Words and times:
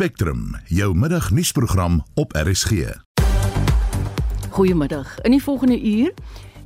Spectrum, 0.00 0.56
jou 0.64 0.94
middagnuusprogram 0.96 1.98
op 2.14 2.32
RSG. 2.32 2.72
Goeiemiddag. 4.48 5.18
In 5.20 5.30
die 5.30 5.42
volgende 5.42 5.76
uur 5.82 6.14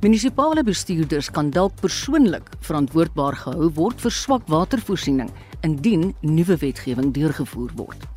Munisipale 0.01 0.63
bestuurders 0.63 1.31
kan 1.31 1.49
dalk 1.49 1.75
persoonlik 1.81 2.47
verantwoordbaar 2.63 3.35
gehou 3.35 3.67
word 3.75 3.99
vir 3.99 4.15
swak 4.15 4.47
watervoorsiening 4.47 5.33
indien 5.67 6.13
nuwe 6.21 6.55
wetgewing 6.63 7.11
deurgevoer 7.11 7.75
word. 7.75 8.07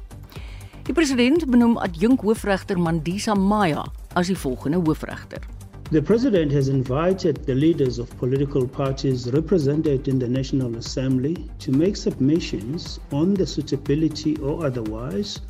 Die 0.87 0.95
president 0.95 1.51
benoem 1.51 1.75
adjunk 1.83 2.23
hoofregter 2.23 2.79
Mandisa 2.79 3.35
Maya 3.35 3.89
as 4.15 4.31
die 4.31 4.39
volgende 4.39 4.79
hoofregter. 4.87 5.43
The 5.91 6.03
president 6.03 6.53
has 6.53 6.69
invited 6.69 7.47
the 7.47 7.55
leaders 7.55 7.99
of 7.99 8.15
political 8.19 8.69
parties 8.69 9.33
represented 9.33 10.07
in 10.07 10.19
the 10.19 10.29
National 10.29 10.77
Assembly 10.77 11.49
to 11.61 11.73
make 11.73 11.97
submissions 11.97 13.01
on 13.11 13.33
the 13.33 13.47
suitability 13.47 14.37
or 14.37 14.67
otherwise 14.67 15.41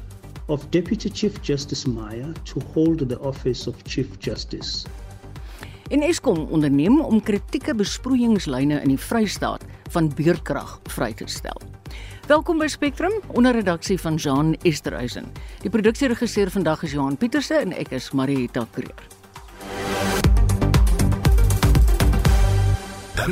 of 0.49 0.71
Deputy 0.71 1.11
Chief 1.11 1.43
Justice 1.43 1.89
Maya 1.89 2.33
to 2.45 2.61
hold 2.73 3.09
the 3.09 3.19
office 3.19 3.67
of 3.67 3.83
Chief 3.83 4.07
Justice. 4.21 4.87
En 5.91 6.03
Eskom 6.07 6.47
onderneem 6.55 7.01
om 7.01 7.19
kritieke 7.23 7.75
besproeiingslyne 7.75 8.79
in 8.79 8.95
die 8.95 9.03
Vrystaat 9.09 9.67
van 9.91 10.13
beurkrag 10.15 10.79
vry 10.95 11.13
te 11.19 11.27
stel. 11.27 11.59
Welkom 12.31 12.63
by 12.63 12.71
Spectrum 12.71 13.19
onder 13.35 13.59
redaksie 13.59 13.99
van 13.99 14.15
Jean 14.15 14.55
Esterhuizen. 14.63 15.33
Die 15.67 15.71
produksieregisseur 15.71 16.51
vandag 16.51 16.87
is 16.87 16.95
Johan 16.95 17.17
Pieterse 17.19 17.59
en 17.59 17.75
ek 17.75 17.91
is 17.91 18.13
Marieta 18.15 18.69
Kreer. 18.71 19.18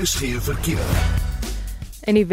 Geen 0.04 0.42
verkeer. 0.42 0.78
En 2.00 2.14
die 2.14 2.26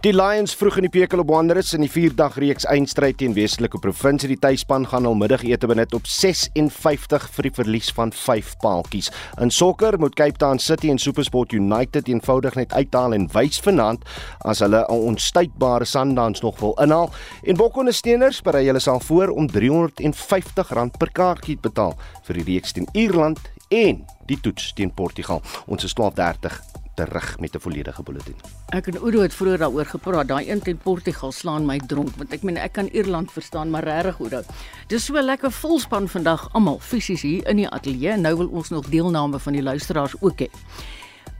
Die 0.00 0.12
Lions 0.12 0.54
vroeg 0.54 0.76
in 0.76 0.86
die 0.86 0.90
Pekel 0.90 1.18
op 1.22 1.28
Wanderers 1.30 1.72
in 1.74 1.84
die 1.84 1.90
4-dag 1.90 2.34
reeks 2.42 2.66
eindstryd 2.66 3.16
teen 3.18 3.34
Weselike 3.34 3.78
Provinsie. 3.78 4.28
Die 4.28 4.38
tuisspan 4.38 4.88
gaan 4.90 5.06
hul 5.06 5.14
middagete 5.14 5.66
benut 5.70 5.94
op 5.94 6.06
56 6.06 7.28
vir 7.36 7.48
die 7.48 7.52
verlies 7.54 7.92
van 7.94 8.10
5 8.12 8.56
paaltjies. 8.62 9.12
In 9.42 9.50
sokker 9.54 9.98
moet 10.02 10.18
Cape 10.18 10.38
Town 10.38 10.58
City 10.58 10.90
en 10.90 10.98
SuperSport 10.98 11.54
United 11.54 12.10
eenvoudig 12.10 12.58
net 12.58 12.74
uithaal 12.74 13.14
en 13.14 13.28
wys 13.34 13.62
vanaand 13.62 14.02
as 14.42 14.64
hulle 14.66 14.82
'n 14.82 15.06
onstuitbare 15.12 15.84
Sundowns 15.84 16.42
nog 16.42 16.58
wil 16.60 16.74
inhaal. 16.82 17.10
En 17.42 17.56
Bokkonesteuners 17.56 18.42
berei 18.42 18.66
hulle 18.66 18.80
sal 18.80 19.00
voor 19.00 19.28
om 19.28 19.46
R350 19.46 20.98
per 20.98 21.10
kaartjie 21.12 21.58
betaal 21.60 21.94
vir 22.22 22.34
die 22.34 22.52
reeks 22.52 22.72
teen 22.72 22.88
Ierland 22.92 23.38
en 23.68 24.04
die 24.26 24.40
toets 24.40 24.72
teen 24.72 24.94
Portugal. 24.94 25.42
Ons 25.66 25.84
is 25.84 25.94
12:30 25.94 26.60
terug 26.96 27.38
met 27.40 27.54
'n 27.54 27.60
volledige 27.60 28.02
bulletin. 28.02 28.34
Ek 28.68 28.86
en 28.86 29.06
Udo 29.06 29.20
het 29.20 29.34
vroeër 29.34 29.58
daaroor 29.58 29.86
gepraat. 29.86 30.28
Daai 30.28 30.50
een 30.50 30.62
teen 30.62 30.76
Portugal 30.76 31.32
slaan 31.32 31.66
my 31.66 31.78
dronk, 31.78 32.16
want 32.16 32.32
ek 32.32 32.42
meen 32.42 32.56
ek 32.56 32.72
kan 32.72 32.88
Ierland 32.92 33.32
verstaan, 33.32 33.70
maar 33.70 33.84
regtig 33.84 34.18
Udo. 34.18 34.42
Dis 34.86 35.04
so 35.04 35.22
lekker 35.22 35.52
volspan 35.52 36.08
vandag 36.08 36.48
almal 36.52 36.78
fisies 36.78 37.22
hier 37.22 37.46
in 37.46 37.56
die 37.56 37.68
ateljee. 37.68 38.16
Nou 38.16 38.36
wil 38.36 38.48
ons 38.48 38.68
nog 38.68 38.88
deelname 38.88 39.38
van 39.38 39.52
die 39.52 39.62
luisteraars 39.62 40.14
ook 40.20 40.40
hê. 40.40 40.48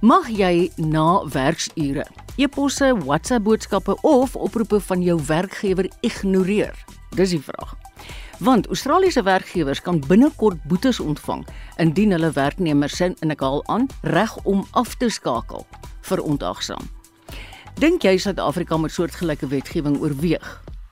Mag 0.00 0.28
jy 0.28 0.70
na 0.76 1.24
werksure 1.28 2.06
e-posse, 2.36 2.96
WhatsApp 3.04 3.44
boodskappe 3.44 4.00
of 4.00 4.36
oproepe 4.36 4.80
van 4.80 5.02
jou 5.02 5.20
werkgewer 5.26 5.90
ignoreer? 6.00 6.84
Dis 7.10 7.30
die 7.30 7.42
vraag 7.42 7.85
want 8.38 8.66
Australiese 8.66 9.22
werkgewers 9.22 9.80
kan 9.80 10.02
binnekort 10.08 10.62
boetes 10.68 11.00
ontvang 11.00 11.46
indien 11.76 12.10
hulle 12.10 12.30
werknemers 12.30 12.96
sin 12.96 13.16
en 13.20 13.32
ek 13.34 13.40
haal 13.40 13.62
aan 13.72 13.86
reg 14.02 14.36
om 14.44 14.64
af 14.70 14.94
te 15.00 15.08
skakel 15.08 15.66
vir 16.08 16.22
ontagsaam. 16.22 16.88
Dink 17.80 18.04
jy 18.04 18.16
Suid-Afrika 18.18 18.76
moet 18.80 18.92
soortgelyke 18.92 19.48
wetgewing 19.52 20.00
oorweeg? 20.00 20.46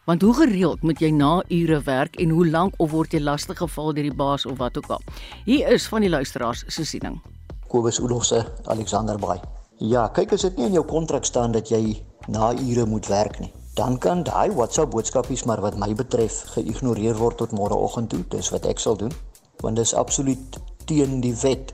Want 0.05 0.23
hoe 0.23 0.35
gereeld 0.37 0.83
moet 0.83 1.01
jy 1.01 1.11
na 1.17 1.39
ure 1.49 1.81
werk 1.87 2.19
en 2.21 2.31
hoe 2.37 2.47
lank 2.49 2.77
of 2.77 2.93
word 2.93 3.17
jy 3.17 3.23
lastig 3.25 3.59
geval 3.59 3.95
deur 3.97 4.05
die 4.05 4.15
baas 4.15 4.45
of 4.47 4.59
wat 4.61 4.77
ook 4.77 4.91
al? 4.99 5.03
Hier 5.47 5.73
is 5.73 5.89
van 5.89 6.05
die 6.05 6.13
luisteraars 6.13 6.65
se 6.69 6.85
siening. 6.85 7.21
Kobus 7.69 8.01
Oulofse, 8.01 8.45
Alexander 8.69 9.19
Baai. 9.19 9.41
Ja, 9.81 10.09
kyk 10.13 10.37
as 10.37 10.45
dit 10.45 10.61
nie 10.61 10.69
in 10.69 10.79
jou 10.81 10.85
kontrak 10.85 11.25
staan 11.25 11.57
dat 11.57 11.73
jy 11.73 12.03
na 12.29 12.53
ure 12.53 12.87
moet 12.87 13.09
werk 13.09 13.41
nie 13.41 13.53
dan 13.75 13.99
kan 13.99 14.23
daai 14.23 14.51
WhatsApp 14.55 14.91
boodskapies 14.91 15.45
maar 15.45 15.61
wat 15.61 15.77
my 15.77 15.95
betref 15.95 16.43
geïgnoreer 16.55 17.17
word 17.19 17.37
tot 17.37 17.53
môreoggend 17.53 18.09
toe. 18.13 18.23
Dis 18.31 18.51
wat 18.55 18.67
ek 18.71 18.79
sal 18.79 18.97
doen 18.97 19.13
want 19.63 19.77
dit 19.77 19.87
is 19.87 19.95
absoluut 19.95 20.59
teen 20.85 21.21
die 21.25 21.35
wet 21.41 21.73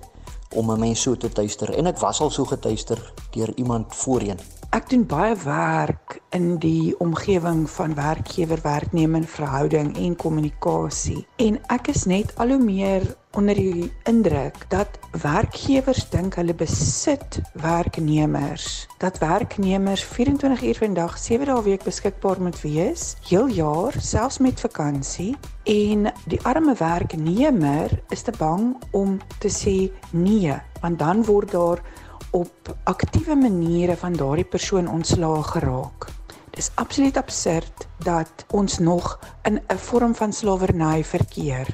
om 0.54 0.70
'n 0.70 0.78
mens 0.78 1.02
so 1.02 1.16
te 1.16 1.28
tuister 1.28 1.74
en 1.74 1.86
ek 1.86 1.98
was 1.98 2.20
al 2.20 2.30
so 2.30 2.44
getuister 2.44 3.12
deur 3.30 3.52
iemand 3.56 3.94
voorheen. 3.94 4.38
Ek 4.70 4.84
doen 4.86 5.02
baie 5.02 5.34
werk 5.42 6.20
in 6.30 6.52
die 6.62 6.94
omgewing 7.02 7.64
van 7.72 7.94
werkgewer-werknemer 7.98 9.24
verhouding 9.26 9.88
en 9.98 10.12
kommunikasie 10.14 11.24
en 11.42 11.56
ek 11.74 11.88
is 11.90 12.04
net 12.06 12.30
al 12.38 12.52
hoe 12.54 12.60
meer 12.62 13.02
onder 13.34 13.58
die 13.58 13.88
indruk 14.06 14.60
dat 14.70 14.94
werkgewers 15.24 16.04
dink 16.12 16.38
hulle 16.38 16.54
besit 16.54 17.40
werknemers. 17.58 18.86
Dat 19.02 19.18
werknemers 19.18 20.04
24 20.06 20.62
uur 20.62 20.78
per 20.78 20.94
dag, 20.94 21.16
7 21.18 21.50
dae 21.50 21.64
week 21.66 21.82
beskikbaar 21.82 22.38
moet 22.38 22.60
wees, 22.62 23.16
heel 23.26 23.50
jaar, 23.50 23.98
selfs 23.98 24.38
met 24.38 24.62
vakansie. 24.62 25.32
En 25.66 26.12
die 26.30 26.38
arme 26.46 26.76
werknemer 26.78 27.90
is 28.14 28.22
te 28.22 28.34
bang 28.38 28.76
om 28.94 29.18
te 29.42 29.50
sê 29.50 29.90
nee, 30.14 30.54
want 30.78 31.02
dan 31.02 31.26
word 31.26 31.50
daar 31.58 31.82
op 32.30 32.76
aktiewe 32.84 33.34
maniere 33.34 33.96
van 33.96 34.12
daardie 34.12 34.44
persoon 34.44 34.88
ontslaag 34.88 35.50
geraak. 35.50 36.08
Dis 36.50 36.70
absoluut 36.74 37.16
absurd 37.16 37.86
dat 37.98 38.44
ons 38.50 38.78
nog 38.78 39.18
in 39.42 39.60
'n 39.66 39.76
vorm 39.76 40.14
van 40.14 40.32
slawerny 40.32 41.04
verkeer. 41.04 41.66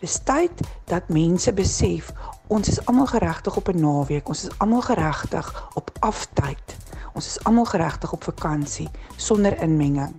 Dis 0.00 0.18
tyd 0.24 0.60
dat 0.84 1.08
mense 1.08 1.52
besef 1.52 2.12
ons 2.46 2.68
is 2.68 2.84
almal 2.84 3.06
geregtig 3.06 3.56
op 3.56 3.68
'n 3.68 3.80
naweek, 3.80 4.28
ons 4.28 4.42
is 4.44 4.58
almal 4.58 4.80
geregtig 4.80 5.70
op 5.74 5.90
aftyd. 5.98 6.76
Ons 7.12 7.26
is 7.26 7.44
almal 7.44 7.64
geregtig 7.64 8.12
op 8.12 8.24
vakansie 8.24 8.88
sonder 9.16 9.60
inmenging. 9.62 10.14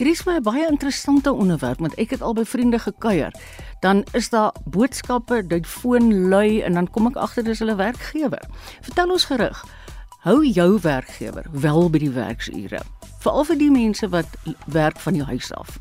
Hier 0.00 0.08
is 0.08 0.24
my 0.24 0.36
'n 0.36 0.42
baie 0.42 0.66
interessante 0.66 1.32
onderwerp 1.32 1.78
want 1.78 1.94
ek 1.94 2.10
het 2.10 2.22
al 2.22 2.32
by 2.32 2.44
vriende 2.44 2.78
gekuier. 2.78 3.34
Dan 3.80 4.04
is 4.12 4.30
daar 4.30 4.54
boodskappe, 4.64 5.46
dit 5.46 5.66
foon 5.66 6.28
lui 6.28 6.60
en 6.60 6.72
dan 6.72 6.90
kom 6.90 7.06
ek 7.06 7.16
agter 7.16 7.44
dis 7.44 7.58
hulle 7.58 7.74
werkgewer. 7.74 8.42
Vertel 8.80 9.10
ons 9.10 9.24
gerig. 9.24 9.64
Hou 10.20 10.46
jou 10.46 10.80
werkgewer 10.80 11.44
wel 11.52 11.90
by 11.90 11.98
die 11.98 12.10
werksure. 12.10 12.80
Veral 13.18 13.44
vir 13.44 13.58
die 13.58 13.70
mense 13.70 14.08
wat 14.08 14.26
werk 14.66 15.00
van 15.00 15.12
die 15.12 15.24
huis 15.24 15.52
af. 15.52 15.78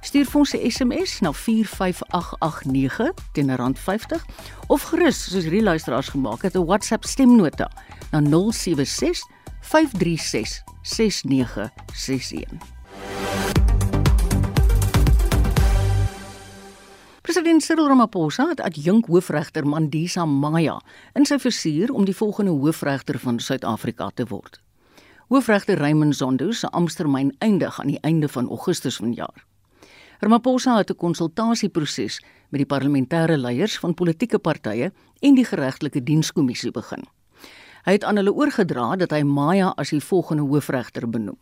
Stuur 0.00 0.26
vir 0.26 0.40
ons 0.40 0.54
'n 0.54 0.70
SMS 0.70 1.20
na 1.20 1.32
45889 1.32 3.14
teen 3.32 3.50
R50 3.50 4.26
of 4.66 4.82
gerus 4.82 5.30
soos 5.30 5.42
hierdie 5.42 5.62
luisteraars 5.62 6.08
gemaak 6.08 6.42
het 6.42 6.56
'n 6.56 6.66
WhatsApp 6.66 7.04
stemnota 7.04 7.70
na 8.10 8.20
076 8.20 9.22
536 9.60 10.62
6961. 10.82 12.81
President 17.22 17.62
Cyril 17.62 17.88
Ramaphosa 17.88 18.48
het 18.48 18.60
adjunk 18.60 19.06
hoofregter 19.06 19.66
Mandisa 19.66 20.24
Maya 20.24 20.80
in 21.14 21.24
sy 21.24 21.38
versuur 21.40 21.92
om 21.94 22.04
die 22.04 22.16
volgende 22.16 22.50
hoofregter 22.50 23.16
van 23.22 23.38
Suid-Afrika 23.40 24.10
te 24.14 24.26
word. 24.28 24.58
Hoofregter 25.32 25.78
Raymond 25.78 26.16
Zondo 26.16 26.50
se 26.52 26.68
amptetermyn 26.70 27.30
eindig 27.38 27.80
aan 27.80 27.88
die 27.94 28.00
einde 28.02 28.28
van 28.28 28.48
Augustus 28.48 28.96
vanjaar. 29.00 29.46
Ramaphosa 30.20 30.76
het 30.76 30.90
'n 30.90 30.96
konsultasieproses 30.96 32.20
met 32.50 32.60
die 32.60 32.70
parlementêre 32.74 33.36
leiers 33.36 33.78
van 33.78 33.94
politieke 33.94 34.38
partye 34.38 34.92
en 35.20 35.34
die 35.34 35.44
geregtelike 35.44 36.02
dienskommissie 36.02 36.70
begin. 36.70 37.04
Hy 37.84 37.92
het 37.92 38.04
aan 38.04 38.16
hulle 38.16 38.34
oorgedra 38.34 38.96
dat 38.96 39.10
hy 39.10 39.22
Maya 39.22 39.72
as 39.76 39.90
die 39.90 40.04
volgende 40.04 40.42
hoofregter 40.42 41.08
benoem. 41.08 41.38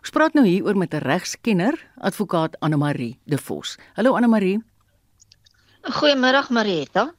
Ons 0.00 0.12
praat 0.16 0.32
nou 0.32 0.46
hier 0.46 0.64
oor 0.64 0.76
met 0.80 0.94
'n 0.94 1.04
regskenner, 1.04 1.76
advokaat 2.00 2.56
Anne 2.60 2.76
Marie 2.76 3.18
De 3.24 3.38
Vos. 3.38 3.76
Hallo 3.94 4.16
Anne 4.16 4.28
Marie. 4.28 4.64
Goeiemiddag 5.82 6.48
Marietta. 6.50 7.12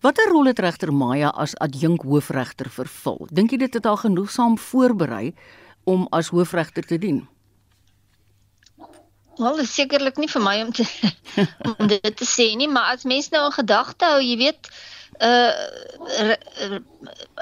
Watter 0.00 0.28
rol 0.28 0.46
het 0.46 0.58
regter 0.58 0.92
Maya 0.92 1.28
as 1.28 1.54
adjunk 1.56 2.02
hoofregter 2.02 2.70
vervul? 2.70 3.28
Dink 3.32 3.50
jy 3.50 3.56
dit 3.58 3.74
het 3.74 3.84
haar 3.84 3.96
genoegsaam 3.96 4.58
voorberei 4.58 5.34
om 5.84 6.06
as 6.10 6.28
hoofregter 6.28 6.82
te 6.86 6.98
dien? 6.98 7.28
Wel, 9.36 9.58
is 9.58 9.74
sekerlik 9.74 10.16
nie 10.16 10.28
vir 10.28 10.42
my 10.42 10.62
om 10.62 10.72
te 10.72 10.86
om 11.78 11.86
dit 11.86 12.16
te 12.16 12.26
sê 12.26 12.56
nie, 12.56 12.68
maar 12.68 12.94
as 12.94 13.04
mens 13.04 13.30
nou 13.30 13.46
'n 13.46 13.52
gedagte 13.52 14.04
hou, 14.04 14.20
jy 14.20 14.36
weet, 14.36 14.68
uh 15.22 16.34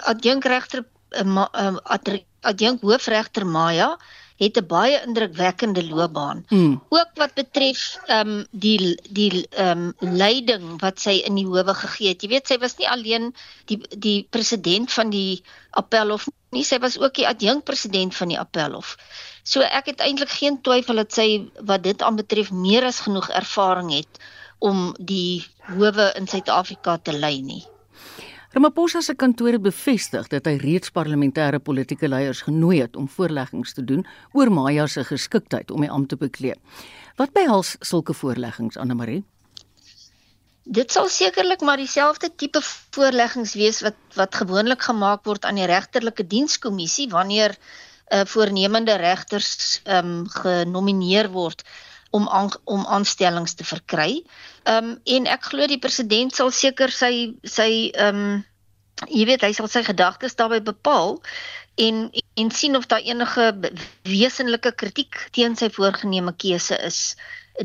adjunk 0.04 0.44
regter 0.44 0.84
uh, 1.10 1.76
adjunk 2.40 2.80
hoofregter 2.80 3.46
Maya 3.46 3.96
het 4.36 4.56
'n 4.56 4.66
baie 4.66 5.02
indrukwekkende 5.06 5.84
loopbaan. 5.86 6.44
Mm. 6.48 6.82
Ook 6.88 7.10
wat 7.14 7.34
betref 7.34 7.98
ehm 8.06 8.28
um, 8.28 8.46
die 8.50 9.00
die 9.10 9.46
ehm 9.50 9.92
um, 10.00 10.16
leiding 10.16 10.80
wat 10.80 11.00
sy 11.00 11.22
in 11.24 11.34
die 11.34 11.46
howe 11.46 11.74
gegee 11.74 12.08
het. 12.08 12.22
Jy 12.22 12.28
weet 12.28 12.46
sy 12.46 12.58
was 12.58 12.76
nie 12.76 12.88
alleen 12.88 13.34
die 13.64 13.80
die 13.98 14.26
president 14.30 14.92
van 14.92 15.10
die 15.10 15.42
Appelhof 15.70 16.26
nie, 16.50 16.64
sy 16.64 16.78
was 16.78 16.98
ook 16.98 17.14
die 17.14 17.28
adjunk 17.28 17.64
president 17.64 18.14
van 18.16 18.28
die 18.32 18.38
Appelhof. 18.38 18.96
So 19.42 19.60
ek 19.60 19.92
het 19.92 20.00
eintlik 20.00 20.32
geen 20.38 20.60
twyfel 20.62 21.02
dat 21.02 21.12
sy 21.14 21.28
wat 21.60 21.84
dit 21.86 22.02
aanbetref 22.02 22.50
meer 22.50 22.84
as 22.88 23.00
genoeg 23.06 23.28
ervaring 23.28 23.92
het 23.94 24.20
om 24.58 24.94
die 24.98 25.44
howe 25.68 26.12
in 26.16 26.26
Suid-Afrika 26.26 26.96
te 26.98 27.12
lei 27.12 27.40
nie. 27.42 27.64
Ramaphosa 28.56 29.02
se 29.04 29.12
kantoor 29.14 29.52
het 29.52 29.60
bevestig 29.60 30.30
dat 30.32 30.46
hy 30.48 30.54
reeds 30.56 30.88
parlementêre 30.88 31.58
politieke 31.60 32.08
leiers 32.08 32.38
genooi 32.46 32.78
het 32.80 32.94
om 32.96 33.04
voorleggings 33.12 33.74
te 33.76 33.82
doen 33.84 34.06
oor 34.32 34.48
Maya 34.48 34.86
se 34.88 35.02
geskiktheid 35.04 35.70
om 35.70 35.84
die 35.84 35.90
ampt 35.92 36.14
te 36.14 36.16
beklee. 36.16 36.54
Wat 37.20 37.34
behels 37.36 37.74
sulke 37.84 38.16
voorleggings 38.16 38.78
Anne 38.80 38.96
Marie? 38.96 39.20
Dit 40.64 40.96
sal 40.96 41.10
sekerlik 41.12 41.60
maar 41.60 41.76
dieselfde 41.76 42.30
tipe 42.32 42.62
voorleggings 42.96 43.52
wees 43.60 43.82
wat 43.84 44.00
wat 44.16 44.40
gewoonlik 44.40 44.88
gemaak 44.88 45.28
word 45.28 45.44
aan 45.44 45.60
die 45.60 45.68
regterlike 45.68 46.24
dienskommissie 46.24 47.10
wanneer 47.12 47.58
'n 47.60 48.22
uh, 48.22 48.24
voornemende 48.24 48.96
regters 48.96 49.82
ehm 49.84 50.16
um, 50.16 50.28
genomineer 50.32 51.28
word 51.28 51.60
om 52.16 52.28
aan, 52.28 52.50
om 52.64 52.84
aanstellings 52.86 53.56
te 53.58 53.66
verkry. 53.68 54.22
Ehm 54.64 54.92
um, 54.92 54.98
en 55.16 55.30
ek 55.36 55.50
glo 55.52 55.68
die 55.70 55.82
president 55.82 56.34
sal 56.34 56.52
seker 56.54 56.92
sy 56.92 57.12
sy 57.44 57.70
ehm 57.94 58.22
um, 58.24 58.44
jy 59.12 59.26
weet 59.28 59.44
hy 59.44 59.52
sal 59.52 59.68
sy 59.68 59.82
gedagtes 59.84 60.38
daarbey 60.38 60.62
bepaal 60.64 61.18
en 61.76 62.06
en 62.40 62.50
sien 62.50 62.76
of 62.76 62.86
daar 62.88 63.04
enige 63.04 63.50
wesenlike 64.08 64.72
kritiek 64.80 65.18
teen 65.36 65.56
sy 65.56 65.68
voorgenome 65.72 66.32
keuse 66.40 66.76
is 66.84 67.00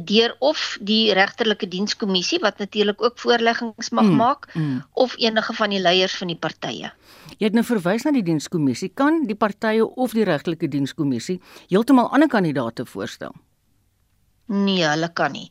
deur 0.08 0.36
of 0.40 0.78
die 0.80 1.12
regterlike 1.14 1.68
dienskommissie 1.68 2.40
wat 2.40 2.58
natuurlik 2.64 3.02
ook 3.04 3.20
voorleggings 3.20 3.90
mag 3.90 4.08
mm, 4.08 4.16
maak 4.16 4.48
mm. 4.54 4.84
of 4.94 5.16
enige 5.20 5.54
van 5.54 5.70
die 5.70 5.82
leiers 5.82 6.16
van 6.16 6.32
die 6.32 6.40
partye. 6.40 6.92
Jy 7.38 7.50
het 7.50 7.58
nou 7.58 7.66
verwys 7.68 8.08
na 8.08 8.16
die 8.16 8.24
dienskommissie 8.24 8.92
kan 8.96 9.26
die 9.28 9.36
partye 9.36 9.84
of 9.84 10.16
die 10.16 10.24
regterlike 10.28 10.72
dienskommissie 10.72 11.42
heeltemal 11.68 12.12
ander 12.12 12.32
kandidaate 12.32 12.86
voorstel. 12.86 13.36
Nee, 14.52 14.84
hulle 14.84 15.08
kan 15.16 15.32
nie. 15.32 15.48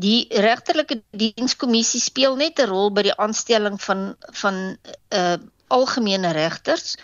Die 0.00 0.24
regterlike 0.40 1.02
dienskommissie 1.20 2.00
speel 2.00 2.36
net 2.40 2.60
'n 2.62 2.70
rol 2.70 2.88
by 2.96 3.04
die 3.04 3.16
aanstelling 3.24 3.76
van 3.82 4.16
van 4.42 4.78
uh 5.12 5.36
algemene 5.68 6.30
regters, 6.32 6.96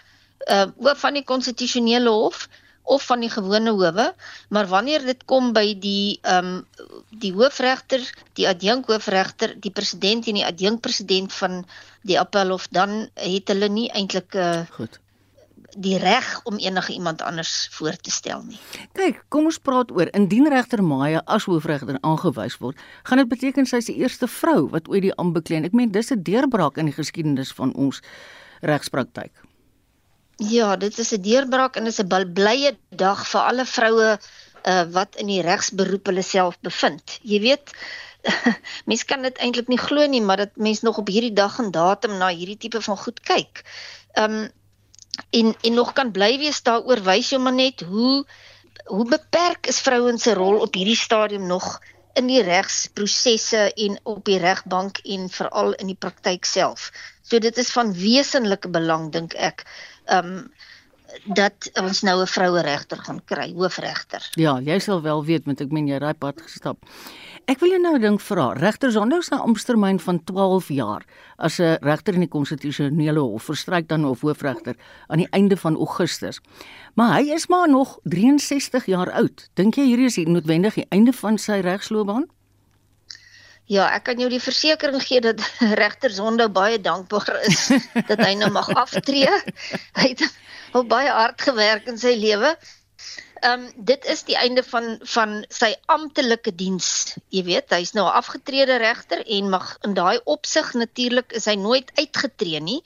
uh 0.48 0.66
hoof 0.80 1.02
van 1.04 1.18
die 1.18 1.24
konstitusionele 1.32 2.08
hof 2.08 2.48
of 2.96 3.04
van 3.10 3.20
die 3.20 3.28
gewone 3.28 3.76
howe, 3.76 4.06
maar 4.48 4.66
wanneer 4.72 5.04
dit 5.04 5.24
kom 5.24 5.52
by 5.52 5.66
die 5.84 6.18
ehm 6.22 6.48
um, 6.54 6.66
die 7.10 7.32
hoofregter, 7.36 8.00
die 8.40 8.48
adjunk 8.48 8.88
hoofregter, 8.88 9.54
die 9.60 9.72
president 9.72 10.26
en 10.26 10.40
die 10.40 10.48
adjunk 10.48 10.80
president 10.80 11.32
van 11.32 11.64
die 12.02 12.20
appelhof, 12.20 12.68
dan 12.68 13.08
het 13.14 13.48
hulle 13.52 13.68
nie 13.68 13.90
eintlik 13.92 14.32
'n 14.34 14.38
uh, 14.38 14.66
Goed 14.80 15.03
die 15.76 15.98
reg 15.98 16.40
om 16.44 16.58
enige 16.58 16.92
iemand 16.92 17.22
anders 17.22 17.68
voor 17.72 17.96
te 17.96 18.10
stel 18.10 18.42
nie. 18.42 18.58
Kyk, 18.92 19.24
kom 19.28 19.48
ons 19.50 19.58
praat 19.58 19.90
oor 19.90 20.10
indien 20.12 20.48
regter 20.48 20.82
Maya 20.82 21.22
as 21.26 21.48
hoofregter 21.50 21.98
aangewys 22.00 22.58
word, 22.62 22.78
gaan 23.02 23.22
dit 23.22 23.28
beteken 23.28 23.66
sy 23.66 23.82
is 23.82 23.90
die 23.90 23.98
eerste 24.02 24.28
vrou 24.30 24.68
wat 24.70 24.88
ooit 24.88 25.02
die 25.02 25.14
ambt 25.14 25.34
beklee. 25.34 25.64
Ek 25.64 25.72
meen 25.72 25.92
dis 25.92 26.12
'n 26.12 26.22
deurbraak 26.22 26.78
in 26.78 26.86
die 26.86 26.96
geskiedenis 26.96 27.52
van 27.52 27.74
ons 27.74 28.00
regspraktyk. 28.62 29.32
Ja, 30.36 30.76
dit 30.76 30.98
is 30.98 31.12
'n 31.12 31.22
deurbraak 31.22 31.76
en 31.76 31.84
dit 31.84 31.92
is 31.92 32.00
'n 32.00 32.32
blye 32.32 32.76
dag 32.90 33.26
vir 33.26 33.40
alle 33.40 33.64
vroue 33.64 34.18
uh, 34.64 34.84
wat 34.90 35.16
in 35.16 35.26
die 35.26 35.42
regsberoep 35.42 36.06
hulle 36.06 36.22
self 36.22 36.58
bevind. 36.60 37.18
Jy 37.22 37.40
weet, 37.40 37.72
mense 38.88 39.04
kan 39.04 39.22
dit 39.22 39.38
eintlik 39.38 39.68
nie 39.68 39.78
glo 39.78 40.06
nie, 40.06 40.22
maar 40.22 40.36
dat 40.36 40.56
mense 40.56 40.84
nog 40.84 40.98
op 40.98 41.08
hierdie 41.08 41.32
dag 41.32 41.58
en 41.58 41.70
datum 41.70 42.18
na 42.18 42.28
hierdie 42.28 42.56
tipe 42.56 42.80
van 42.80 42.96
goed 42.96 43.20
kyk. 43.20 43.64
Ehm 44.14 44.44
um, 44.44 44.52
en 45.30 45.54
en 45.60 45.74
nog 45.74 45.92
kan 45.92 46.12
bly 46.12 46.38
wees 46.38 46.62
daaroor 46.62 47.02
wys 47.04 47.32
jy 47.32 47.38
maar 47.38 47.56
net 47.56 47.80
hoe 47.88 48.24
hoe 48.84 49.06
beperk 49.08 49.66
is 49.66 49.80
vrouens 49.80 50.22
se 50.22 50.34
rol 50.34 50.60
op 50.60 50.74
hierdie 50.74 50.98
stadium 50.98 51.46
nog 51.46 51.80
in 52.14 52.28
die 52.30 52.42
regsprosesse 52.42 53.72
en 53.74 53.98
op 54.02 54.24
die 54.28 54.38
regbank 54.38 55.00
en 55.04 55.28
veral 55.32 55.72
in 55.82 55.90
die 55.90 55.98
praktyk 55.98 56.44
self. 56.44 56.90
So 57.22 57.40
dit 57.42 57.58
is 57.58 57.72
van 57.74 57.94
wesenlike 57.96 58.70
belang 58.70 59.10
dink 59.12 59.34
ek. 59.34 59.64
Um 60.06 60.52
dat 61.24 61.68
ons 61.78 62.00
nou 62.02 62.20
'n 62.22 62.26
vroue 62.26 62.62
regter 62.62 62.98
gaan 62.98 63.20
kry, 63.24 63.52
hoofregter. 63.54 64.22
Ja, 64.34 64.58
jy 64.60 64.78
sal 64.78 65.02
wel 65.02 65.24
weet 65.24 65.46
met 65.46 65.60
ek 65.60 65.70
meen 65.70 65.86
jy 65.86 65.98
raai 65.98 66.14
pad 66.14 66.42
gestap. 66.42 66.76
Ek 67.44 67.60
wil 67.60 67.74
jou 67.74 67.78
nou 67.82 67.98
dink 68.00 68.22
vra, 68.24 68.44
regter 68.56 68.88
Zondo 68.88 69.18
se 69.20 69.36
amptetermyn 69.36 69.98
van 70.00 70.16
12 70.24 70.68
jaar 70.72 71.02
as 71.36 71.58
'n 71.60 71.76
regter 71.84 72.14
in 72.14 72.24
die 72.24 72.32
konstitusionele 72.32 73.20
hof 73.20 73.42
verstryk 73.50 73.88
dan 73.88 74.04
of 74.04 74.20
hoofregter 74.20 74.76
aan 75.08 75.18
die 75.18 75.28
einde 75.30 75.56
van 75.56 75.76
Augustus. 75.76 76.40
Maar 76.94 77.20
hy 77.20 77.34
is 77.34 77.46
maar 77.46 77.68
nog 77.68 77.98
63 78.04 78.86
jaar 78.86 79.12
oud. 79.12 79.48
Dink 79.54 79.74
jy 79.74 79.84
hierdie 79.84 80.06
is 80.06 80.14
die 80.14 80.28
noodwendig 80.28 80.74
die 80.74 80.86
einde 80.88 81.12
van 81.12 81.38
sy 81.38 81.60
regsloopbaan? 81.60 82.24
Ja, 83.66 83.90
ek 83.92 84.04
kan 84.04 84.18
jou 84.18 84.30
die 84.30 84.40
versekering 84.40 85.02
gee 85.02 85.20
dat 85.20 85.40
regter 85.82 86.10
Zondo 86.10 86.48
baie 86.48 86.80
dankbaar 86.80 87.44
is 87.44 87.68
dat 88.08 88.18
hy 88.24 88.34
nou 88.34 88.50
mag 88.50 88.68
aftree. 88.68 89.28
Hy 89.92 90.08
het 90.08 90.24
al 90.72 90.84
baie 90.84 91.10
hard 91.10 91.42
gewerk 91.42 91.86
in 91.86 91.98
sy 91.98 92.16
lewe 92.16 92.56
ehm 93.44 93.64
um, 93.64 93.64
dit 93.76 94.04
is 94.08 94.22
die 94.24 94.36
einde 94.40 94.62
van 94.64 94.86
van 95.14 95.32
sy 95.52 95.74
amptelike 95.92 96.54
diens. 96.60 96.86
Jy 97.28 97.42
weet, 97.48 97.74
hy's 97.76 97.92
nou 97.92 98.06
'n 98.06 98.16
afgetrede 98.20 98.76
regter 98.80 99.20
en 99.36 99.50
mag 99.52 99.66
in 99.88 99.94
daai 99.94 100.20
opsig 100.24 100.72
natuurlik 100.72 101.32
is 101.40 101.44
hy 101.50 101.56
nooit 101.60 101.90
uitgetree 102.00 102.60
nie. 102.60 102.80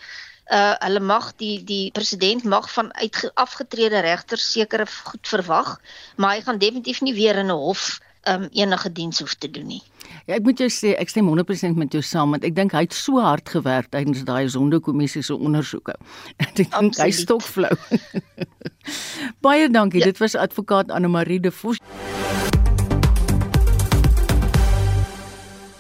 Uh 0.51 0.75
hulle 0.83 1.01
mag 1.01 1.31
die 1.37 1.65
die 1.65 1.91
president 1.93 2.45
mag 2.45 2.67
van 2.73 2.91
uit 2.95 3.31
afgetrede 3.35 4.01
regters 4.01 4.51
sekere 4.53 4.87
goed 5.11 5.29
verwag, 5.29 5.81
maar 6.17 6.35
hy 6.35 6.43
gaan 6.43 6.59
definitief 6.59 7.01
nie 7.01 7.15
weer 7.15 7.37
in 7.37 7.53
'n 7.55 7.61
hof 7.67 8.01
um, 8.25 8.49
enige 8.53 8.93
diens 8.93 9.19
hoef 9.19 9.35
te 9.35 9.51
doen 9.51 9.67
nie. 9.67 9.83
Ja, 10.29 10.37
ek 10.37 10.45
moet 10.45 10.61
jou 10.61 10.67
sê 10.69 10.91
ek 11.01 11.09
stem 11.09 11.25
100% 11.33 11.79
met 11.81 11.95
jou 11.97 12.03
saam 12.05 12.35
want 12.35 12.43
ek 12.45 12.53
dink 12.53 12.75
hy 12.77 12.83
het 12.85 12.93
so 12.93 13.17
hard 13.25 13.49
gewerk 13.49 13.87
tydens 13.95 14.27
daai 14.29 14.45
sondekommissie 14.53 15.23
se 15.25 15.33
ondersoeke. 15.33 15.95
Ek 16.45 16.53
dink 16.59 16.99
hy 17.01 17.07
stok 17.17 17.47
flou. 17.49 17.73
Baie 19.47 19.71
dankie. 19.73 20.03
Ja. 20.03 20.11
Dit 20.13 20.21
was 20.21 20.37
advokaat 20.37 20.93
Anne 20.93 21.09
Marie 21.09 21.41
de 21.41 21.49
Vos. 21.49 21.81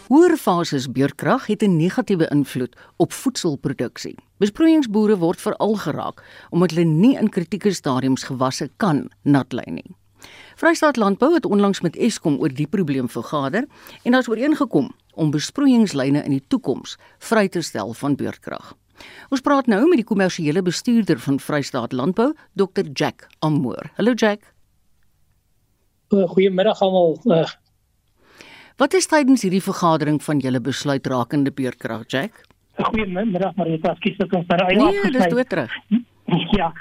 Hoërfases 0.09 0.89
beurtkrag 0.97 1.53
het 1.53 1.61
'n 1.63 1.77
negatiewe 1.77 2.33
invloed 2.33 2.73
op 2.97 3.13
voedselproduksie. 3.13 4.17
Besproeiingsboere 4.41 5.21
word 5.21 5.41
veral 5.45 5.77
geraak 5.77 6.25
omdat 6.49 6.73
hulle 6.73 6.89
nie 6.89 7.17
in 7.21 7.29
kritieke 7.29 7.73
stadiums 7.73 8.25
gewasse 8.25 8.71
kan 8.77 9.11
natlei 9.25 9.69
nie. 9.69 9.93
Vrystaat 10.59 10.97
Landbou 10.97 11.35
het 11.35 11.45
onlangs 11.47 11.81
met 11.81 11.97
Eskom 11.97 12.41
oor 12.43 12.51
die 12.51 12.67
probleem 12.67 13.07
vergader 13.09 13.69
en 14.03 14.13
daar's 14.13 14.27
ooreengekom 14.29 14.89
om 15.15 15.31
besproeiingslyne 15.31 16.25
in 16.27 16.33
die 16.35 16.43
toekoms 16.51 16.97
vry 17.23 17.45
te 17.49 17.61
stel 17.63 17.93
van 17.95 18.17
beurtkrag. 18.19 18.73
Ons 19.31 19.45
praat 19.47 19.71
nou 19.71 19.85
met 19.87 20.01
die 20.01 20.07
kommersiële 20.09 20.63
bestuurder 20.67 21.21
van 21.23 21.39
Vrystaat 21.39 21.95
Landbou, 21.95 22.33
Dr 22.59 22.91
Jack 22.93 23.29
Amoor. 23.39 23.93
Hallo 24.01 24.17
Jack. 24.19 24.51
Goeiemiddag 26.11 26.83
almal. 26.83 27.21
Uh, 27.25 27.47
Wat 28.83 28.99
is 28.99 29.07
tydens 29.07 29.47
hierdie 29.47 29.63
vergadering 29.63 30.19
van 30.23 30.43
julle 30.43 30.59
besluit 30.61 31.07
rakende 31.07 31.55
beurtkrag, 31.55 32.03
Jack? 32.11 32.43
Goeiemiddag 32.83 33.55
Marita, 33.55 33.95
skus 34.03 34.19
dat 34.19 34.35
ons 34.35 34.51
daar 34.51 34.67
het. 34.67 34.83
Nee, 34.83 35.15
dis 35.15 35.31
toe 35.31 35.47
terug. 35.47 35.79
Ja. 36.51 36.73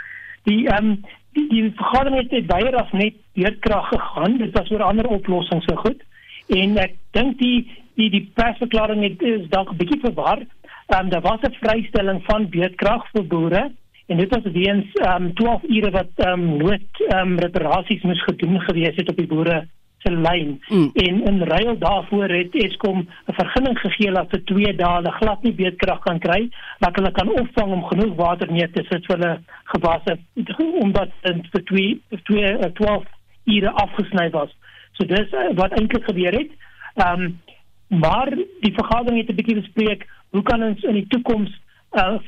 Die 0.50 0.66
ehm 0.66 0.92
um, 0.96 1.00
die, 1.38 1.48
die 1.54 1.74
vergadering 1.78 2.22
het 2.22 2.36
net 2.36 2.48
baie 2.50 2.70
ras 2.74 2.94
net 2.98 3.18
beurtkrag 3.38 3.90
gegaan. 3.94 4.38
Dit 4.42 4.54
was 4.58 4.72
oor 4.74 4.86
ander 4.90 5.10
oplossings 5.20 5.66
so 5.70 5.80
goed. 5.86 6.04
En 6.48 6.78
ek 6.82 6.96
dink 7.18 7.38
die 7.42 7.60
die 7.98 8.12
die 8.14 8.26
persverklaring 8.38 9.02
het 9.04 9.24
is 9.26 9.50
dalk 9.54 9.72
'n 9.74 9.80
bietjie 9.82 10.02
verwar. 10.06 10.44
Ehm 10.88 11.06
um, 11.06 11.10
daar 11.10 11.26
was 11.26 11.42
'n 11.42 11.58
vrystelling 11.62 12.22
van 12.30 12.50
beurtkrag 12.50 13.08
vir 13.14 13.26
boere 13.34 13.64
en 14.08 14.18
dit 14.18 14.30
was 14.36 14.54
weens 14.54 14.86
ehm 14.94 15.26
um, 15.26 15.34
12 15.34 15.64
ure 15.64 15.92
wat 15.92 16.14
ehm 16.16 16.32
um, 16.34 16.58
nood 16.58 17.02
ehm 17.08 17.32
um, 17.32 17.40
reparasies 17.40 18.04
moes 18.04 18.24
gedoen 18.24 18.60
gewees 18.62 18.96
het 18.96 19.10
op 19.10 19.18
die 19.18 19.28
boere 19.28 19.68
se 20.08 20.14
lyn 20.16 20.54
mm. 20.70 20.90
en 20.94 21.22
in 21.32 21.42
ruil 21.52 21.78
daarvoor 21.80 22.30
het 22.30 22.56
Eskom 22.56 23.00
'n 23.00 23.38
vergunning 23.40 23.80
gegee 23.80 24.12
dat 24.12 24.30
vir 24.30 24.44
2 24.44 24.76
dae 24.76 24.94
hulle 24.96 25.12
glad 25.20 25.44
nie 25.44 25.54
beedkrag 25.60 26.00
kan 26.00 26.20
kry 26.20 26.50
dat 26.80 26.96
hulle 26.96 27.12
kan 27.12 27.30
opvang 27.42 27.72
om 27.74 27.84
genoeg 27.92 28.16
water 28.16 28.52
neer 28.52 28.72
te 28.72 28.84
sit 28.90 29.06
vir 29.06 29.18
hulle 29.18 29.34
gewasse 29.74 30.18
omdat 30.86 31.10
dit 31.22 31.48
vir 31.52 31.64
2 31.64 32.00
2 32.24 32.72
12 32.74 33.04
ure 33.48 33.72
afgesny 33.72 34.30
was. 34.30 34.50
So 34.98 35.06
dis 35.06 35.32
uh, 35.34 35.52
wat 35.56 35.76
eintlik 35.80 36.04
gebeur 36.04 36.34
het. 36.42 36.52
Ehm 36.96 37.22
um, 37.22 37.40
maar 37.88 38.30
die 38.36 38.74
vergadering 38.76 39.20
het 39.22 39.30
'n 39.32 39.36
bietjie 39.36 39.62
bespreek 39.62 40.08
hoe 40.30 40.44
kan 40.44 40.64
ons 40.64 40.84
in 40.84 40.94
die 40.94 41.08
toekoms 41.08 41.52
uh, 41.92 42.20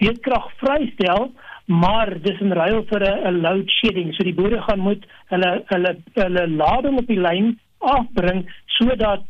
beedkrag 0.00 0.46
vrystel 0.56 1.32
maar 1.64 2.12
dis 2.22 2.40
in 2.40 2.52
ruil 2.52 2.84
vir 2.88 3.02
'n 3.02 3.40
load 3.40 3.70
shedding. 3.70 4.14
So 4.14 4.24
die 4.24 4.34
boere 4.34 4.62
gaan 4.62 4.80
moet 4.80 5.04
hulle 5.28 5.62
hulle 5.66 5.96
hulle 6.14 6.48
lading 6.48 6.98
op 6.98 7.06
die 7.06 7.20
lyn 7.20 7.58
afbring 7.78 8.44
sodat 8.66 9.22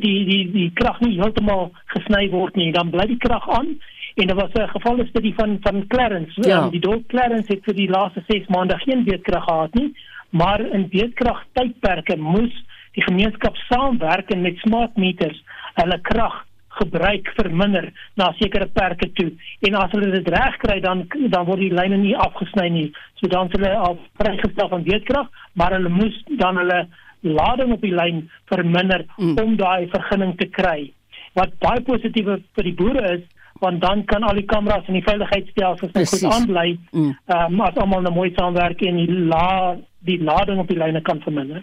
die 0.00 0.24
die 0.24 0.50
die 0.52 0.70
krag 0.74 1.00
nie 1.00 1.18
heeltemal 1.18 1.72
gesny 1.86 2.30
word 2.30 2.56
nie. 2.56 2.72
Dan 2.72 2.90
bly 2.90 3.06
die 3.06 3.18
krag 3.18 3.48
aan 3.48 3.78
en 4.14 4.26
daar 4.26 4.36
was 4.36 4.52
'n 4.52 4.68
geval 4.68 5.06
studie 5.06 5.34
van 5.34 5.58
van 5.60 5.86
Clarence. 5.86 6.48
Ja. 6.48 6.64
Um, 6.64 6.70
die 6.70 6.80
dorp 6.80 7.06
Clarence 7.08 7.52
het 7.52 7.64
vir 7.64 7.74
die 7.74 7.88
laaste 7.88 8.22
6 8.26 8.46
maande 8.46 8.78
geen 8.78 9.04
beedkrag 9.04 9.44
gehad 9.44 9.74
nie, 9.74 9.94
maar 10.30 10.60
in 10.60 10.88
beedkrag 10.88 11.44
tydperke 11.52 12.16
moes 12.16 12.64
die 12.92 13.02
gemeenskap 13.02 13.56
saamwerk 13.56 14.30
en 14.30 14.40
met 14.40 14.56
smart 14.56 14.96
meters 14.96 15.44
hulle 15.74 15.98
krag 16.00 16.44
gebruik 16.78 17.28
verminder 17.36 17.90
na 18.20 18.30
sekere 18.38 18.68
perke 18.72 19.10
toe. 19.18 19.30
En 19.66 19.76
as 19.80 19.92
hulle 19.94 20.10
dit 20.14 20.28
reg 20.34 20.56
kry 20.64 20.78
dan 20.84 21.04
dan 21.34 21.46
word 21.48 21.62
die 21.64 21.74
lyne 21.74 21.98
nie 22.00 22.16
afgesny 22.16 22.68
nie. 22.72 22.88
So 23.20 23.30
dan 23.32 23.52
hulle 23.52 23.74
al 23.76 23.98
vrygestel 24.20 24.72
van 24.72 24.86
weerkrag 24.88 25.28
maar 25.58 25.76
hulle 25.76 25.92
moes 25.92 26.16
dan 26.40 26.60
hulle 26.60 26.86
lading 27.22 27.72
op 27.72 27.84
die 27.84 27.94
lyn 27.94 28.24
verminder 28.50 29.04
mm. 29.16 29.36
om 29.38 29.54
daai 29.56 29.88
vergunning 29.92 30.34
te 30.38 30.48
kry. 30.50 30.90
Wat 31.38 31.54
baie 31.62 31.80
positief 31.86 32.28
vir 32.56 32.68
die 32.68 32.76
boere 32.78 33.04
is 33.18 33.28
want 33.62 33.78
dan 33.82 34.02
kan 34.10 34.24
al 34.26 34.34
die 34.34 34.48
kameras 34.48 34.88
en 34.90 34.96
die 34.98 35.04
veiligheidsstelsels 35.06 35.92
net 35.94 36.10
goed 36.10 36.24
aanbly 36.32 36.68
mm. 36.90 37.12
um, 37.36 37.60
as 37.62 37.76
almal 37.78 38.02
nou 38.02 38.14
mooi 38.16 38.32
saamwerk 38.34 38.82
en 38.88 38.98
die 38.98 39.20
la 39.30 39.76
die 40.02 40.18
lading 40.18 40.58
op 40.58 40.66
die 40.66 40.80
lyne 40.80 40.98
kan 41.06 41.20
verminder. 41.22 41.62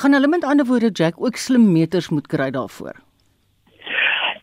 Gaan 0.00 0.16
hulle 0.16 0.30
met 0.32 0.46
ander 0.48 0.64
woorde 0.64 0.88
Jack 0.96 1.20
ook 1.20 1.36
slim 1.36 1.68
meters 1.74 2.08
moet 2.08 2.30
kry 2.32 2.48
daarvoor 2.54 2.96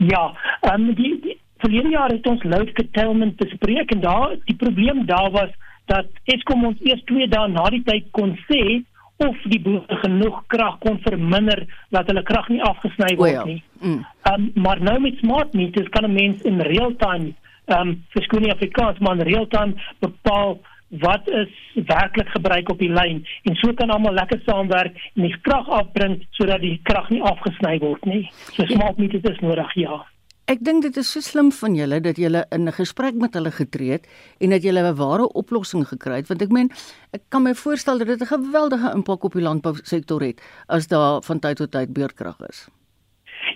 Ja, 0.08 0.34
ehm 0.62 0.90
um, 0.90 0.94
die, 0.96 1.20
die 1.22 1.38
verlede 1.58 1.90
jaar 1.90 2.12
het 2.12 2.28
ons 2.28 2.44
load 2.44 2.72
curtailment 2.72 3.36
bespreek 3.36 3.92
en 3.92 4.02
daar 4.04 4.36
die 4.46 4.56
probleem 4.56 5.06
daar 5.06 5.32
was 5.32 5.52
dat 5.86 6.08
Eskom 6.24 6.66
ons 6.66 6.82
eers 6.82 7.04
2 7.12 7.28
dae 7.32 7.48
na 7.52 7.70
die 7.72 7.84
tyd 7.84 8.10
kon 8.12 8.36
sê 8.48 8.82
of 9.24 9.38
die 9.52 9.62
boere 9.62 10.00
genoeg 10.02 10.42
krag 10.52 10.80
kon 10.84 11.00
verminder 11.06 11.64
dat 11.96 12.10
hulle 12.12 12.24
krag 12.28 12.50
nie 12.50 12.62
afgesny 12.66 13.14
word 13.16 13.38
well, 13.38 13.46
nie. 13.48 13.64
Mm. 13.80 14.02
Um, 14.32 14.52
maar 14.66 14.82
nou 14.82 14.98
met 15.04 15.20
smart 15.22 15.54
meters 15.54 15.90
kan 15.96 16.06
'n 16.10 16.14
mens 16.14 16.42
in 16.42 16.62
real 16.62 16.96
time 17.06 17.34
ehm 17.66 17.88
um, 17.88 18.04
verskoon 18.16 18.44
die 18.44 18.52
Afrikaans 18.52 19.00
maar 19.00 19.16
in 19.20 19.28
real 19.32 19.48
time 19.48 19.74
bepaal 20.00 20.60
wat 21.02 21.30
is 21.30 21.50
werklik 21.90 22.30
gebruik 22.30 22.70
op 22.70 22.80
die 22.80 22.92
lyn 22.94 23.24
en 23.50 23.56
so 23.56 23.74
kan 23.74 23.90
almal 23.90 24.14
lekker 24.14 24.42
saamwerk 24.46 24.98
en 25.16 25.28
die 25.28 25.36
krag 25.42 25.70
afbring 25.70 26.20
sodat 26.38 26.62
die 26.62 26.80
krag 26.84 27.10
nie 27.10 27.22
afgesny 27.22 27.80
word 27.82 28.06
nie. 28.06 28.30
So 28.54 28.66
smart 28.70 28.98
meters 29.02 29.26
is 29.32 29.40
nodig, 29.42 29.74
ja. 29.76 30.04
Ek 30.52 30.60
dink 30.60 30.84
dit 30.84 30.98
is 31.00 31.08
so 31.08 31.24
slim 31.24 31.54
van 31.56 31.76
julle 31.78 32.02
dat 32.04 32.18
julle 32.20 32.44
in 32.52 32.68
'n 32.68 32.76
gesprek 32.76 33.16
met 33.16 33.34
hulle 33.34 33.52
getree 33.52 33.92
het 33.92 34.08
en 34.42 34.50
dat 34.50 34.62
julle 34.62 34.84
'n 34.84 34.96
ware 34.96 35.28
oplossing 35.34 35.88
gekry 35.88 36.16
het 36.20 36.28
want 36.28 36.42
ek 36.42 36.52
meen 36.52 36.70
ek 37.14 37.22
kan 37.30 37.44
my 37.44 37.54
voorstel 37.54 37.98
dat 37.98 38.08
dit 38.08 38.22
'n 38.22 38.34
geweldige 38.36 38.92
impak 38.94 39.24
op 39.24 39.34
die 39.34 39.42
landbousektor 39.42 40.22
het 40.22 40.42
as 40.68 40.88
daar 40.88 41.22
van 41.22 41.40
tyd 41.40 41.58
tot 41.58 41.72
tyd 41.72 41.94
beurtkrag 41.94 42.38
is. 42.50 42.68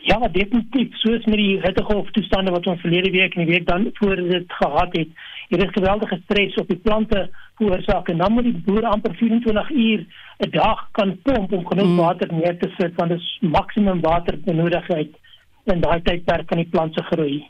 Ja, 0.04 0.20
definitief. 0.20 0.96
Soos 0.96 1.26
met 1.26 1.38
die 1.38 1.60
hittegolf 1.62 2.10
toestande 2.12 2.52
wat 2.52 2.68
ons 2.68 2.82
verlede 2.82 3.12
week 3.12 3.36
en 3.36 3.46
die 3.46 3.54
week 3.54 3.68
dan 3.68 3.90
voor 3.94 4.16
dit 4.16 4.46
gehad 4.48 4.96
het, 4.96 5.10
Hier 5.48 5.64
is 5.64 5.72
geweldige 5.72 6.20
stres 6.24 6.56
op 6.60 6.68
die 6.68 6.80
plante 6.84 7.30
veroorsaak 7.56 8.10
en 8.12 8.18
dan 8.18 8.34
moet 8.36 8.44
die 8.44 8.62
boer 8.66 8.84
amper 8.86 9.14
24 9.16 9.70
uur 9.72 10.06
'n 10.46 10.50
dag 10.52 10.88
kan 10.92 11.20
pomp 11.22 11.52
om 11.52 11.68
genoeg 11.68 11.88
mm. 11.88 11.98
water 11.98 12.34
neer 12.34 12.58
te 12.60 12.70
sit 12.78 12.96
want 12.96 13.10
dit 13.10 13.20
is 13.20 13.38
maksimum 13.42 14.02
waterbenodigheid 14.02 15.16
in 15.64 15.82
daai 15.82 16.02
tydperk 16.02 16.48
van 16.48 16.58
die 16.58 16.70
plant 16.72 16.94
se 16.94 17.04
groei. 17.04 17.48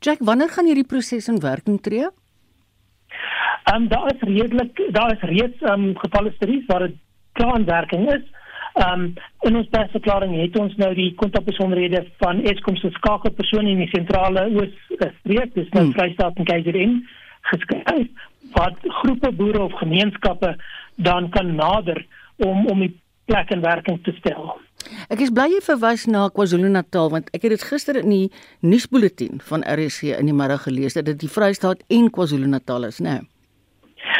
Jack, 0.00 0.18
wanneer 0.18 0.48
gaan 0.48 0.66
hierdie 0.66 0.86
proses 0.86 1.28
in 1.28 1.40
werking 1.40 1.80
tree? 1.80 2.08
Ehm 3.64 3.82
um, 3.82 3.88
daar 3.88 4.14
is 4.14 4.20
redelik 4.20 4.82
daar 4.92 5.12
is 5.12 5.22
reeds 5.22 5.62
ehm 5.62 5.88
um, 5.88 5.98
gevalle 5.98 6.32
studies 6.32 6.66
waar 6.66 6.86
dit 6.86 6.96
klaar 7.32 7.58
in 7.58 7.64
werking 7.64 8.12
is. 8.12 8.22
Ehm 8.80 9.00
um, 9.00 9.14
in 9.44 9.56
ons 9.56 9.68
persverklaring 9.72 10.32
het 10.38 10.56
ons 10.56 10.76
nou 10.80 10.90
die 10.96 11.10
kontakbesonderhede 11.20 12.00
van 12.22 12.40
Eskom 12.48 12.76
se 12.80 12.88
skakelpersoon 12.94 13.66
in 13.68 13.82
die 13.82 13.90
sentrale 13.92 14.46
oos-streek, 14.54 15.52
dis 15.54 15.68
nou 15.74 15.84
hmm. 15.84 15.92
Vrystaat 15.96 16.40
en 16.40 16.48
KZN 16.48 16.94
geskryf 17.50 18.08
wat 18.56 18.88
groepe 19.00 19.32
boere 19.36 19.60
of 19.66 19.76
gemeenskappe 19.82 20.54
dan 20.96 21.28
kan 21.36 21.54
nader 21.56 22.00
om 22.36 22.66
om 22.72 22.80
die 22.86 22.94
plek 23.28 23.52
in 23.54 23.60
werking 23.64 24.00
te 24.04 24.14
stel. 24.18 24.54
Ek 25.12 25.20
is 25.20 25.32
bly 25.34 25.50
jy 25.52 25.60
verwys 25.66 26.06
na 26.08 26.28
KwaZulu-Natal 26.32 27.12
want 27.12 27.28
ek 27.36 27.44
het 27.44 27.58
dit 27.58 27.66
gister 27.72 28.00
in 28.00 28.14
die 28.14 28.30
nuusbulletin 28.64 29.44
van 29.50 29.66
RSC 29.66 30.16
in 30.16 30.32
die 30.32 30.36
middag 30.36 30.64
gelees 30.64 30.96
dat 30.96 31.10
dit 31.10 31.20
die 31.20 31.30
Vrystaat 31.30 31.84
en 31.92 32.08
KwaZulu-Natal 32.08 32.88
is, 32.88 33.04
né? 33.04 33.20
Nee. 33.20 33.28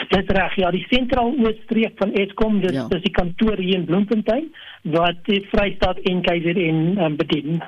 Dis 0.08 0.30
reg, 0.34 0.54
ja, 0.56 0.70
die 0.72 0.82
sentraal 0.88 1.34
ooststreek 1.44 1.98
van 2.00 2.12
Eskom, 2.18 2.60
dis 2.62 2.74
ja. 2.74 2.86
dis 2.90 3.02
die 3.04 3.12
kantoor 3.14 3.60
hier 3.60 3.80
in 3.80 3.84
Bloemfontein 3.88 4.48
wat 4.94 5.18
die 5.26 5.42
Vrystaat 5.50 6.00
en 6.08 6.22
KZN 6.24 6.80
um, 7.04 7.18
bedien. 7.20 7.60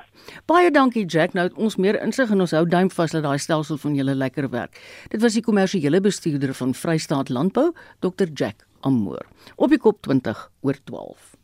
Baie 0.48 0.70
dankie 0.72 1.04
Jack. 1.04 1.36
Nou 1.36 1.44
het 1.50 1.58
ons 1.60 1.76
meer 1.76 1.98
insig 2.00 2.32
en 2.32 2.40
ons 2.40 2.54
hou 2.56 2.64
duim 2.64 2.88
vas 2.94 3.12
dat 3.12 3.26
daai 3.26 3.38
stelsel 3.42 3.78
van 3.82 3.98
julle 3.98 4.14
lekker 4.16 4.48
werk. 4.54 4.80
Dit 5.12 5.20
was 5.22 5.36
die 5.36 5.44
kommersiële 5.44 6.00
bestuurder 6.00 6.54
van 6.56 6.72
Vrystaat 6.74 7.28
Landbou, 7.28 7.72
Dr 8.00 8.32
Jack 8.32 8.64
Amoor. 8.80 9.28
Op 9.56 9.70
die 9.74 9.80
kop 9.82 10.00
20 10.08 10.48
oor 10.62 10.80
12. 10.88 11.36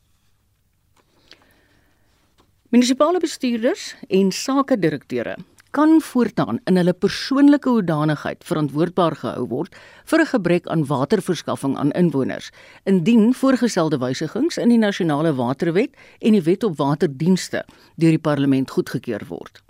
Munisipale 2.73 3.21
bestuurders 3.21 3.95
en 4.09 4.33
sakedirekteure 4.33 5.37
kan 5.79 6.01
voortaan 6.03 6.59
in 6.65 6.77
hulle 6.77 6.93
persoonlike 6.93 7.71
hoedanigheid 7.71 8.41
verantwoordbaar 8.45 9.15
gehou 9.21 9.45
word 9.47 9.77
vir 10.11 10.21
'n 10.21 10.31
gebrek 10.31 10.67
aan 10.67 10.87
waterverskaffing 10.87 11.77
aan 11.79 11.93
inwoners 12.01 12.51
indien 12.85 13.35
voorgestelde 13.35 13.99
wysigings 13.99 14.59
in 14.59 14.69
die 14.69 14.79
nasionale 14.79 15.35
waterwet 15.35 15.95
en 16.19 16.33
die 16.33 16.43
wet 16.43 16.65
op 16.65 16.77
waterdienste 16.77 17.65
deur 17.95 18.11
die 18.11 18.19
parlement 18.19 18.71
goedgekeur 18.71 19.23
word. 19.29 19.63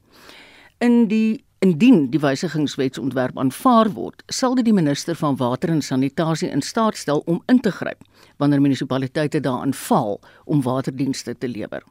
In 0.79 1.09
die 1.09 1.45
indien 1.65 2.07
die 2.13 2.21
wysigingswetsontwerp 2.23 3.39
aanvaar 3.39 3.91
word, 3.97 4.23
sal 4.31 4.55
dit 4.59 4.69
die 4.69 4.75
minister 4.75 5.17
van 5.19 5.37
water 5.41 5.73
en 5.75 5.83
sanitasie 5.83 6.51
in 6.55 6.63
staat 6.63 6.97
stel 6.97 7.23
om 7.27 7.43
in 7.51 7.61
te 7.61 7.73
gryp 7.75 8.05
wanneer 8.39 8.63
munisipaliteite 8.63 9.41
daaraan 9.43 9.75
faal 9.75 10.21
om 10.45 10.63
waterdienste 10.63 11.35
te 11.39 11.49
lewer. 11.49 11.83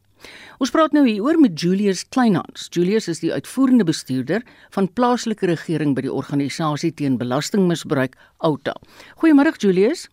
Ons 0.58 0.72
praat 0.74 0.96
nou 0.96 1.04
hieroor 1.06 1.38
met 1.42 1.60
Julius 1.62 2.06
Kleinhans. 2.10 2.70
Julius 2.74 3.08
is 3.12 3.20
die 3.22 3.34
uitvoerende 3.34 3.86
bestuurder 3.86 4.46
van 4.74 4.90
plaaslike 4.94 5.46
regering 5.46 5.94
by 5.96 6.08
die 6.08 6.14
organisasie 6.14 6.94
teen 6.96 7.20
belastingmisbruik 7.20 8.18
Outa. 8.38 8.74
Goeiemôre 9.22 9.54
Julius. 9.62 10.08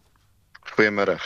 Goeiemôre. 0.75 1.17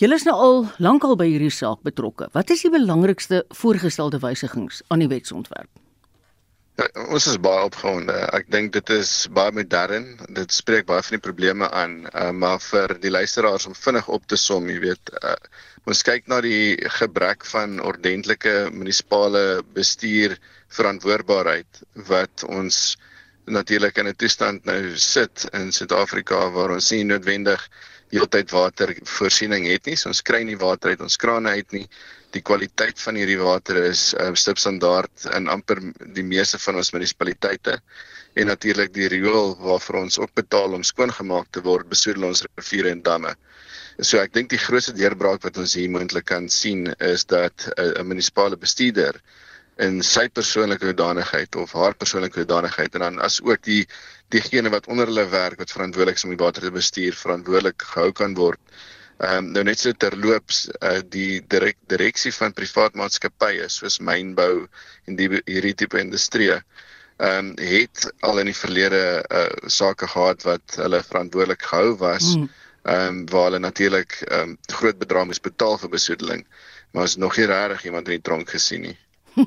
Julle 0.00 0.16
is 0.16 0.24
nou 0.24 0.36
al 0.36 0.62
lankal 0.78 1.16
by 1.18 1.26
hierdie 1.28 1.52
saak 1.52 1.82
betrokke. 1.84 2.30
Wat 2.32 2.50
is 2.54 2.62
die 2.64 2.72
belangrikste 2.72 3.42
voorgestelde 3.58 4.20
wysigings 4.22 4.84
aan 4.88 5.02
die 5.02 5.10
wetsontwerp? 5.10 5.68
Ons 7.10 7.26
is 7.26 7.36
baie 7.40 7.64
opgewonde. 7.66 8.14
Ek 8.32 8.46
dink 8.50 8.72
dit 8.72 8.90
is 8.90 9.28
baie 9.36 9.52
modern. 9.52 10.06
Dit 10.32 10.52
spreek 10.52 10.86
baie 10.86 11.02
van 11.02 11.16
die 11.18 11.24
probleme 11.28 11.68
aan, 11.70 12.06
uh, 12.14 12.30
maar 12.32 12.58
vir 12.60 12.94
die 13.02 13.10
luisteraars 13.12 13.66
om 13.66 13.74
vinnig 13.74 14.08
op 14.08 14.24
te 14.26 14.36
som, 14.40 14.68
jy 14.70 14.78
weet, 14.80 15.12
uh, 15.22 15.34
Ons 15.88 16.02
kyk 16.04 16.26
na 16.28 16.40
die 16.44 16.76
gebrek 17.00 17.46
van 17.48 17.78
ordentlike 17.80 18.52
munisipale 18.76 19.62
bestuur 19.76 20.34
verantwoordbaarheid 20.76 21.80
wat 22.10 22.44
ons 22.44 22.98
natuurlik 23.48 23.96
in 24.02 24.08
'n 24.10 24.16
toestand 24.22 24.64
nou 24.68 24.96
sit 24.96 25.46
in 25.56 25.72
Suid-Afrika 25.72 26.50
waar 26.56 26.70
ons 26.76 26.90
nie 26.92 27.04
noodwendig 27.04 27.64
heeltyd 28.12 28.50
watervoorsiening 28.52 29.66
het 29.72 29.86
nie. 29.86 29.96
So 29.96 30.08
ons 30.12 30.22
kry 30.22 30.42
nie 30.44 30.58
water 30.60 30.90
uit 30.90 31.00
ons 31.00 31.16
krane 31.16 31.48
uit 31.48 31.72
nie. 31.72 31.86
Die 32.34 32.42
kwaliteit 32.46 33.00
van 33.02 33.16
hierdie 33.18 33.38
water 33.40 33.80
is 33.82 34.14
uh, 34.14 34.30
stipstandaard 34.38 35.26
in 35.34 35.48
amper 35.50 35.80
die 36.14 36.26
meeste 36.26 36.60
van 36.62 36.78
ons 36.78 36.92
munisipaliteite 36.94 37.80
en 38.38 38.46
natuurlik 38.46 38.92
die 38.94 39.08
riool 39.10 39.56
waarvoor 39.58 40.04
ons 40.04 40.18
ook 40.22 40.34
betaal 40.38 40.76
om 40.78 40.86
skoongemaak 40.86 41.50
te 41.50 41.62
word 41.66 41.90
besoedel 41.90 42.28
ons 42.28 42.44
riviere 42.54 42.92
en 42.94 43.02
damme. 43.02 43.34
So 44.00 44.20
ek 44.22 44.32
dink 44.36 44.52
die 44.52 44.62
grootste 44.62 44.94
deurbraak 44.96 45.42
wat 45.44 45.58
ons 45.60 45.74
hier 45.76 45.90
moontlik 45.90 46.28
kan 46.30 46.46
sien 46.48 46.86
is 47.12 47.26
dat 47.28 47.66
'n 47.76 48.06
munisipale 48.06 48.56
bestuurder 48.56 49.18
in 49.86 50.02
sy 50.04 50.28
persoonlike 50.28 50.86
hoedanigheid 50.86 51.56
of 51.56 51.72
haar 51.72 51.94
persoonlike 51.96 52.40
hoedanigheid 52.40 52.94
en 52.94 53.04
dan 53.06 53.18
as 53.26 53.40
ook 53.42 53.62
die 53.64 53.82
diegene 54.34 54.70
wat 54.70 54.86
onder 54.86 55.10
hulle 55.10 55.26
werk 55.32 55.58
wat 55.58 55.72
verantwoordelik 55.74 56.16
is 56.20 56.24
om 56.24 56.34
die 56.34 56.44
water 56.44 56.62
te 56.62 56.72
bestuur 56.74 57.16
verantwoordelik 57.16 57.82
gehou 57.92 58.12
kan 58.12 58.34
word. 58.38 58.60
Ehm 59.20 59.36
um, 59.36 59.50
nou 59.52 59.64
net 59.68 59.78
so 59.78 59.92
terloops 59.92 60.68
uh, 60.80 61.00
die 61.04 61.42
direk, 61.52 61.76
direksie 61.92 62.32
van 62.32 62.56
privaat 62.56 62.94
maatskappye 62.96 63.68
soos 63.68 63.98
mynbou 64.00 64.66
en 65.06 65.18
die 65.18 65.28
hierdie 65.44 65.76
tipe 65.82 66.00
industrie 66.00 66.54
ehm 66.54 66.62
um, 67.20 67.52
het 67.60 68.06
al 68.24 68.40
in 68.40 68.48
die 68.48 68.56
verlede 68.56 69.20
uh, 69.28 69.68
sake 69.68 70.08
gehad 70.08 70.42
wat 70.48 70.80
hulle 70.80 71.02
verantwoordelik 71.04 71.68
gehou 71.68 71.98
was. 72.00 72.34
Mm 72.36 72.48
ehm 72.82 73.06
um, 73.06 73.28
waar 73.28 73.44
hulle 73.44 73.58
natuurlik 73.58 74.12
ehm 74.28 74.50
um, 74.50 74.58
groot 74.72 74.98
bedrae 74.98 75.24
moes 75.24 75.40
betaal 75.40 75.76
vir 75.78 75.90
besoedeling, 75.92 76.46
maar 76.92 77.02
ons 77.02 77.16
nog 77.16 77.36
nie 77.36 77.46
regtig 77.46 77.84
iemand 77.84 78.08
in 78.08 78.16
die 78.16 78.24
tronk 78.24 78.48
gesien 78.50 78.80
nie. 78.80 78.96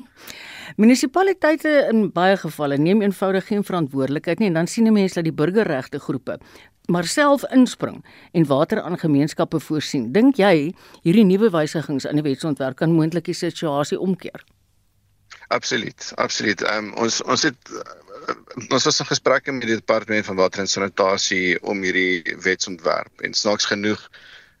Munisipaliteite 0.80 1.72
in 1.90 2.12
baie 2.12 2.36
gevalle 2.36 2.78
neem 2.78 3.02
eenvoudig 3.02 3.46
geen 3.46 3.64
verantwoordelikheid 3.64 4.38
nie 4.38 4.48
en 4.48 4.60
dan 4.60 4.66
sien 4.66 4.86
'n 4.86 4.92
mens 4.92 5.12
dat 5.12 5.24
die 5.24 5.34
burgerregte 5.34 5.98
groepe 5.98 6.38
maar 6.86 7.06
self 7.08 7.44
inspring 7.50 8.04
en 8.32 8.46
water 8.46 8.82
aan 8.82 8.98
gemeenskappe 8.98 9.60
voorsien. 9.60 10.12
Dink 10.12 10.36
jy 10.36 10.74
hierdie 11.02 11.24
nuwe 11.24 11.50
wysigings 11.50 12.04
in 12.04 12.20
die 12.20 12.26
wetsontwerp 12.26 12.76
kan 12.76 12.92
moontlik 12.92 13.24
die 13.30 13.36
situasie 13.36 13.98
omkeer? 14.00 14.44
Absoluut, 15.48 16.12
absoluut. 16.16 16.62
Um, 16.68 16.92
ons 17.00 17.20
ons 17.22 17.42
het 17.42 17.72
uh, 17.72 18.36
ons 18.70 18.84
was 18.84 19.00
in 19.00 19.08
gesprekke 19.08 19.52
met 19.52 19.66
die 19.68 19.78
departement 19.80 20.26
van 20.26 20.38
water 20.40 20.62
en 20.64 20.70
sanitasie 20.70 21.56
om 21.62 21.82
hierdie 21.84 22.36
wetsontwerp 22.44 23.24
en 23.26 23.36
snaaks 23.36 23.68
genoeg 23.72 24.00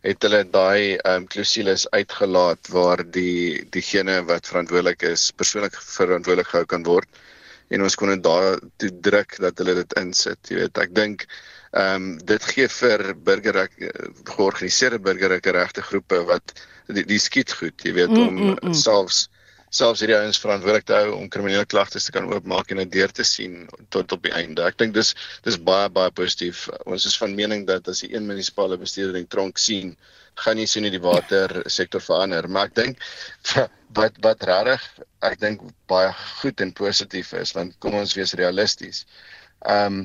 het 0.04 0.24
hulle 0.26 0.42
daai 0.52 0.96
ehm 0.96 1.22
um, 1.22 1.28
klousules 1.32 1.86
uitgelaat 1.96 2.68
waar 2.72 3.04
die 3.16 3.64
diegene 3.76 4.18
wat 4.28 4.50
verantwoordelik 4.50 5.06
is 5.08 5.30
persoonlik 5.32 5.76
verantwoordelik 5.80 6.50
gehou 6.52 6.66
kan 6.68 6.84
word 6.88 7.22
en 7.68 7.82
ons 7.82 7.96
kon 7.96 8.12
dit 8.12 8.22
daar 8.22 8.58
toe 8.76 8.90
druk 9.08 9.36
dat 9.40 9.58
hulle 9.58 9.74
dit 9.80 9.96
insit. 10.00 10.40
Jy 10.50 10.62
weet, 10.62 10.80
ek 10.84 10.94
dink 10.94 11.26
ehm 11.74 11.94
um, 11.94 12.10
dit 12.22 12.44
gee 12.52 12.68
vir 12.70 13.02
burgerreg 13.26 13.72
georganiseerde 14.30 15.00
burgerlike 15.02 15.54
regte 15.56 15.82
groepe 15.82 16.20
wat 16.28 16.52
die, 16.86 17.02
die 17.08 17.18
skiet 17.18 17.52
goed, 17.58 17.74
jy 17.82 17.94
weet, 17.96 18.12
om 18.14 18.30
mm, 18.30 18.44
mm, 18.52 18.58
mm. 18.62 18.76
selfs 18.78 19.24
selfs 19.74 20.02
hierdie 20.02 20.16
ouens 20.16 20.38
verantwoordelik 20.38 20.86
te 20.86 20.96
hou 20.96 21.14
om 21.16 21.28
kriminele 21.32 21.66
klagtes 21.66 22.06
te 22.06 22.14
kan 22.14 22.28
oopmaak 22.30 22.70
en 22.70 22.82
dit 22.84 22.92
deur 22.96 23.12
te 23.14 23.26
sien 23.26 23.64
tot 23.94 24.12
op 24.14 24.22
die 24.26 24.34
einde. 24.38 24.62
Ek 24.62 24.78
dink 24.78 24.94
dis 24.94 25.14
dis 25.46 25.58
baie 25.70 25.88
baie 25.94 26.12
positief. 26.14 26.68
Ons 26.86 27.06
is 27.10 27.16
van 27.18 27.34
mening 27.34 27.66
dat 27.70 27.88
as 27.90 28.04
die 28.04 28.12
een 28.14 28.28
munisipale 28.28 28.78
bestuurder 28.80 29.18
in 29.20 29.30
tronk 29.30 29.58
sien, 29.58 29.94
gaan 30.44 30.58
nie 30.58 30.66
sien 30.70 30.86
die 30.90 31.02
water 31.02 31.62
sektor 31.70 32.02
verander, 32.02 32.48
maar 32.48 32.70
ek 32.70 32.78
dink 32.78 33.04
wat 33.98 34.18
wat 34.26 34.46
regtig 34.50 34.88
ek 35.26 35.38
dink 35.42 35.62
baie 35.90 36.10
goed 36.40 36.62
en 36.62 36.74
positief 36.74 37.32
is 37.38 37.54
want 37.58 37.78
kom 37.82 37.98
ons 37.98 38.16
wees 38.18 38.34
realisties. 38.40 39.06
Ehm 39.62 40.04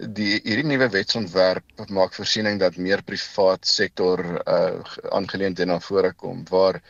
die 0.00 0.38
hierdie 0.46 0.64
nuwe 0.64 0.86
wetsontwerp 0.88 1.82
maak 1.92 2.14
voorsiening 2.16 2.56
dat 2.60 2.78
meer 2.80 3.02
privaat 3.04 3.66
sektor 3.68 4.22
uh 4.48 4.80
aangeleenthede 5.12 5.68
na 5.68 5.76
vore 5.84 6.12
kom 6.16 6.40
waar 6.48 6.80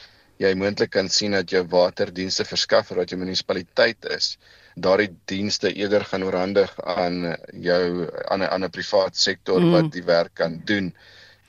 jy 0.41 0.55
moontlik 0.57 0.93
kan 0.97 1.09
sien 1.13 1.37
dat 1.37 1.53
jou 1.53 1.63
waterdienste 1.69 2.47
verskaffer 2.49 3.01
wat 3.01 3.13
jou 3.13 3.19
munisipaliteit 3.21 4.07
is, 4.17 4.37
daardie 4.81 5.11
dienste 5.29 5.73
eerder 5.73 6.05
gaan 6.09 6.25
oorhandig 6.25 6.73
aan 6.81 7.37
jou 7.53 8.09
aan 8.33 8.43
'n 8.43 8.53
ander 8.57 8.71
privaat 8.71 9.17
sektor 9.17 9.61
mm. 9.61 9.73
wat 9.77 9.93
die 9.93 10.05
werk 10.05 10.35
kan 10.35 10.61
doen 10.65 10.95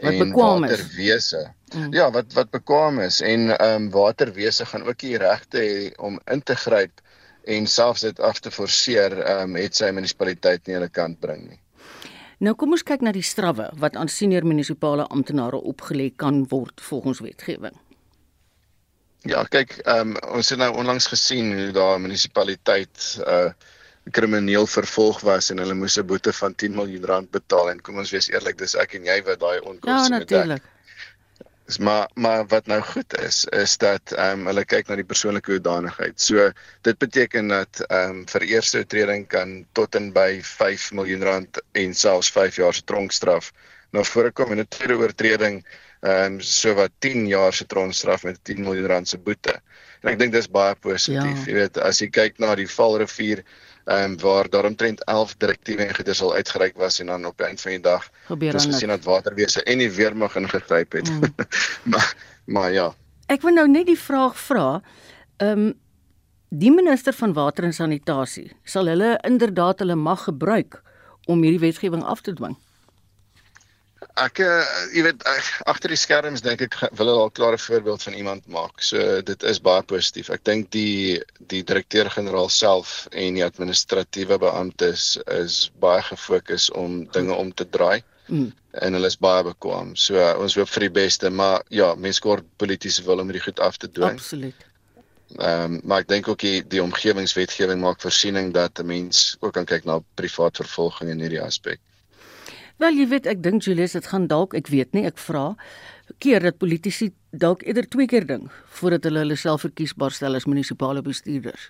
wat 0.01 0.13
en 0.13 0.33
waterwese. 0.33 1.53
Mm. 1.73 1.93
Ja, 1.93 2.11
wat 2.11 2.33
wat 2.33 2.49
bekwam 2.51 2.99
is 2.99 3.21
en 3.21 3.57
ehm 3.57 3.75
um, 3.75 3.89
waterwese 3.89 4.65
gaan 4.65 4.83
ook 4.83 4.99
die 4.99 5.17
regte 5.17 5.57
hê 5.57 5.91
om 5.97 6.19
in 6.25 6.43
te 6.43 6.55
gryp 6.55 7.01
en 7.43 7.67
selfs 7.67 8.01
dit 8.01 8.19
af 8.19 8.39
te 8.39 8.51
forceer, 8.51 9.21
ehm 9.21 9.55
um, 9.55 9.55
het 9.55 9.75
sy 9.75 9.91
munisipaliteit 9.91 10.67
nie 10.67 10.75
aan 10.75 10.87
die 10.87 10.97
kant 10.99 11.19
bring 11.19 11.47
nie. 11.49 11.59
Nou 12.41 12.55
kom 12.55 12.71
ons 12.71 12.83
kyk 12.83 13.01
na 13.01 13.11
die 13.11 13.23
strawwe 13.23 13.69
wat 13.77 13.95
aan 13.95 14.09
senior 14.09 14.45
munisipale 14.45 15.05
amptenare 15.07 15.61
opgelê 15.61 16.09
kan 16.15 16.45
word 16.49 16.81
volgens 16.81 17.19
wetgewing. 17.21 17.77
Ja, 19.29 19.43
kyk, 19.43 19.75
ehm 19.85 20.15
um, 20.15 20.37
ons 20.39 20.49
het 20.49 20.57
nou 20.57 20.71
onlangs 20.81 21.07
gesien 21.11 21.53
hoe 21.53 21.71
daar 21.75 21.97
'n 21.97 22.01
munisipaliteit 22.07 23.21
uh 23.27 23.51
krimineel 24.11 24.65
vervolg 24.67 25.19
was 25.21 25.51
en 25.53 25.59
hulle 25.61 25.73
moes 25.77 25.97
'n 25.97 26.05
boete 26.05 26.33
van 26.33 26.55
10 26.55 26.75
miljoen 26.75 27.05
rand 27.05 27.31
betaal 27.31 27.69
en 27.69 27.81
kom 27.81 27.97
ons 27.97 28.11
wees 28.11 28.29
eerlik, 28.31 28.57
dis 28.57 28.75
ek 28.75 28.93
en 28.97 29.05
jy 29.05 29.23
wat 29.23 29.39
daai 29.39 29.59
onkoste 29.59 30.09
moet. 30.09 30.09
Ja, 30.09 30.17
natuurlik. 30.17 30.63
Dis 31.65 31.77
maar 31.77 32.09
maar 32.13 32.47
wat 32.47 32.65
nou 32.65 32.81
goed 32.81 33.17
is 33.19 33.45
is 33.45 33.77
dat 33.77 34.11
ehm 34.11 34.39
um, 34.39 34.47
hulle 34.49 34.65
kyk 34.65 34.87
na 34.87 34.95
die 34.95 35.09
persoonlike 35.11 35.51
hoedanigheid. 35.51 36.19
So 36.21 36.51
dit 36.81 36.97
beteken 36.97 37.47
dat 37.47 37.83
ehm 37.87 38.09
um, 38.09 38.25
vir 38.27 38.41
eerste 38.41 38.77
oortreding 38.77 39.27
kan 39.27 39.65
tot 39.71 39.95
en 39.95 40.11
by 40.11 40.41
5 40.41 40.91
miljoen 40.91 41.23
rand 41.23 41.61
en 41.71 41.93
selfs 41.93 42.31
5 42.31 42.55
jaar 42.55 42.73
se 42.73 42.83
tronkstraf 42.83 43.53
nou 43.91 44.05
voorkom 44.05 44.51
en 44.51 44.59
'n 44.59 44.67
tweede 44.67 44.97
oortreding 44.97 45.63
ehm 46.01 46.37
um, 46.37 46.41
so 46.41 46.73
wat 46.73 46.91
10 46.99 47.27
jaar 47.29 47.53
se 47.53 47.65
tronkstraf 47.65 48.23
met 48.23 48.39
10 48.43 48.61
miljoen 48.61 48.87
rand 48.89 49.07
se 49.07 49.17
boete. 49.17 49.53
En 50.01 50.09
ek 50.09 50.17
dink 50.19 50.33
dis 50.33 50.49
baie 50.49 50.75
positief. 50.75 51.43
Ja. 51.45 51.49
Jy 51.51 51.57
weet, 51.59 51.77
as 51.77 52.01
jy 52.01 52.07
kyk 52.09 52.39
na 52.41 52.55
die 52.57 52.69
Valrivier 52.69 53.43
ehm 53.85 54.13
um, 54.13 54.17
waar 54.21 54.49
daar 54.49 54.65
omtrent 54.65 55.03
11 55.09 55.35
direktiewe 55.37 55.85
en 55.85 55.95
goeder 55.95 56.15
sal 56.15 56.33
uitgereik 56.33 56.77
was 56.77 56.99
en 57.01 57.13
dan 57.13 57.25
op 57.25 57.37
die 57.37 57.47
eind 57.47 57.61
van 57.61 57.71
die 57.71 57.83
dag 57.85 58.09
het 58.29 58.65
gesien 58.65 58.93
dat 58.93 59.05
waterwese 59.05 59.63
en 59.63 59.77
die 59.81 59.91
weermag 59.91 60.35
ingegryp 60.35 60.91
het. 60.91 61.09
Mm. 61.09 61.33
maar 61.91 62.13
maar 62.45 62.71
ja. 62.71 62.89
Ek 63.25 63.41
wil 63.41 63.53
nou 63.53 63.67
net 63.69 63.85
die 63.85 63.99
vraag 63.99 64.37
vra. 64.37 64.81
Ehm 65.37 65.69
um, 65.69 65.71
die 66.51 66.71
minister 66.71 67.13
van 67.13 67.33
water 67.33 67.63
en 67.63 67.73
sanitasie 67.73 68.49
sal 68.67 68.89
hulle 68.91 69.13
inderdaad 69.27 69.79
hulle 69.79 69.95
mag 69.95 70.25
gebruik 70.27 70.81
om 71.31 71.43
hierdie 71.45 71.61
wetgewing 71.61 72.03
af 72.03 72.21
te 72.21 72.33
dwing 72.35 72.57
ek 74.25 74.39
uh, 74.43 74.61
jy 74.95 75.03
weet 75.05 75.23
agter 75.69 75.93
die 75.93 75.99
skerms 75.99 76.43
dink 76.45 76.61
ek 76.65 76.77
wil 76.99 77.09
hulle 77.11 77.25
al 77.25 77.29
'n 77.31 77.35
klare 77.39 77.59
voorbeeld 77.61 78.03
van 78.07 78.15
iemand 78.17 78.47
maak. 78.47 78.81
So 78.85 79.21
dit 79.21 79.43
is 79.43 79.61
baie 79.61 79.83
positief. 79.83 80.29
Ek 80.29 80.43
dink 80.43 80.71
die 80.75 81.21
die 81.53 81.63
direkteur-generaal 81.63 82.49
self 82.49 83.07
en 83.11 83.39
die 83.39 83.45
administratiewe 83.45 84.37
beamptes 84.41 85.17
is 85.41 85.71
baie 85.79 86.01
gefokus 86.01 86.69
om 86.71 87.05
dinge 87.17 87.33
om 87.33 87.53
te 87.53 87.67
draai. 87.69 88.03
Mm. 88.27 88.51
En 88.71 88.93
hulle 88.93 89.07
is 89.07 89.19
baie 89.19 89.43
bekwam. 89.43 89.95
So 89.95 90.15
uh, 90.15 90.33
ons 90.39 90.55
hoop 90.55 90.69
vir 90.69 90.87
die 90.87 90.95
beste, 91.01 91.29
maar 91.29 91.63
ja, 91.69 91.93
mense 91.95 92.21
kort 92.21 92.45
polities 92.57 93.01
wil 93.03 93.19
om 93.19 93.31
hierdie 93.31 93.47
goed 93.49 93.59
af 93.59 93.77
te 93.77 93.91
dwing. 93.91 94.19
Absoluut. 94.19 94.67
Ehm 95.39 95.77
um, 95.77 95.79
maar 95.87 96.03
ek 96.03 96.09
dink 96.11 96.27
ook 96.27 96.41
die, 96.43 96.59
die 96.67 96.81
omgewingswetgewing 96.83 97.79
maak 97.79 98.01
voorsiening 98.03 98.51
dat 98.53 98.79
'n 98.79 98.85
mens 98.85 99.37
ook 99.39 99.53
kan 99.53 99.65
kyk 99.65 99.85
na 99.85 100.01
privaat 100.19 100.59
vervolging 100.59 101.09
in 101.09 101.23
hierdie 101.23 101.41
aspek. 101.41 101.79
Wel 102.81 102.95
jy 102.97 103.03
weet 103.11 103.27
ek 103.29 103.43
dink 103.45 103.61
Julius 103.61 103.93
dit 103.93 104.07
gaan 104.09 104.23
dalk 104.25 104.55
ek 104.57 104.71
weet 104.73 104.95
nie 104.97 105.03
ek 105.05 105.19
vra 105.21 105.51
keer 106.23 106.41
dat 106.41 106.57
politici 106.57 107.11
dalk 107.29 107.61
eerder 107.61 107.85
twee 107.85 108.09
keer 108.09 108.25
dink 108.25 108.49
voordat 108.79 109.05
hulle 109.05 109.21
hulle 109.21 109.37
self 109.37 109.67
verkiesbaar 109.67 110.15
stel 110.15 110.39
as 110.39 110.47
munisipale 110.49 111.03
bestuurders. 111.05 111.69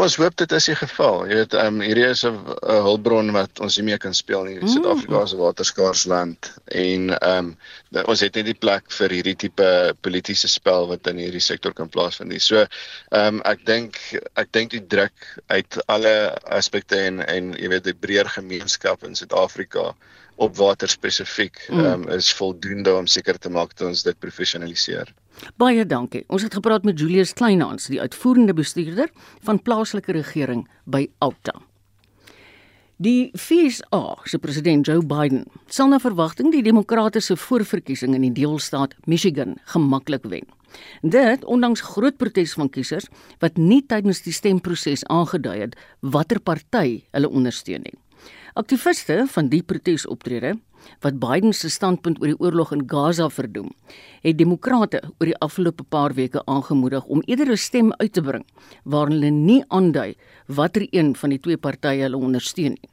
Ons 0.00 0.14
hoop 0.16 0.36
dit 0.40 0.52
is 0.56 0.66
die 0.70 0.76
geval. 0.78 1.18
Jy 1.28 1.36
weet, 1.42 1.54
ehm 1.58 1.74
um, 1.76 1.82
hierdie 1.84 2.06
is 2.08 2.22
'n 2.24 2.36
hulpbron 2.86 3.32
wat 3.36 3.60
ons 3.60 3.76
nie 3.76 3.84
meer 3.90 3.98
kan 4.00 4.14
speel 4.16 4.44
nie. 4.48 4.56
Mm. 4.60 4.68
Suid-Afrika 4.72 5.22
is 5.22 5.34
'n 5.34 5.40
waterskaars 5.40 6.04
land 6.08 6.48
en 6.66 7.10
ehm 7.18 7.52
um, 7.92 8.06
ons 8.08 8.20
het 8.24 8.34
net 8.34 8.48
die 8.48 8.56
plek 8.64 8.88
vir 8.98 9.10
hierdie 9.18 9.36
tipe 9.36 9.68
politieke 10.00 10.48
spel 10.48 10.88
wat 10.88 11.06
in 11.12 11.20
hierdie 11.20 11.44
sektor 11.44 11.74
kan 11.76 11.92
plaasvind 11.92 12.32
nie. 12.32 12.40
So 12.40 12.64
ehm 12.64 13.36
um, 13.36 13.42
ek 13.44 13.66
dink 13.66 14.00
ek 14.34 14.52
dink 14.52 14.70
die 14.70 14.86
druk 14.86 15.28
uit 15.46 15.80
alle 15.86 16.40
aspekte 16.48 16.96
en 16.96 17.20
en 17.26 17.52
jy 17.52 17.68
weet 17.68 17.84
die 17.84 18.00
breër 18.06 18.28
gemeenskap 18.38 19.04
in 19.04 19.14
Suid-Afrika 19.14 19.92
op 20.36 20.56
water 20.56 20.88
spesifiek 20.88 21.68
mm. 21.68 21.84
ehm 21.84 22.08
um, 22.08 22.08
is 22.08 22.32
voldoende 22.32 22.96
om 22.96 23.06
seker 23.06 23.38
te 23.38 23.50
maak 23.50 23.76
dat 23.76 23.88
ons 23.88 24.02
dit 24.08 24.18
professionaliseer. 24.18 25.12
Baie 25.56 25.86
dankie. 25.86 26.24
Ons 26.28 26.42
het 26.46 26.54
gepraat 26.54 26.84
met 26.84 26.98
Julius 26.98 27.32
Kleinhans, 27.32 27.88
die 27.92 28.00
uitvoerende 28.00 28.54
bestuurder 28.54 29.10
van 29.42 29.62
plaaslike 29.62 30.12
regering 30.12 30.66
by 30.84 31.06
Alta. 31.18 31.54
Die 33.02 33.32
FSA 33.34 34.18
se 34.30 34.38
president 34.38 34.86
Joe 34.86 35.02
Biden 35.02 35.46
sal 35.66 35.88
na 35.90 35.98
verwagting 35.98 36.52
die 36.52 36.62
demokratiese 36.62 37.34
voorverkiesing 37.40 38.14
in 38.14 38.22
die 38.28 38.34
deelstaat 38.36 38.94
Michigan 39.10 39.56
gemaklik 39.72 40.28
wen. 40.30 40.46
Dit 41.02 41.42
ondanks 41.44 41.82
groot 41.82 42.16
protes 42.20 42.54
van 42.54 42.70
kiesers 42.70 43.08
wat 43.42 43.58
nie 43.58 43.80
tydens 43.90 44.22
die 44.22 44.34
stemproses 44.36 45.02
aangedui 45.10 45.58
het 45.64 45.74
watter 46.14 46.38
party 46.40 47.02
hulle 47.10 47.32
ondersteun 47.32 47.82
nie. 47.88 47.96
Aktiviste 48.54 49.24
van 49.34 49.50
die 49.50 49.64
protesoptrede 49.66 50.54
wat 51.00 51.18
Biden 51.18 51.52
se 51.52 51.70
standpunt 51.70 52.20
oor 52.20 52.26
die 52.26 52.38
oorlog 52.38 52.72
in 52.72 52.84
Gaza 52.86 53.28
verdoem, 53.28 53.70
het 54.22 54.38
demokrate 54.38 55.02
oor 55.18 55.26
die 55.26 55.38
afgelope 55.38 55.82
paar 55.82 56.14
weke 56.14 56.42
aangemoedig 56.46 57.04
om 57.04 57.22
eerder 57.26 57.52
'n 57.52 57.56
stem 57.56 57.92
uit 57.92 58.12
te 58.12 58.22
bring 58.22 58.44
waarin 58.84 59.12
hulle 59.12 59.30
nie 59.30 59.64
aandui 59.68 60.14
watter 60.46 60.86
een 60.90 61.16
van 61.16 61.30
die 61.30 61.40
twee 61.40 61.56
partye 61.56 62.02
hulle 62.02 62.16
ondersteun 62.16 62.76
nie. 62.80 62.90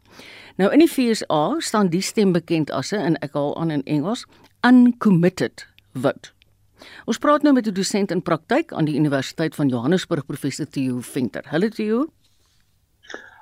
Nou 0.58 0.72
in 0.74 0.80
die 0.80 0.88
FSA 0.88 1.60
staan 1.60 1.90
die 1.90 2.02
stem 2.02 2.32
bekend 2.32 2.72
as 2.72 2.92
'n 2.92 2.96
en 3.00 3.16
ek 3.22 3.34
haal 3.34 3.58
aan 3.58 3.72
in 3.72 3.84
Engels 3.86 4.26
uncommitted 4.62 5.68
vote. 5.94 6.30
Ons 7.06 7.18
praat 7.18 7.44
nou 7.44 7.54
met 7.54 7.68
'n 7.68 7.74
dosent 7.74 8.12
in 8.12 8.22
praktyk 8.22 8.74
aan 8.74 8.86
die 8.86 8.96
Universiteit 8.96 9.56
van 9.56 9.70
Johannesburg, 9.70 10.26
professor 10.26 10.66
Theo 10.66 11.00
Venter. 11.00 11.44
Hallo 11.46 11.70
Theo. 11.70 12.08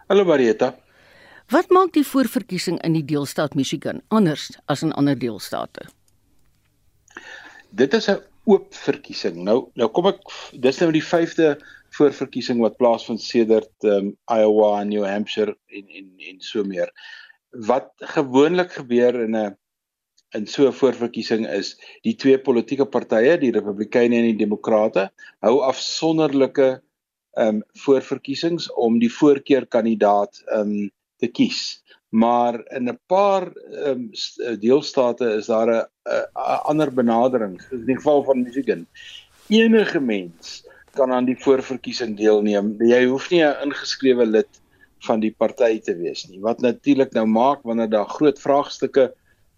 Hallo 0.07 0.25
Marieta. 0.25 0.86
Wat 1.47 1.69
maak 1.71 1.93
die 1.95 2.03
voorverkiesing 2.03 2.75
in 2.83 2.95
die 2.97 3.05
deelstaat 3.07 3.53
Michigan 3.55 4.01
anders 4.11 4.49
as 4.67 4.81
in 4.83 4.91
ander 4.99 5.15
deelstate? 5.15 5.85
Dit 7.71 7.93
is 7.93 8.09
'n 8.11 8.19
oop 8.43 8.73
verkiesing. 8.75 9.37
Nou 9.47 9.71
nou 9.75 9.87
kom 9.87 10.07
ek 10.07 10.19
dis 10.59 10.79
nou 10.79 10.91
die 10.91 11.03
5de 11.03 11.55
voorverkiesing 11.95 12.59
wat 12.59 12.75
plaasvind 12.77 13.21
sedert 13.21 13.71
um, 13.83 14.17
Iowa 14.27 14.81
en 14.81 14.89
New 14.89 15.05
Hampshire 15.05 15.55
en 15.71 15.87
en 15.87 16.11
en 16.31 16.41
so 16.41 16.63
meer. 16.63 16.91
Wat 17.51 17.93
gewoonlik 18.15 18.71
gebeur 18.71 19.15
in 19.23 19.35
'n 19.35 19.55
in 20.35 20.47
so 20.47 20.67
'n 20.67 20.73
voorverkiesing 20.73 21.47
is 21.47 21.77
die 22.03 22.15
twee 22.15 22.37
politieke 22.37 22.85
partye, 22.85 23.37
die 23.37 23.55
Republikeine 23.55 24.15
en 24.15 24.35
die 24.35 24.43
Demokrate, 24.43 25.11
hou 25.39 25.61
afsonderlike 25.63 26.81
ehm 27.37 27.47
um, 27.47 27.63
voorverkiesings 27.85 28.67
om 28.73 28.99
die 28.99 29.11
voorkeurkandidaat 29.11 30.43
ehm 30.51 30.59
um, 30.59 30.91
te 31.17 31.27
kies. 31.27 31.83
Maar 32.09 32.61
in 32.77 32.89
'n 32.89 32.99
paar 33.07 33.51
ehm 33.51 34.09
um, 34.39 34.59
deelstate 34.59 35.25
is 35.37 35.45
daar 35.45 35.67
'n 35.67 35.85
'n 36.05 36.61
ander 36.69 36.93
benadering. 36.93 37.61
In 37.71 37.85
die 37.85 37.95
geval 37.95 38.23
van 38.23 38.43
Michigan, 38.43 38.87
enige 39.47 39.99
mens 39.99 40.63
kan 40.93 41.11
aan 41.11 41.25
die 41.25 41.37
voorverkiesing 41.39 42.17
deelneem. 42.17 42.75
Jy 42.79 43.05
hoef 43.05 43.29
nie 43.29 43.43
'n 43.43 43.61
ingeskrewe 43.63 44.25
lid 44.25 44.61
van 45.05 45.19
die 45.19 45.33
party 45.37 45.79
te 45.79 45.95
wees 45.95 46.25
nie. 46.27 46.39
Wat 46.41 46.61
natuurlik 46.61 47.13
nou 47.13 47.25
maak 47.25 47.61
wanneer 47.63 47.89
daar 47.89 48.09
groot 48.09 48.39
vraagstukke 48.39 49.13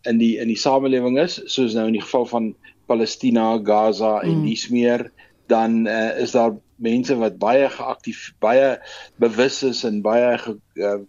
in 0.07 0.17
die 0.17 0.37
in 0.39 0.47
die 0.47 0.59
samelewing 0.59 1.19
is, 1.19 1.39
soos 1.45 1.73
nou 1.73 1.87
in 1.87 1.97
die 1.97 2.03
geval 2.03 2.25
van 2.25 2.55
Palestina, 2.87 3.59
Gaza 3.63 4.19
en 4.21 4.39
mm. 4.39 4.45
dies 4.47 4.67
meer, 4.69 5.11
dan 5.47 5.85
uh, 5.87 6.19
is 6.19 6.31
daar 6.31 6.55
mense 6.75 7.15
wat 7.19 7.37
baie 7.41 7.69
geaktief, 7.69 8.29
baie 8.39 8.77
bewus 9.21 9.63
is 9.63 9.83
en 9.83 10.01
baie 10.01 10.37
ge, 10.37 10.55
uh, 10.79 10.99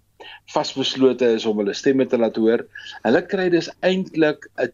vasbeslote 0.53 1.35
is 1.37 1.47
om 1.47 1.59
hulle 1.63 1.75
stemme 1.75 2.07
te 2.07 2.19
laat 2.19 2.37
hoor. 2.37 2.67
Hulle 3.03 3.23
kry 3.27 3.49
dus 3.53 3.71
eintlik 3.81 4.49
'n 4.59 4.73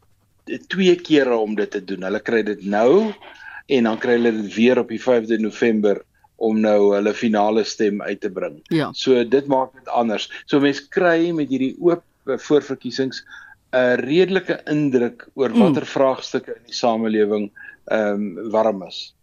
twee 0.69 0.95
kere 0.97 1.37
om 1.37 1.55
dit 1.55 1.71
te 1.71 1.85
doen. 1.85 2.03
Hulle 2.03 2.21
kry 2.21 2.43
dit 2.43 2.65
nou 2.65 3.13
en 3.67 3.89
dan 3.89 3.99
kry 3.99 4.19
hulle 4.19 4.33
dit 4.43 4.55
weer 4.55 4.79
op 4.79 4.89
die 4.89 5.03
5de 5.03 5.39
November 5.43 6.03
om 6.37 6.61
nou 6.61 6.95
hulle 6.95 7.15
finale 7.15 7.65
stem 7.65 8.03
uit 8.03 8.21
te 8.21 8.31
bring. 8.31 8.61
Ja. 8.69 8.91
So 8.93 9.25
dit 9.25 9.47
maak 9.47 9.73
dit 9.75 9.89
anders. 9.89 10.29
So 10.47 10.61
mense 10.61 10.89
kry 10.93 11.33
met 11.33 11.51
hierdie 11.51 11.75
oop 11.81 12.05
eh, 12.27 12.39
voorverkiesings 12.39 13.25
'n 13.73 14.01
redelike 14.05 14.61
indruk 14.71 15.29
oor 15.35 15.51
mm. 15.51 15.59
watter 15.61 15.83
mm. 15.83 15.93
vraagstukke 15.93 16.55
in 16.57 16.65
die 16.67 16.75
samelewing 16.75 17.51
ehm 17.87 18.39
um, 18.39 18.51
warm 18.51 18.83
is. 18.87 19.16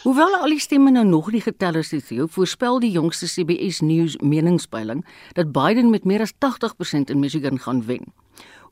Hoewel 0.00 0.32
al 0.32 0.54
die 0.54 0.60
stemme 0.64 0.88
nou 0.94 1.02
nog 1.04 1.26
nie 1.28 1.42
getel 1.44 1.76
is 1.76 1.90
nie, 1.92 2.00
Theo, 2.00 2.24
voorspel 2.32 2.78
die 2.80 2.88
jongste 2.94 3.26
CBS 3.28 3.82
News 3.84 4.14
meningspeiling 4.24 5.02
dat 5.36 5.50
Biden 5.52 5.90
met 5.92 6.06
meer 6.08 6.24
as 6.24 6.32
80% 6.32 7.12
in 7.12 7.20
Michigan 7.20 7.60
gaan 7.60 7.82
wen. 7.84 8.06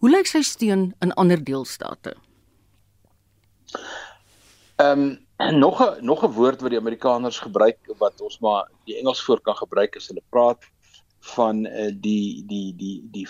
Hoe 0.01 0.09
lyk 0.09 0.31
sy 0.31 0.41
steun 0.41 0.95
in 1.05 1.13
ander 1.21 1.43
deelstate? 1.45 2.15
Ehm 4.81 5.05
um, 5.05 5.59
nog 5.61 5.83
'n 5.85 6.05
nog 6.05 6.25
'n 6.25 6.33
woord 6.33 6.61
wat 6.61 6.71
die 6.71 6.81
Amerikaners 6.81 7.39
gebruik 7.39 7.79
wat 7.99 8.21
ons 8.21 8.39
maar 8.39 8.71
die 8.85 8.97
Engels 8.97 9.21
voor 9.23 9.41
kan 9.41 9.57
gebruik 9.57 9.97
as 9.97 10.09
hulle 10.09 10.25
praat 10.31 10.65
van 11.37 11.67
uh, 11.67 11.93
die 11.93 12.45
die 12.47 12.75
die 12.77 13.05
die 13.13 13.29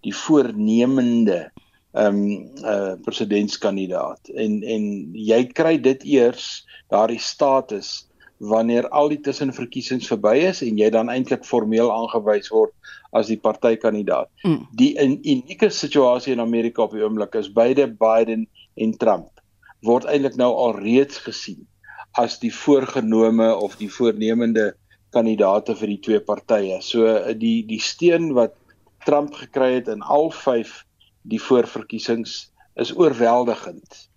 die 0.00 0.16
voornemende 0.16 1.52
ehm 1.94 2.16
um, 2.16 2.48
uh 2.66 2.94
presidentskandidaat 3.06 4.32
en 4.34 4.62
en 4.62 4.86
jy 5.14 5.44
kry 5.54 5.76
dit 5.78 6.02
eers 6.16 6.64
daardie 6.90 7.22
status 7.22 8.08
wanneer 8.38 8.88
al 8.88 9.08
die 9.12 9.20
tussenverkiesings 9.22 10.08
verby 10.10 10.34
is 10.48 10.62
en 10.66 10.78
jy 10.78 10.88
dan 10.90 11.10
eintlik 11.12 11.44
formeel 11.46 11.92
aangewys 11.94 12.50
word 12.52 12.72
as 13.14 13.30
die 13.30 13.38
partykandidaat. 13.38 14.28
Mm. 14.42 14.64
Die 14.74 14.90
in 15.00 15.20
unieke 15.22 15.70
situasie 15.70 16.34
in 16.34 16.42
Amerika 16.42 16.82
op 16.82 16.96
die 16.96 17.04
oomblik 17.04 17.38
is 17.38 17.52
beide 17.52 17.86
Biden 17.86 18.48
en 18.74 18.96
Trump 18.98 19.30
word 19.84 20.08
eintlik 20.08 20.38
nou 20.40 20.50
al 20.56 20.78
reeds 20.80 21.20
gesien 21.22 21.62
as 22.18 22.38
die 22.42 22.52
voorgenome 22.54 23.50
of 23.54 23.76
die 23.78 23.90
voornemende 23.90 24.72
kandidate 25.14 25.74
vir 25.78 25.94
die 25.94 26.00
twee 26.02 26.20
partye. 26.22 26.80
So 26.82 27.06
die 27.38 27.62
die 27.68 27.80
steun 27.82 28.32
wat 28.38 28.54
Trump 29.06 29.34
gekry 29.38 29.74
het 29.78 29.90
in 29.92 30.02
al 30.02 30.30
5 30.32 30.74
die 31.28 31.40
voorverkiesings 31.42 32.52
is 32.80 32.92
oorweldigend. 32.96 34.08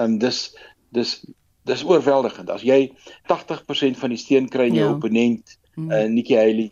En 0.00 0.18
dis 0.18 0.46
dis 0.94 1.16
dis 1.64 1.84
oorweldigend. 1.84 2.50
As 2.52 2.62
jy 2.62 2.92
80% 3.30 3.98
van 4.00 4.12
die 4.12 4.20
steun 4.20 4.48
kry 4.52 4.68
in 4.68 4.78
jou 4.78 4.88
ja. 4.90 4.96
opponent, 4.96 5.54
hmm. 5.74 5.90
uh, 5.90 6.04
Nikki 6.12 6.36
Haley 6.36 6.70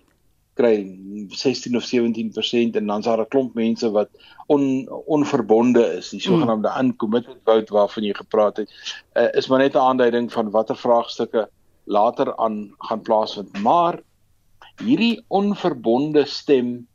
kry 0.61 0.75
16 1.33 1.79
of 1.79 1.87
17% 1.89 2.77
en 2.77 2.91
dan's 2.91 3.09
daar 3.09 3.23
'n 3.25 3.31
klomp 3.33 3.55
mense 3.57 3.89
wat 3.91 4.11
on 4.53 4.85
onverbonde 5.07 5.85
is, 5.97 6.11
die 6.13 6.21
sogenaamde 6.21 6.69
hmm. 6.69 6.85
uncommitted 6.85 7.41
vote 7.45 7.73
waarvan 7.73 8.05
jy 8.05 8.15
gepraat 8.15 8.57
het, 8.57 8.69
uh, 9.17 9.29
is 9.33 9.49
maar 9.49 9.65
net 9.65 9.75
'n 9.75 9.87
aanduiding 9.89 10.33
van 10.33 10.51
watter 10.51 10.77
vraagstukke 10.77 11.49
later 11.85 12.37
aan 12.37 12.75
gaan 12.79 13.03
plaasvind. 13.03 13.63
Maar 13.63 14.03
hierdie 14.77 15.25
onverbonde 15.29 16.25
stem 16.25 16.87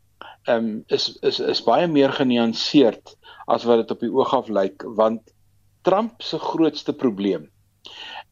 um, 0.48 0.84
is 0.88 1.10
is 1.22 1.40
is 1.40 1.62
baie 1.64 1.86
meer 1.86 2.12
genuanceerd 2.12 3.16
as 3.46 3.64
wat 3.68 3.84
dit 3.84 3.94
op 3.96 4.00
die 4.04 4.12
oog 4.12 4.34
af 4.34 4.48
lyk 4.48 4.84
want 4.98 5.34
Trump 5.86 6.22
se 6.22 6.38
grootste 6.38 6.92
probleem 6.92 7.48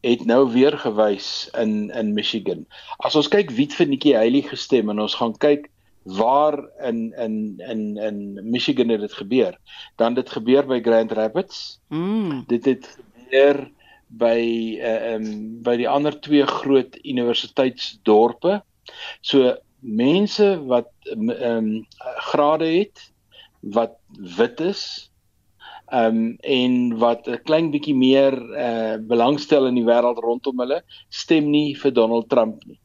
het 0.05 0.25
nou 0.25 0.43
weer 0.53 0.77
gewys 0.77 1.49
in 1.57 1.89
in 1.89 2.13
Michigan. 2.13 2.65
As 2.97 3.15
ons 3.15 3.29
kyk 3.31 3.51
wie 3.57 3.67
vir 3.73 3.89
Nikki 3.89 4.13
Haley 4.15 4.43
gestem 4.45 4.91
en 4.93 5.01
ons 5.01 5.17
gaan 5.17 5.33
kyk 5.41 5.69
waar 6.17 6.59
in 6.87 7.11
in 7.17 7.57
in 7.67 7.97
in 7.97 8.19
Michigan 8.49 8.89
het 8.89 9.01
dit 9.01 9.13
gebeur, 9.13 9.57
dan 9.97 10.13
dit 10.13 10.29
gebeur 10.29 10.67
by 10.67 10.79
Grand 10.81 11.11
Rapids. 11.11 11.79
Mm. 11.89 12.45
Dit 12.47 12.65
het 12.65 12.87
gebeur 13.15 13.67
by 14.07 14.39
uh, 14.79 15.13
um 15.15 15.61
by 15.63 15.75
die 15.77 15.89
ander 15.89 16.15
twee 16.21 16.45
groot 16.45 16.95
universiteitsdorpe. 17.03 18.61
So 19.21 19.57
mense 19.87 20.47
wat 20.67 20.89
ehm 21.11 21.29
um, 21.31 21.69
grade 22.31 22.65
het 22.65 23.11
wat 23.61 23.95
wit 24.37 24.59
is 24.59 24.83
ehm 25.87 26.17
um, 26.17 26.37
en 26.43 26.97
wat 26.99 27.27
'n 27.27 27.43
klein 27.43 27.71
bietjie 27.71 27.95
meer 27.95 28.33
eh 28.55 28.93
uh, 28.93 28.97
belangstel 28.99 29.67
in 29.67 29.75
die 29.75 29.87
wêreld 29.87 30.19
rondom 30.19 30.59
hulle 30.59 30.81
stem 31.09 31.49
nie 31.51 31.75
vir 31.75 31.91
Donald 31.91 32.29
Trump 32.29 32.63
nie. 32.65 32.79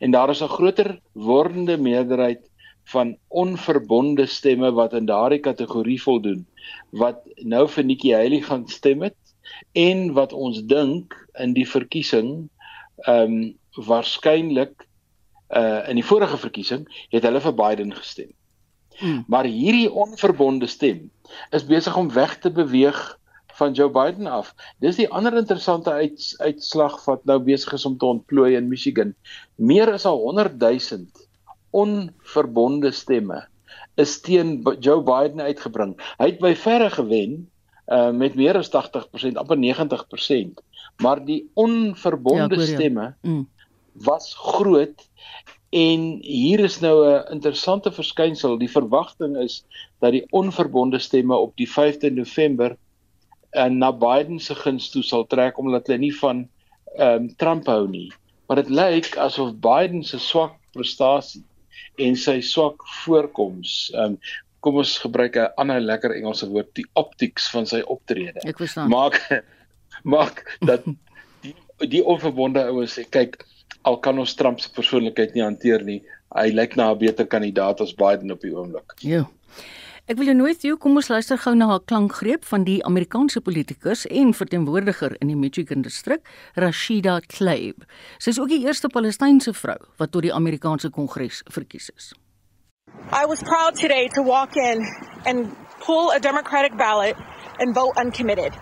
En 0.00 0.10
daar 0.10 0.30
is 0.30 0.42
'n 0.42 0.48
groter 0.48 1.00
wordende 1.12 1.76
meerderheid 1.76 2.50
van 2.84 3.16
onverbonde 3.28 4.26
stemme 4.26 4.72
wat 4.72 4.92
in 4.92 5.06
daardie 5.06 5.40
kategorie 5.40 6.02
voldoen 6.02 6.46
wat 6.90 7.22
nou 7.36 7.68
vir 7.68 7.84
Nikki 7.84 8.12
Haley 8.12 8.40
gaan 8.40 8.68
stem 8.68 9.02
het 9.02 9.16
en 9.72 10.12
wat 10.12 10.32
ons 10.32 10.62
dink 10.62 11.14
in 11.38 11.52
die 11.52 11.68
verkiesing 11.68 12.48
ehm 13.06 13.32
um, 13.32 13.58
waarskynlik 13.72 14.88
uh 15.52 15.88
in 15.88 15.98
die 16.00 16.06
vorige 16.06 16.36
verkiesing 16.36 16.86
het 17.12 17.26
hulle 17.28 17.40
vir 17.40 17.54
Biden 17.54 17.94
gestem. 17.94 18.30
Hmm. 19.00 19.24
Maar 19.28 19.48
hierdie 19.48 19.90
onverbonde 19.90 20.66
stem 20.66 21.10
is 21.50 21.66
besig 21.66 21.96
om 21.96 22.12
weg 22.12 22.38
te 22.38 22.50
beweeg 22.50 23.00
van 23.52 23.72
Joe 23.72 23.90
Biden 23.90 24.26
af. 24.26 24.54
Dis 24.80 24.96
die 24.96 25.08
ander 25.08 25.36
interessante 25.36 25.92
uit, 25.92 26.34
uitslag 26.38 27.04
wat 27.04 27.24
nou 27.28 27.38
besig 27.44 27.72
is 27.76 27.86
om 27.88 27.98
te 27.98 28.08
ontplooi 28.08 28.56
in 28.56 28.68
Michigan. 28.68 29.14
Meer 29.56 29.92
as 29.92 30.04
100 30.08 30.58
000 30.60 31.06
onverbonde 31.70 32.92
stemme 32.92 33.44
is 34.00 34.20
teen 34.20 34.60
Joe 34.80 35.02
Biden 35.04 35.40
uitgebring. 35.40 35.96
Hy 36.18 36.32
het 36.32 36.40
by 36.40 36.54
verre 36.56 36.90
gewen 36.90 37.42
uh 37.92 38.12
met 38.14 38.36
meer 38.38 38.56
as 38.56 38.70
80%, 38.70 39.36
amper 39.40 39.58
90%, 39.58 40.60
maar 41.02 41.20
die 41.24 41.50
onverbonde 41.58 42.56
ja, 42.56 42.66
stemme 42.66 43.14
mm. 43.20 43.48
Was 43.92 44.34
groot 44.34 45.08
En 45.72 46.18
hier 46.20 46.60
is 46.60 46.80
nou 46.80 46.96
'n 47.08 47.32
interessante 47.32 47.92
verskynsel. 47.92 48.58
Die 48.58 48.70
verwagting 48.70 49.36
is 49.36 49.64
dat 49.98 50.12
die 50.12 50.26
onverbonde 50.30 50.98
stemme 50.98 51.36
op 51.36 51.56
die 51.56 51.68
5de 51.68 52.10
November 52.12 52.76
en 53.50 53.78
na 53.78 53.92
Biden 53.92 54.40
se 54.40 54.54
guns 54.54 54.90
toe 54.90 55.02
sal 55.02 55.26
trek 55.26 55.58
omdat 55.58 55.86
hulle 55.86 55.98
nie 55.98 56.16
van 56.16 56.48
ehm 56.96 57.22
um, 57.22 57.36
Trump 57.36 57.66
hou 57.66 57.88
nie. 57.88 58.12
Maar 58.46 58.56
dit 58.56 58.68
lyk 58.68 59.16
asof 59.16 59.54
Biden 59.54 60.04
se 60.04 60.18
swak 60.18 60.52
prestasie 60.72 61.44
en 61.96 62.16
sy 62.16 62.40
swak 62.40 62.84
voorkoms 63.04 63.90
ehm 63.94 64.04
um, 64.04 64.18
kom 64.60 64.76
ons 64.76 64.98
gebruik 64.98 65.36
'n 65.36 65.52
ander 65.56 65.80
lekker 65.80 66.12
Engelse 66.14 66.48
woord, 66.48 66.74
die 66.74 66.86
optics 66.92 67.48
van 67.50 67.66
sy 67.66 67.80
optrede. 67.80 68.40
Ek 68.44 68.60
verstaan. 68.60 68.88
Maak 68.88 69.44
maak 70.14 70.58
dat 70.60 70.84
die 71.40 71.56
die 71.88 72.04
onverbonde 72.04 72.60
ouens 72.60 72.98
sê 72.98 73.08
kyk 73.08 73.40
al 73.82 73.98
kan 74.00 74.18
ons 74.18 74.34
Trump 74.34 74.60
se 74.60 74.70
persoonlikheid 74.72 75.34
nie 75.34 75.44
hanteer 75.44 75.84
nie. 75.84 76.00
Hy 76.34 76.48
lyk 76.50 76.76
na 76.76 76.92
'n 76.92 76.98
beter 76.98 77.26
kandidaat 77.26 77.80
as 77.80 77.94
Biden 77.94 78.32
op 78.32 78.40
die 78.40 78.54
oomblik. 78.54 78.92
Ja. 79.00 79.26
Ek 80.10 80.16
wil 80.16 80.26
jou 80.26 80.34
nooit 80.34 80.62
jou 80.66 80.76
kom 80.76 80.96
ons 80.96 81.08
luister 81.08 81.38
gou 81.38 81.54
na 81.54 81.74
'n 81.74 81.84
klankgreep 81.86 82.44
van 82.44 82.64
die 82.64 82.84
Amerikaanse 82.84 83.40
politikus 83.40 84.06
en 84.06 84.34
verteenwoordiger 84.34 85.16
in 85.20 85.28
die 85.28 85.36
Michigan 85.36 85.82
distrik, 85.82 86.26
Rashida 86.54 87.20
Tlaib. 87.20 87.84
Sy 88.18 88.30
is 88.30 88.40
ook 88.40 88.48
die 88.48 88.64
eerste 88.66 88.88
Palestynse 88.88 89.52
vrou 89.54 89.78
wat 89.98 90.10
tot 90.10 90.22
die 90.22 90.34
Amerikaanse 90.34 90.90
Kongres 90.90 91.42
verkies 91.46 91.90
is. 91.96 92.14
I 93.12 93.26
was 93.26 93.42
proud 93.42 93.76
today 93.76 94.08
to 94.08 94.22
walk 94.22 94.56
in 94.56 94.84
and 95.24 95.56
pull 95.86 96.10
a 96.10 96.18
democratic 96.18 96.76
ballot 96.76 97.16
and 97.58 97.74
vote 97.74 97.96
uncommitted. 97.96 98.52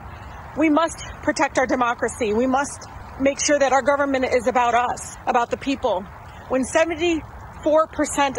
We 0.57 0.69
must 0.69 0.99
protect 1.23 1.59
our 1.59 1.67
democracy. 1.67 2.35
We 2.35 2.47
must 2.47 2.89
make 3.21 3.39
sure 3.45 3.59
that 3.59 3.73
our 3.73 3.83
government 3.83 4.25
is 4.25 4.47
about 4.47 4.75
us, 4.75 5.17
about 5.27 5.51
the 5.51 5.57
people. 5.57 6.03
When 6.49 6.65
74% 6.65 7.23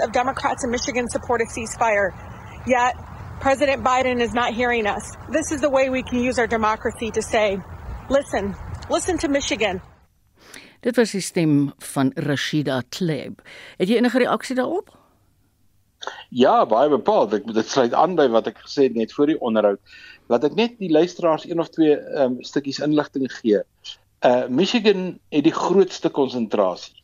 of 0.04 0.12
Democrats 0.12 0.64
in 0.64 0.72
Michigan 0.72 1.10
support 1.10 1.42
a 1.42 1.46
ceasefire, 1.46 2.12
yet 2.66 2.96
President 3.40 3.84
Biden 3.84 4.22
is 4.22 4.34
not 4.34 4.54
hearing 4.54 4.86
us. 4.86 5.16
This 5.30 5.52
is 5.52 5.62
the 5.62 5.70
way 5.70 5.90
we 5.90 6.04
can 6.04 6.20
use 6.20 6.38
our 6.38 6.48
democracy 6.48 7.12
to 7.12 7.22
say, 7.22 7.60
listen, 8.10 8.56
listen 8.90 9.18
to 9.20 9.28
Michigan. 9.28 9.82
Dit 10.82 10.96
was 10.98 11.12
die 11.12 11.22
stem 11.22 11.74
van 11.78 12.12
Rashida 12.16 12.82
Tlaib. 12.90 13.42
Het 13.78 13.90
jy 13.90 14.00
enige 14.02 14.24
reaksie 14.24 14.56
daarop? 14.58 14.90
Ja, 16.34 16.66
baie 16.66 16.90
bepaald. 16.90 17.36
Ek 17.38 17.46
dit 17.54 17.70
sluit 17.70 17.94
aan 17.94 18.16
by 18.18 18.26
wat 18.34 18.50
ek 18.50 18.64
gesê 18.64 18.88
het 18.88 18.98
net 18.98 19.14
voor 19.14 19.30
die 19.30 19.38
onderhoud. 19.38 19.82
Laat 20.32 20.48
ek 20.50 20.58
net 20.58 20.80
die 20.82 20.90
luisteraars 20.90 21.46
een 21.46 21.62
of 21.62 21.70
twee 21.70 21.98
um, 22.18 22.40
stukkies 22.46 22.82
inligting 22.82 23.30
gee. 23.42 23.62
Uh 24.22 24.46
Michigan 24.48 25.20
het 25.30 25.44
die 25.44 25.54
grootste 25.54 26.10
konsentrasie 26.10 27.02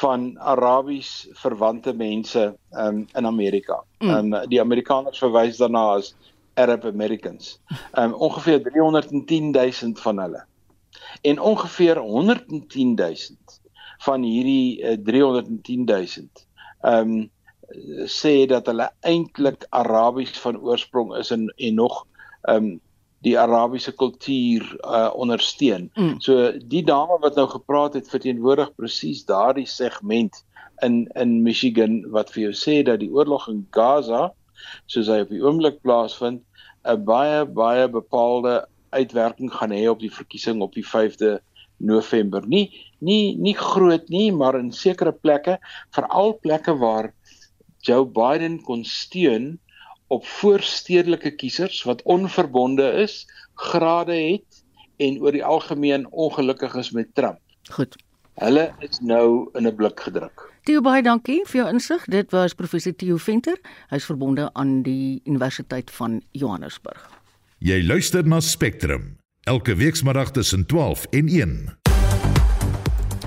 van 0.00 0.38
Arabies 0.38 1.28
verwante 1.32 1.92
mense 1.96 2.56
um, 2.70 3.06
in 3.14 3.26
Amerika. 3.26 3.80
Mm. 3.98 4.10
Um, 4.10 4.48
die 4.48 4.60
Amerikaners 4.60 5.18
verwys 5.18 5.56
daarna 5.56 5.86
as 5.96 6.12
Arab 6.54 6.84
Americans. 6.84 7.58
Um 7.98 8.12
ongeveer 8.12 8.62
310 8.62 9.50
000 9.50 9.96
van 10.02 10.18
hulle. 10.18 10.44
En 11.22 11.40
ongeveer 11.40 11.98
110 11.98 12.94
000 12.94 13.14
van 14.04 14.22
hierdie 14.22 14.82
uh, 14.82 14.96
310 15.04 15.84
000 15.84 16.28
um 16.80 17.30
sê 18.10 18.46
dat 18.50 18.66
hulle 18.66 18.90
eintlik 19.06 19.66
Arabies 19.70 20.38
van 20.42 20.58
oorsprong 20.60 21.16
is 21.16 21.30
en 21.30 21.48
en 21.56 21.74
nog 21.74 22.04
um 22.50 22.80
die 23.24 23.36
Arabiese 23.38 23.92
kultuur 23.92 24.64
uh 24.80 25.10
ondersteun. 25.14 25.90
Mm. 25.94 26.20
So 26.24 26.52
die 26.72 26.82
dame 26.84 27.18
wat 27.20 27.36
nou 27.36 27.46
gepraat 27.52 27.98
het 27.98 28.08
verteenwoordig 28.08 28.72
presies 28.76 29.24
daardie 29.28 29.68
segment 29.68 30.44
in 30.82 31.04
in 31.14 31.42
Michigan 31.44 32.00
wat 32.14 32.32
vir 32.32 32.48
jou 32.48 32.54
sê 32.56 32.80
dat 32.86 33.00
die 33.02 33.12
oorlog 33.12 33.48
in 33.52 33.66
Gaza 33.76 34.30
soos 34.86 35.08
hy 35.12 35.20
op 35.24 35.32
die 35.34 35.42
oomblik 35.44 35.80
plaasvind 35.84 36.42
'n 36.84 37.04
baie 37.04 37.44
baie 37.44 37.88
bepaalde 37.88 38.64
uitwerking 38.90 39.52
gaan 39.52 39.72
hê 39.76 39.86
op 39.90 40.00
die 40.00 40.12
verkiesing 40.12 40.62
op 40.62 40.74
die 40.74 40.86
5de 40.86 41.38
November. 41.76 42.44
Nie 42.46 42.70
nie 43.00 43.36
nie 43.36 43.56
groot 43.56 44.08
nie, 44.08 44.32
maar 44.32 44.58
in 44.58 44.72
sekere 44.72 45.12
plekke, 45.12 45.58
veral 45.96 46.38
plekke 46.40 46.76
waar 46.78 47.12
Joe 47.80 48.04
Biden 48.04 48.60
kon 48.62 48.84
steun 48.84 49.58
op 50.10 50.26
voorstedelike 50.26 51.30
kiesers 51.38 51.82
wat 51.86 52.02
onverbonde 52.02 52.92
is, 53.02 53.26
grade 53.54 54.14
het 54.14 54.62
en 54.96 55.20
oor 55.22 55.32
die 55.32 55.44
algemeen 55.44 56.06
ongelukkig 56.10 56.74
is 56.74 56.90
met 56.90 57.14
Trump. 57.14 57.38
Goed. 57.70 57.96
Hulle 58.40 58.70
is 58.78 58.98
nou 59.00 59.48
in 59.52 59.66
'n 59.66 59.74
blik 59.74 60.00
gedruk. 60.00 60.48
Theo 60.64 60.80
baie 60.80 61.02
dankie 61.02 61.40
vir 61.46 61.60
jou 61.62 61.68
insig. 61.72 62.04
Dit 62.04 62.30
was 62.30 62.54
professor 62.54 62.92
Theo 62.96 63.16
Venter. 63.16 63.58
Hy's 63.88 64.04
verbonde 64.04 64.50
aan 64.52 64.82
die 64.82 65.20
Universiteit 65.24 65.90
van 65.90 66.22
Johannesburg. 66.30 67.08
Jy 67.58 67.82
luister 67.86 68.26
na 68.26 68.40
Spectrum 68.40 69.16
elke 69.44 69.74
weekmiddag 69.74 70.30
tussen 70.30 70.66
12 70.66 71.06
en 71.10 71.28
1. 71.28 71.79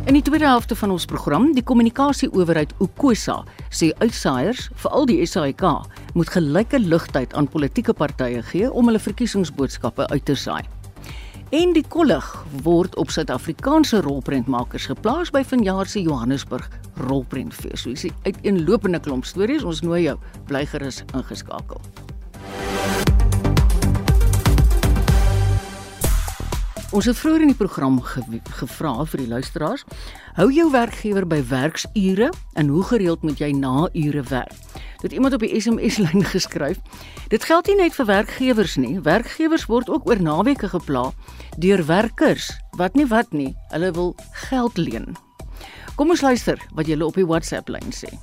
In 0.03 0.17
die 0.17 0.21
tweede 0.21 0.45
helfte 0.45 0.75
van 0.75 0.91
ons 0.91 1.05
program, 1.07 1.45
die 1.55 1.63
kommunikasieowerheid 1.63 2.73
Ukosa 2.83 3.37
sê 3.71 3.93
uitsaaiers, 4.01 4.65
veral 4.83 5.07
die 5.07 5.21
SAIK, 5.23 5.63
moet 6.11 6.31
gelyke 6.33 6.81
ligtheid 6.83 7.31
aan 7.39 7.47
politieke 7.47 7.95
partye 7.95 8.41
gee 8.49 8.67
om 8.67 8.91
hulle 8.91 8.99
verkiesingsboodskappe 8.99 10.09
uit 10.11 10.25
te 10.27 10.35
saai. 10.35 10.67
En 11.55 11.71
die 11.71 11.85
kollig 11.87 12.27
word 12.67 12.97
op 12.99 13.15
Suid-Afrikaanse 13.15 14.03
rolprentmakers 14.03 14.89
geplaas 14.91 15.31
by 15.31 15.45
vanjaar 15.47 15.87
se 15.87 16.03
Johannesburg 16.03 16.67
Rolprentfees. 17.07 17.87
So 17.87 17.95
is 17.95 18.03
dit 18.03 18.13
uit 18.27 18.43
'n 18.43 18.65
lopende 18.67 18.99
klomp 18.99 19.23
stories. 19.23 19.63
Ons 19.63 19.81
nooi 19.81 20.03
jou 20.03 20.17
bly 20.47 20.65
gerus 20.65 21.03
ingeskakel. 21.15 21.79
Ons 26.93 27.07
het 27.09 27.17
vroeër 27.17 27.41
in 27.41 27.49
die 27.49 27.57
program 27.57 27.95
ge 28.05 28.21
gevra 28.53 28.91
vir 29.09 29.23
die 29.23 29.27
luisteraars: 29.31 29.81
Hou 30.37 30.45
jou 30.53 30.67
werkgewer 30.69 31.25
by 31.25 31.39
werksure 31.49 32.27
en 32.53 32.67
hoe 32.69 32.83
gereeld 32.85 33.23
moet 33.25 33.39
jy 33.41 33.49
na 33.57 33.87
ure 33.97 34.21
werk? 34.29 34.53
Dit 35.01 35.15
iemand 35.17 35.33
op 35.33 35.41
die 35.41 35.49
SMS 35.57 35.97
lyn 36.05 36.21
geskryf. 36.21 36.77
Dit 37.33 37.47
geld 37.49 37.67
nie 37.67 37.79
net 37.81 37.97
vir 37.97 38.05
werkgewers 38.05 38.77
nie. 38.77 38.99
Werkgewers 39.01 39.65
word 39.65 39.89
ook 39.89 40.05
oor 40.05 40.21
naweke 40.21 40.69
gepla 40.69 41.07
deur 41.57 41.81
werkers 41.85 42.51
wat 42.77 42.93
nie 42.93 43.09
wat 43.09 43.33
nie. 43.33 43.55
Hulle 43.73 43.89
wil 43.91 44.13
geld 44.45 44.77
leen. 44.77 45.15
Kom 45.97 46.13
ons 46.13 46.21
luister 46.21 46.61
wat 46.77 46.85
julle 46.85 47.09
op 47.09 47.17
die 47.17 47.25
WhatsApp 47.25 47.73
lyn 47.73 47.89
sê. 47.89 48.13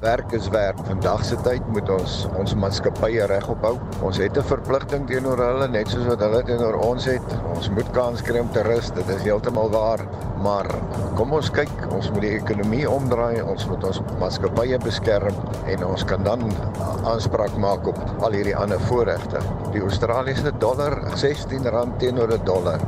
Werk 0.00 0.32
is 0.32 0.48
werk. 0.48 0.78
Vandag 0.86 1.24
se 1.28 1.36
tyd 1.44 1.66
moet 1.68 1.90
ons 1.92 2.12
ons 2.40 2.54
maatskappye 2.56 3.26
regop 3.28 3.66
hou. 3.66 3.74
Ons 4.06 4.16
het 4.22 4.38
'n 4.38 4.48
verpligting 4.48 5.04
teenoor 5.06 5.42
hulle 5.44 5.68
net 5.68 5.90
soos 5.92 6.06
wat 6.06 6.22
hulle 6.24 6.40
teenoor 6.42 6.78
ons 6.80 7.04
het. 7.04 7.34
Ons 7.54 7.68
moet 7.68 7.90
kans 7.92 8.22
kry 8.22 8.40
om 8.40 8.48
te 8.52 8.62
rus. 8.62 8.88
Dit 8.96 9.08
is 9.08 9.22
heeltemal 9.22 9.68
waar. 9.70 10.00
Maar 10.42 10.66
kom 11.16 11.32
ons 11.32 11.50
kyk, 11.50 11.92
ons 11.92 12.10
moet 12.10 12.20
die 12.20 12.38
ekonomie 12.38 12.90
omdraai. 12.90 13.42
Ons 13.42 13.66
moet 13.66 13.84
ons 13.84 14.00
maatskappye 14.20 14.78
beskerm 14.78 15.34
en 15.66 15.84
ons 15.84 16.04
kan 16.04 16.22
dan 16.24 16.48
aanspraak 17.04 17.56
maak 17.56 17.86
op 17.86 17.98
al 18.20 18.32
hierdie 18.32 18.56
ander 18.56 18.80
voorregte. 18.80 19.38
Die 19.72 19.82
Australiese 19.82 20.52
dollar 20.58 20.96
R16 21.12 21.96
teenoor 21.98 22.32
'n 22.32 22.44
dollar. 22.44 22.80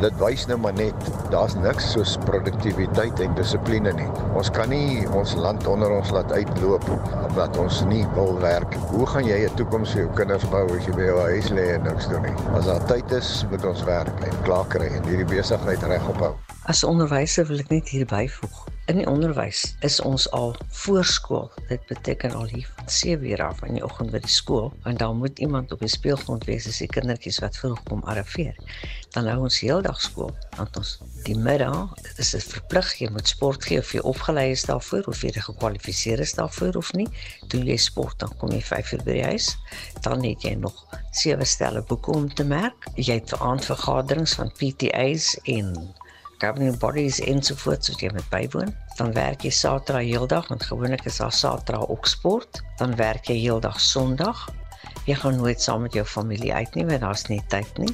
Dit 0.00 0.16
wys 0.20 0.46
nou 0.50 0.58
maar 0.58 0.74
net 0.78 1.10
daar's 1.30 1.54
niks 1.58 1.90
soos 1.92 2.16
produktiwiteit 2.24 3.20
en 3.20 3.36
dissipline 3.38 3.92
nie. 3.98 4.08
Ons 4.38 4.50
kan 4.54 4.72
nie 4.72 5.04
ons 5.18 5.34
land 5.36 5.66
onder 5.70 5.92
ons 5.92 6.10
laat 6.14 6.32
uitloop 6.32 6.88
omdat 7.28 7.58
ons 7.62 7.82
nie 7.90 8.02
wil 8.16 8.34
werk. 8.42 8.74
Hoe 8.94 9.06
gaan 9.06 9.28
jy 9.28 9.44
'n 9.46 9.54
toekoms 9.60 9.92
vir 9.92 10.02
jou 10.02 10.10
kinders 10.16 10.48
bou 10.50 10.64
as 10.76 10.86
jy 10.86 10.94
by 10.96 11.06
jou 11.10 11.18
huis 11.20 11.48
lê 11.50 11.66
en 11.74 11.82
niks 11.82 12.08
doen 12.08 12.22
nie? 12.22 12.36
As 12.56 12.66
daar 12.66 12.84
tyd 12.86 13.12
is, 13.12 13.46
moet 13.50 13.64
ons 13.64 13.84
werk 13.84 14.24
en 14.24 14.42
klaar 14.42 14.66
kry 14.66 14.86
en 14.86 15.04
hierdie 15.04 15.28
besigheid 15.36 15.82
regop 15.82 16.16
hou. 16.16 16.34
As 16.66 16.84
onderwyser 16.84 17.46
wil 17.46 17.58
ek 17.58 17.70
net 17.70 17.88
hier 17.88 18.06
byvoeg. 18.06 18.71
In 18.90 18.98
die 18.98 19.06
onderwys 19.06 19.76
is 19.86 20.00
ons 20.02 20.24
al 20.34 20.56
voorskool. 20.74 21.44
Dit 21.68 21.84
beteken 21.86 22.32
al 22.34 22.48
hier 22.50 22.66
van 22.74 22.88
7 22.90 23.28
uur 23.30 23.42
af 23.44 23.60
in 23.62 23.76
die 23.78 23.84
oggend 23.86 24.10
by 24.10 24.18
die 24.24 24.32
skool, 24.34 24.72
want 24.82 24.98
dan 24.98 25.20
moet 25.20 25.38
iemand 25.38 25.70
op 25.72 25.84
die 25.84 25.90
speelgrond 25.92 26.48
wees 26.50 26.66
as 26.66 26.80
die 26.82 26.88
kindertjies 26.90 27.38
wat 27.44 27.60
vroeg 27.60 27.78
kom 27.86 28.02
arriveer. 28.10 28.58
Dan 29.14 29.30
hou 29.30 29.44
ons 29.46 29.60
heeldag 29.62 30.02
skool. 30.02 30.34
Dan 30.56 30.66
ons 30.80 30.96
die 31.28 31.38
middag, 31.38 31.94
dit 32.02 32.18
is 32.26 32.34
'n 32.34 32.42
verplig 32.48 32.90
jy 32.98 33.12
moet 33.14 33.28
sport 33.28 33.62
gee 33.70 33.78
of 33.78 33.92
jy 33.94 34.02
opgelei 34.02 34.50
is 34.50 34.66
daarvoor 34.66 35.06
of 35.14 35.22
jy 35.22 35.30
gekwalifiseer 35.30 36.18
is 36.18 36.34
daarvoor 36.34 36.82
of 36.82 36.92
nie. 36.92 37.08
Doen 37.54 37.66
jy 37.66 37.76
sport 37.76 38.18
dan 38.18 38.34
kom 38.38 38.50
jy 38.50 38.62
5 38.62 38.92
uur 38.92 39.04
by 39.04 39.12
die 39.12 39.24
huis. 39.30 39.56
Dan 40.00 40.24
het 40.24 40.42
jy 40.42 40.54
nog 40.54 40.86
sewe 41.12 41.44
stelle 41.44 41.82
boeke 41.82 42.10
om 42.10 42.34
te 42.34 42.44
merk. 42.44 42.90
Jy 42.96 43.14
het 43.14 43.38
aandvergaderings 43.38 44.34
van 44.34 44.50
PTA's 44.50 45.38
en 45.44 45.94
governing 46.42 46.78
bodies 46.82 47.20
ensovoorts 47.30 47.92
wat 47.92 48.00
jy 48.02 48.10
moet 48.14 48.28
bywoon. 48.32 48.72
Dan 48.98 49.12
werk 49.14 49.46
jy 49.46 49.52
Saterdag 49.54 50.08
heeldag 50.08 50.48
want 50.50 50.66
gewoonlik 50.66 51.06
is 51.06 51.20
daar 51.22 51.32
Saterdag 51.32 51.88
ook 51.88 52.08
sport. 52.10 52.62
Dan 52.80 52.96
werk 52.98 53.30
jy 53.30 53.38
heeldag 53.44 53.80
Sondag. 53.80 54.48
Jy 55.06 55.14
gaan 55.22 55.38
nooit 55.38 55.62
saam 55.62 55.86
met 55.86 55.94
jou 55.94 56.04
familie 56.06 56.54
uit 56.54 56.74
nie 56.78 56.86
want 56.88 57.04
daar's 57.04 57.28
nie 57.30 57.42
tyd 57.52 57.78
nie. 57.78 57.92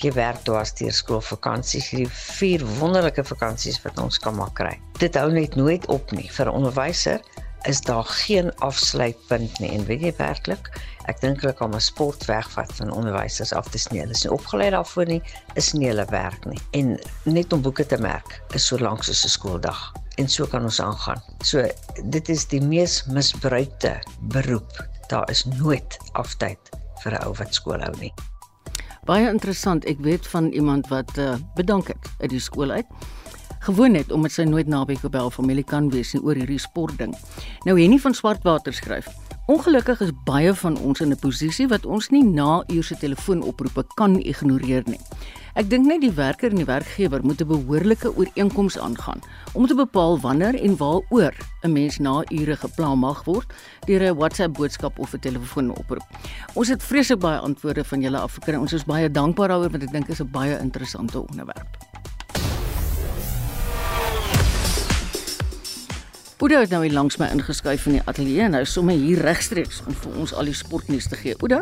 Jy 0.00 0.14
werk 0.16 0.40
toe 0.46 0.56
as 0.56 0.72
deur 0.78 0.94
skoolvakansies, 0.96 1.90
hierdie 1.92 2.08
vier 2.08 2.62
wonderlike 2.78 3.24
vakansies 3.28 3.76
wat 3.84 3.98
ons 4.00 4.18
kan 4.18 4.34
maak 4.38 4.54
kry. 4.56 4.72
Dit 4.98 5.18
hou 5.20 5.28
net 5.32 5.58
nooit 5.60 5.84
op 5.92 6.14
nie. 6.16 6.26
Vir 6.32 6.46
'n 6.48 6.56
onderwyser 6.62 7.20
is 7.68 7.80
daar 7.80 8.04
geen 8.04 8.54
afsluitpunt 8.58 9.58
nie 9.58 9.70
en 9.70 9.84
weet 9.84 10.00
jy 10.00 10.14
werklik 10.16 10.70
ek 11.10 11.20
dink 11.24 11.40
hulle 11.42 11.54
kan 11.56 11.74
'n 11.74 11.82
sport 11.82 12.24
wegvat 12.28 12.72
van 12.78 12.92
onderwysers 12.94 13.52
af 13.52 13.68
te 13.68 13.78
sny. 13.78 14.00
Hulle 14.02 14.14
is 14.14 14.24
nie 14.24 14.32
opgelei 14.32 14.70
daarvoor 14.70 15.06
nie, 15.06 15.22
is 15.58 15.72
nie 15.74 15.88
hulle 15.88 16.06
werk 16.10 16.44
nie. 16.46 16.60
En 16.78 16.98
net 17.24 17.52
om 17.52 17.62
boeke 17.62 17.86
te 17.86 17.98
merk 17.98 18.40
is 18.54 18.66
so 18.66 18.78
lank 18.78 19.02
soos 19.04 19.24
'n 19.24 19.34
skooldag 19.36 19.80
en 20.18 20.28
so 20.28 20.46
kan 20.46 20.62
ons 20.62 20.80
aangaan. 20.80 21.22
So 21.42 21.66
dit 22.04 22.28
is 22.28 22.46
die 22.46 22.60
mees 22.60 23.04
misbruikte 23.06 23.98
beroep. 24.20 24.86
Daar 25.08 25.30
is 25.30 25.44
nooit 25.44 25.98
aftyd 26.12 26.58
vir 27.02 27.12
'n 27.12 27.24
ou 27.26 27.34
wat 27.34 27.54
skool 27.54 27.80
hou 27.80 27.94
nie. 27.98 28.12
Baie 29.04 29.28
interessant. 29.28 29.84
Ek 29.84 29.98
weet 30.00 30.26
van 30.26 30.52
iemand 30.52 30.88
wat 30.88 31.18
uh, 31.18 31.34
bedank 31.54 31.88
het 31.88 32.10
uit 32.20 32.30
die 32.30 32.40
skool 32.40 32.70
uit 32.70 32.86
gewoon 33.58 33.92
net 33.92 34.12
omdat 34.12 34.32
sy 34.32 34.44
nooit 34.44 34.66
naby 34.66 34.96
by 35.02 35.18
haar 35.18 35.30
familie 35.30 35.64
kan 35.64 35.90
wees 35.90 36.12
nie 36.14 36.22
oor 36.22 36.34
hierdie 36.34 36.58
sport 36.58 36.98
ding. 36.98 37.14
Nou 37.64 37.80
Henny 37.80 37.98
van 37.98 38.14
Swartwater 38.14 38.72
skryf: 38.72 39.08
Ongelukkig 39.50 40.00
is 40.00 40.12
baie 40.24 40.54
van 40.54 40.78
ons 40.78 41.00
in 41.00 41.10
'n 41.10 41.18
posisie 41.18 41.68
wat 41.68 41.86
ons 41.86 42.08
nie 42.10 42.22
na 42.24 42.62
uurse 42.68 42.96
telefoonoproepe 42.96 43.84
kan 43.94 44.18
ignoreer 44.18 44.82
nie. 44.86 45.00
Ek 45.58 45.66
dink 45.66 45.86
net 45.86 46.00
die 46.00 46.12
werker 46.14 46.50
en 46.50 46.60
die 46.60 46.68
werkgewer 46.68 47.24
moet 47.26 47.40
'n 47.42 47.48
behoorlike 47.50 48.14
ooreenkoms 48.16 48.78
aangaan 48.78 49.20
om 49.52 49.66
te 49.66 49.74
bepaal 49.74 50.20
wanneer 50.20 50.54
en 50.54 50.76
waaroor 50.76 51.34
'n 51.62 51.72
mens 51.72 51.98
na 51.98 52.22
ure 52.30 52.56
geplan 52.56 52.98
mag 52.98 53.24
word 53.24 53.52
deur 53.86 54.02
'n 54.02 54.16
WhatsApp 54.16 54.54
boodskap 54.54 54.98
of 54.98 55.14
'n 55.14 55.18
telefoonoproep. 55.18 56.06
Ons 56.54 56.68
het 56.68 56.82
vreeslik 56.82 57.18
baie 57.18 57.38
antwoorde 57.38 57.84
van 57.84 58.00
julle 58.00 58.18
afgekry. 58.18 58.56
Ons 58.56 58.72
is 58.72 58.84
baie 58.84 59.10
dankbaar 59.10 59.48
daaroor 59.48 59.70
want 59.70 59.82
ek 59.82 59.92
dink 59.92 60.06
dit 60.06 60.14
is 60.14 60.22
'n 60.22 60.30
baie 60.30 60.58
interessante 60.58 61.26
onderwerp. 61.26 61.89
Oudo 66.40 66.56
het 66.56 66.70
nou 66.72 66.78
hier 66.80 66.94
langs 66.96 67.18
my 67.20 67.26
ingeskuif 67.34 67.82
in 67.90 67.98
die 67.98 68.02
ateljee 68.08 68.46
en 68.46 68.54
hy 68.56 68.62
sommer 68.64 68.96
hier 68.96 69.20
regstreeks 69.20 69.82
om 69.84 69.92
vir 69.92 70.14
ons 70.22 70.30
al 70.32 70.48
die 70.48 70.54
sportnuus 70.56 71.04
te 71.12 71.18
gee. 71.20 71.34
Oudo, 71.44 71.58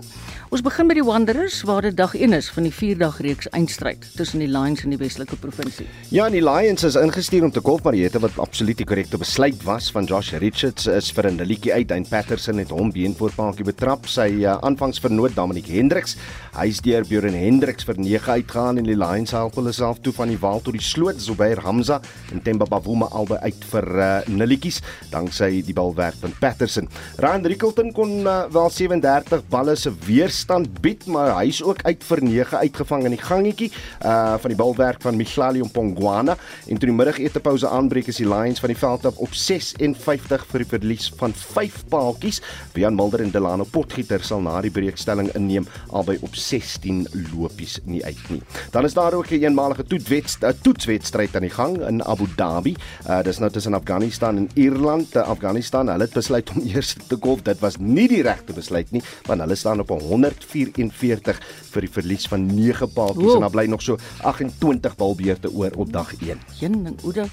ons 0.55 0.63
begin 0.63 0.87
by 0.87 0.95
die 0.95 1.03
Wanderers 1.03 1.57
waar 1.67 1.83
dit 1.83 1.97
dag 1.99 2.13
1 2.15 2.37
is 2.37 2.47
van 2.55 2.69
die 2.69 2.71
4-dag 2.71 3.19
reeks 3.27 3.51
eindstryd 3.59 4.07
tussen 4.15 4.39
die 4.39 4.47
Lions 4.47 4.85
en 4.87 4.95
die 4.95 4.99
Weselike 5.01 5.35
Provinsie. 5.43 5.89
Ja, 6.15 6.29
die 6.31 6.45
Lions 6.47 6.87
is 6.87 6.95
ingestuur 6.95 7.49
om 7.49 7.51
te 7.51 7.63
golf 7.67 7.83
Mariette 7.83 8.23
wat 8.23 8.39
absoluut 8.39 8.79
die 8.79 8.87
korrekte 8.87 9.19
besluit 9.19 9.65
was 9.67 9.89
van 9.91 10.07
Josh 10.07 10.31
Richards 10.39 10.87
is 10.87 11.11
vir 11.11 11.27
'n 11.33 11.43
liedjie 11.43 11.75
uit 11.75 11.91
en 11.91 12.07
Patterson 12.07 12.63
het 12.63 12.71
hom 12.71 12.95
been 12.95 13.19
voor 13.19 13.35
paadjie 13.35 13.67
betrap. 13.67 14.07
Sy 14.07 14.47
uh, 14.47 14.63
aanvangsvernoot 14.63 15.35
Dominic 15.35 15.67
Hendricks, 15.67 16.15
hy's 16.55 16.79
deur 16.87 17.03
Bjorn 17.03 17.35
Hendricks 17.35 17.83
vir 17.83 17.99
9 17.99 18.31
uitgegaan 18.31 18.79
en 18.79 18.87
die 18.87 18.97
Lions 18.97 19.35
help 19.35 19.59
hulle 19.59 19.73
self 19.73 19.99
toe 19.99 20.13
van 20.13 20.29
die 20.29 20.39
waal 20.39 20.63
tot 20.63 20.79
die 20.79 20.87
sloot 20.87 21.19
Zubair 21.19 21.67
Hamza 21.67 22.01
en 22.31 22.43
Themba 22.43 22.71
Bavuma 22.71 23.11
albei 23.11 23.43
uit 23.43 23.65
vir 23.75 23.91
uh, 23.99 24.23
nulletjie 24.31 24.68
netjies 24.69 24.83
danksy 25.13 25.63
die 25.65 25.75
balwerk 25.75 26.17
van 26.21 26.35
Patterson. 26.41 26.89
Ryan 27.23 27.47
Rickelton 27.49 27.93
kon 27.97 28.27
uh, 28.27 28.45
wel 28.53 28.71
37 28.71 29.47
balle 29.49 29.75
se 29.77 29.93
weerstand 30.05 30.81
bied, 30.83 31.07
maar 31.09 31.35
hy's 31.39 31.63
ook 31.65 31.81
uit 31.87 32.05
vir 32.05 32.23
9 32.23 32.59
uitgevang 32.59 33.07
in 33.09 33.17
die 33.17 33.23
gangetjie 33.23 33.71
uh 34.05 34.37
van 34.39 34.53
die 34.53 34.59
balwerk 34.59 35.01
van 35.03 35.17
Michlali 35.17 35.63
Mpongwana 35.65 36.37
en 36.69 36.79
toe 36.79 36.89
die 36.91 36.95
middagete 36.95 37.41
aanbreek 37.69 38.09
is 38.13 38.21
die 38.21 38.29
Lions 38.29 38.61
van 38.61 38.71
die 38.71 38.79
veld 38.79 39.07
af 39.09 39.17
op 39.17 39.33
56 39.35 40.45
vir 40.51 40.63
die 40.63 40.69
verlies 40.69 41.09
van 41.19 41.33
5 41.33 41.85
paaltjies. 41.91 42.41
Bian 42.75 42.95
Mulder 42.95 43.23
en 43.25 43.33
Delano 43.33 43.65
Potgieter 43.65 44.23
sal 44.23 44.43
na 44.45 44.61
die 44.63 44.71
breekstelling 44.71 45.31
inneem 45.35 45.67
albei 45.91 46.19
op 46.21 46.37
16 46.37 47.07
lopies 47.33 47.79
nie 47.85 48.05
uit 48.05 48.31
nie. 48.31 48.43
Dan 48.75 48.85
is 48.85 48.95
daar 48.95 49.15
ook 49.15 49.31
'n 49.31 49.43
eenmalige 49.43 49.85
toetswedstryd 49.85 50.63
toetswedstryd 50.63 51.35
aan 51.35 51.47
die 51.47 51.57
gang 51.57 51.81
in 51.89 52.05
Abu 52.05 52.27
Dhabi. 52.37 52.77
Uh 53.09 53.23
dis 53.23 53.39
nou 53.39 53.51
tussen 53.51 53.75
Afghanistan 53.75 54.37
en 54.37 54.49
Ierland 54.59 55.11
te 55.15 55.23
Afghanistan. 55.23 55.89
Hulle 55.93 56.09
het 56.09 56.17
besluit 56.17 56.51
om 56.51 56.63
eers 56.71 56.95
te 57.09 57.19
golf. 57.21 57.45
Dit 57.47 57.63
was 57.63 57.79
nie 57.79 58.09
die 58.11 58.23
regte 58.27 58.57
besluit 58.57 58.91
nie, 58.95 59.03
want 59.29 59.45
hulle 59.45 59.57
staan 59.59 59.83
op 59.85 59.93
144 59.95 61.41
vir 61.73 61.87
die 61.87 61.93
verlies 61.93 62.27
van 62.31 62.47
9 62.51 62.91
paaltjies 62.95 63.37
en 63.37 63.47
daar 63.47 63.55
bly 63.55 63.67
nog 63.71 63.85
so 63.85 63.99
28 64.27 64.97
balbeurte 64.99 65.53
oor 65.53 65.77
op 65.77 65.93
dag 65.93 66.13
1. 66.19 66.43
Een 66.61 66.81
ding, 66.85 66.97
Oude. 67.05 67.29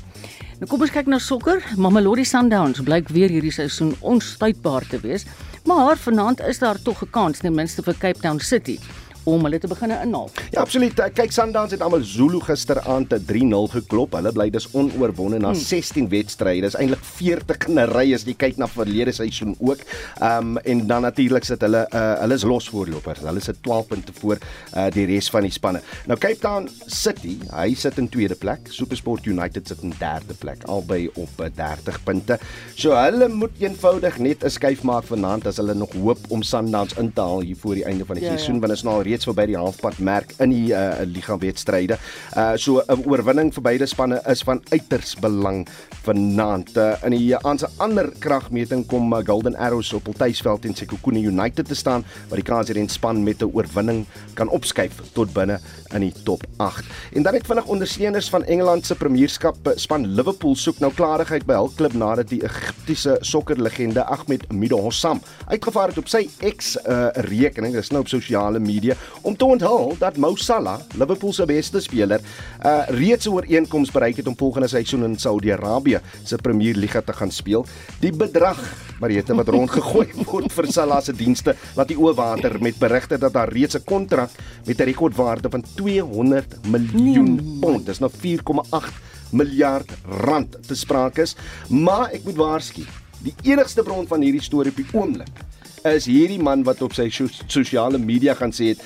Nou 0.60 0.70
kom 0.72 0.86
ons 0.86 0.94
kyk 0.94 1.10
na 1.12 1.20
sokker. 1.20 1.64
Mamelodi 1.82 2.24
Sundowns 2.28 2.84
blyk 2.86 3.10
weer 3.16 3.34
hierdie 3.34 3.54
seisoen 3.54 3.96
onstuitbaar 4.00 4.88
te 4.88 5.02
wees, 5.04 5.26
maar 5.66 5.98
vanaand 5.98 6.46
is 6.48 6.62
daar 6.62 6.80
tog 6.82 7.04
'n 7.04 7.10
kans 7.12 7.40
ten 7.40 7.56
minste 7.56 7.84
vir 7.84 7.96
Cape 7.98 8.20
Town 8.20 8.40
City 8.40 8.80
om 9.26 9.44
hulle 9.48 9.60
te 9.60 9.68
begin 9.68 9.94
inhaal. 9.96 10.30
Ja, 10.52 10.62
absoluut. 10.62 11.00
Kyk 11.18 11.34
Sundowns 11.34 11.74
het 11.76 11.82
almal 11.82 12.04
Zulu 12.06 12.40
gisteraand 12.46 13.10
te 13.10 13.20
3-0 13.20 13.72
geklop. 13.76 14.16
Hulle 14.18 14.32
bly 14.36 14.50
dus 14.54 14.68
onoorwonde 14.74 15.40
na 15.42 15.52
hmm. 15.54 15.62
16 15.62 16.10
wedstryde. 16.10 16.66
Dis 16.68 16.78
eintlik 16.80 17.04
40 17.04 17.68
in 17.70 17.80
'n 17.80 17.90
ry 17.92 18.14
as 18.14 18.26
jy 18.26 18.36
kyk 18.38 18.58
na 18.62 18.68
verlede 18.68 19.14
seisoen 19.16 19.56
ook. 19.60 19.82
Ehm 20.22 20.56
um, 20.56 20.58
en 20.58 20.88
dan 20.88 21.02
natuurlik 21.02 21.44
sit 21.44 21.62
hulle 21.62 21.86
uh, 21.94 22.20
hulle 22.22 22.34
is 22.34 22.44
losvoorlopers. 22.44 23.24
Hulle 23.26 23.42
sit 23.42 23.62
12 23.64 23.88
punte 23.88 24.14
voor 24.14 24.38
uh, 24.76 24.88
die 24.94 25.06
res 25.06 25.30
van 25.30 25.42
die 25.42 25.52
spanne. 25.52 25.82
Nou 26.08 26.18
Cape 26.20 26.40
Town 26.40 26.70
City, 26.86 27.38
hy 27.52 27.74
sit 27.74 27.98
in 27.98 28.10
tweede 28.10 28.36
plek. 28.36 28.70
SuperSport 28.70 29.26
United 29.26 29.68
sit 29.68 29.82
in 29.82 29.94
derde 30.00 30.34
plek, 30.34 30.64
albei 30.70 31.10
op 31.16 31.42
30 31.56 32.04
punte. 32.04 32.40
So 32.76 32.96
hulle 32.96 33.28
moet 33.30 33.58
eenvoudig 33.60 34.18
net 34.20 34.44
'n 34.44 34.50
skuif 34.50 34.84
maak 34.84 35.04
vanaand 35.10 35.48
as 35.48 35.58
hulle 35.58 35.74
nog 35.74 35.94
hoop 35.94 36.20
om 36.30 36.44
Sundowns 36.44 36.94
in 36.98 37.14
te 37.14 37.22
haal 37.22 37.42
hier 37.42 37.56
voor 37.56 37.76
die 37.76 37.86
einde 37.86 38.06
van 38.06 38.16
die 38.16 38.26
ja, 38.26 38.36
seisoen, 38.36 38.56
ja. 38.56 38.62
want 38.62 38.74
is 38.74 38.84
nou 38.84 38.96
al 38.96 39.04
reeds 39.16 39.28
verby 39.30 39.48
die 39.52 39.60
halfpad 39.60 40.00
merk 40.04 40.34
in 40.44 40.52
die 40.52 40.74
uh, 40.76 41.04
liga 41.08 41.38
wedstryde. 41.40 41.98
Uh 42.36 42.54
so 42.60 42.84
'n 42.90 43.04
oorwinning 43.08 43.52
vir 43.54 43.64
beide 43.64 43.88
spanne 43.88 44.20
is 44.28 44.44
van 44.44 44.62
uiters 44.72 45.16
belang 45.16 45.66
vanaand. 46.04 46.76
Uh, 46.78 46.96
in 47.06 47.16
die 47.16 47.36
aanse 47.38 47.70
ander 47.78 48.12
kragmeting 48.20 48.86
kom 48.88 49.14
uh, 49.14 49.22
Golden 49.26 49.56
Arrows 49.56 49.94
op 49.94 50.06
Hultuisveld 50.06 50.62
teen 50.62 50.76
Sekhukhune 50.76 51.20
United 51.20 51.68
te 51.68 51.76
staan 51.76 52.04
waar 52.30 52.42
die 52.42 52.48
KZN 52.48 52.80
en 52.84 52.90
span 52.90 53.24
met 53.24 53.42
'n 53.42 53.52
oorwinning 53.54 54.06
kan 54.34 54.50
opskuif 54.50 55.02
tot 55.14 55.34
binne 55.34 55.60
in 55.94 56.02
die 56.02 56.14
top 56.24 56.44
8. 56.58 56.86
En 57.14 57.24
dan 57.24 57.34
het 57.34 57.48
vinnig 57.48 57.66
ondersteuners 57.66 58.30
van 58.30 58.44
Engeland 58.44 58.86
se 58.86 58.96
premierskap 58.96 59.56
span 59.76 60.08
Liverpool 60.08 60.56
soek 60.56 60.80
nou 60.80 60.92
klarigheid 60.94 61.46
by 61.46 61.54
hul 61.54 61.72
klub 61.76 61.94
nadat 61.94 62.30
die 62.30 62.44
Egiptiese 62.44 63.18
sokkerlegende 63.22 64.04
Ahmed 64.04 64.52
Mido 64.52 64.80
Hossam 64.82 65.22
uitgevaar 65.48 65.88
het 65.88 65.98
op 65.98 66.08
sy 66.08 66.26
X 66.56 66.76
uh, 66.86 67.08
rekening, 67.30 67.74
dis 67.74 67.92
nou 67.92 68.02
op 68.02 68.10
sosiale 68.12 68.60
media 68.60 68.96
om 69.22 69.36
te 69.36 69.46
onthul 69.46 69.96
dat 70.00 70.18
Mo 70.18 70.36
Salah, 70.36 70.80
Liverpool 70.94 71.34
se 71.34 71.46
beste 71.46 71.80
speler, 71.82 72.22
uh 72.66 72.84
reeds 72.88 73.26
'n 73.26 73.30
ooreenkoms 73.30 73.92
bereik 73.92 74.18
het 74.18 74.28
om 74.28 74.38
volgende 74.38 74.68
seisoen 74.68 75.04
in 75.04 75.20
Saudi-Arabië 75.20 76.00
se 76.24 76.36
Premier 76.36 76.76
Liga 76.76 77.02
te 77.02 77.14
gaan 77.14 77.32
speel. 77.32 77.66
Die 78.00 78.12
bedrag 78.12 78.60
Mariette 79.00 79.36
wat 79.36 79.48
rondgegooi 79.48 80.08
word 80.30 80.54
vir 80.54 80.68
Salah 80.72 81.02
se 81.04 81.14
dienste 81.14 81.56
laat 81.76 81.88
die 81.88 82.00
oorwater 82.00 82.62
met 82.62 82.80
berigte 82.80 83.18
dat 83.18 83.34
daar 83.34 83.52
reeds 83.52 83.76
'n 83.76 83.84
kontrak 83.84 84.30
met 84.66 84.80
'n 84.80 84.84
rekordwaarde 84.84 85.50
van 85.50 85.64
200 85.76 86.56
miljoen 86.68 87.36
nee, 87.36 87.60
pond, 87.60 87.86
dis 87.86 88.00
nou 88.00 88.12
4,8 88.12 88.94
miljard 89.32 89.90
rand 90.08 90.56
te 90.68 90.76
sprake 90.76 91.22
is, 91.22 91.36
maar 91.70 92.12
ek 92.14 92.24
moet 92.24 92.36
waarsku, 92.36 92.86
die 93.24 93.34
enigste 93.44 93.84
bron 93.84 94.08
van 94.08 94.22
hierdie 94.22 94.44
storie 94.44 94.72
op 94.72 94.78
die 94.78 94.88
oomblik 94.94 95.44
is 95.94 96.08
hierdie 96.10 96.42
man 96.42 96.64
wat 96.66 96.82
op 96.82 96.96
sy 96.98 97.10
sosiale 97.12 98.00
media 98.02 98.34
gaan 98.34 98.54
sê 98.56 98.74
het 98.74 98.82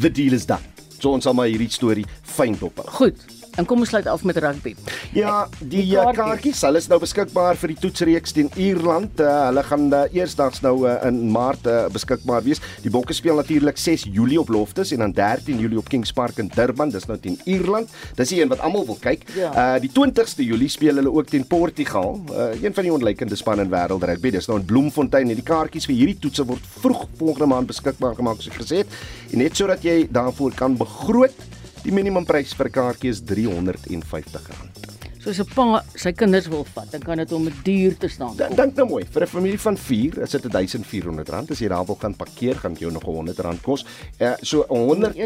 the 0.00 0.10
deal 0.10 0.32
is 0.32 0.46
done. 0.48 0.64
So 0.98 1.12
ons 1.12 1.28
sal 1.28 1.36
maar 1.36 1.50
hierdie 1.50 1.70
storie 1.72 2.06
fyn 2.24 2.56
dop. 2.58 2.80
Goed. 2.98 3.37
En 3.58 3.66
kom 3.66 3.80
ons 3.82 3.90
sluit 3.90 4.06
af 4.06 4.22
met 4.22 4.36
rugby. 4.38 4.74
Ja, 5.16 5.48
die, 5.58 5.80
die 5.82 5.96
kaartjies, 5.96 6.18
kaartjies 6.18 6.60
hulle 6.62 6.78
is 6.78 6.86
nou 6.90 7.00
beskikbaar 7.02 7.58
vir 7.58 7.72
die 7.72 7.78
toetsreeks 7.82 8.34
teen 8.36 8.50
Ierland. 8.54 9.18
Uh, 9.18 9.32
hulle 9.48 9.64
gaan 9.66 9.88
uh, 9.90 10.04
eersdags 10.14 10.62
nou 10.62 10.74
uh, 10.86 10.94
in 11.08 11.24
Maart 11.34 11.66
uh, 11.66 11.80
beskikbaar 11.90 12.44
wees. 12.46 12.62
Die 12.84 12.92
Bokke 12.94 13.16
speel 13.18 13.40
natuurlik 13.40 13.80
6 13.82 14.06
Julie 14.14 14.38
op 14.38 14.52
Loftus 14.54 14.94
en 14.94 15.02
dan 15.02 15.16
13 15.16 15.58
Julie 15.58 15.80
op 15.82 15.90
Kings 15.90 16.14
Park 16.14 16.38
in 16.38 16.52
Durban. 16.54 16.94
Dis 16.94 17.08
nou 17.10 17.18
teen 17.18 17.40
Ierland. 17.50 17.90
Dis 18.20 18.30
die 18.30 18.40
een 18.44 18.54
wat 18.54 18.62
almal 18.62 18.86
wil 18.86 19.00
kyk. 19.02 19.26
Ja. 19.34 19.50
Uh 19.50 19.82
die 19.82 19.90
20ste 19.90 20.46
Julie 20.46 20.70
speel 20.70 21.02
hulle 21.02 21.10
ook 21.10 21.34
teen 21.34 21.46
Portugal. 21.46 22.14
Uh, 22.30 22.52
een 22.62 22.74
van 22.74 22.86
die 22.86 22.94
onlykende 22.94 23.36
spanne 23.38 23.66
in 23.66 23.74
wêreld 23.74 24.06
rugby. 24.06 24.36
Dis 24.38 24.46
nou 24.46 24.60
in 24.62 24.70
Bloemfontein 24.70 25.34
en 25.34 25.38
die 25.38 25.46
kaartjies 25.50 25.90
vir 25.90 25.98
hierdie 25.98 26.18
toetse 26.22 26.46
word 26.46 26.72
vroeg 26.78 27.08
volgende 27.18 27.50
maand 27.56 27.74
beskikbaar 27.74 28.14
gemaak 28.22 28.38
soos 28.38 28.54
ek 28.54 28.62
gesê 28.62 28.84
het. 28.84 28.98
En 29.32 29.42
net 29.42 29.58
sodat 29.58 29.82
jy 29.82 30.04
daarvoor 30.14 30.54
kan 30.54 30.78
begroot 30.78 31.46
Die 31.84 31.92
minimumprys 31.94 32.54
vir 32.58 32.66
'n 32.68 32.72
kaartjie 32.72 33.10
is 33.10 33.20
R350. 33.22 34.86
So 35.18 35.30
as 35.30 35.40
'n 35.40 35.50
pa 35.50 35.82
sy 35.98 36.12
kinders 36.12 36.46
wil 36.48 36.64
vat, 36.64 36.90
dan 36.90 37.02
kan 37.02 37.18
dit 37.18 37.32
om 37.32 37.46
'n 37.46 37.54
duur 37.62 37.96
te 37.98 38.08
staan. 38.08 38.36
Dink 38.36 38.76
nou 38.76 38.86
mooi, 38.88 39.04
vir 39.04 39.22
'n 39.22 39.26
familie 39.26 39.58
van 39.58 39.76
4 39.76 40.22
is 40.22 40.30
dit 40.30 40.44
R1400. 40.44 41.50
As 41.50 41.58
jy 41.58 41.68
daar 41.68 41.84
wil 41.84 41.98
gaan 42.00 42.14
parkeer, 42.14 42.54
gaan 42.54 42.72
dit 42.72 42.80
jou 42.80 42.92
nog 42.92 43.02
R100 43.02 43.60
kos. 43.62 43.84
Uh, 44.20 44.32
so 44.40 44.64
100 44.68 45.16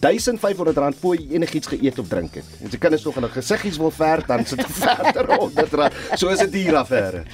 1500 0.00 0.96
voor 1.00 1.16
jy 1.16 1.34
enigiets 1.34 1.66
geëet 1.66 1.98
of 1.98 2.08
drink 2.08 2.34
het. 2.34 2.44
En 2.60 2.66
as 2.66 2.72
jy 2.72 2.78
kinders 2.78 3.04
nog 3.04 3.16
'n 3.16 3.28
gesiggies 3.28 3.76
wil 3.76 3.90
ver, 3.90 4.24
dan 4.26 4.46
sit 4.46 4.58
dit 4.58 4.72
verder 4.86 5.26
R100. 5.26 6.16
So 6.16 6.28
is 6.28 6.38
dit 6.38 6.52
hier 6.52 6.76
affære. 6.76 7.24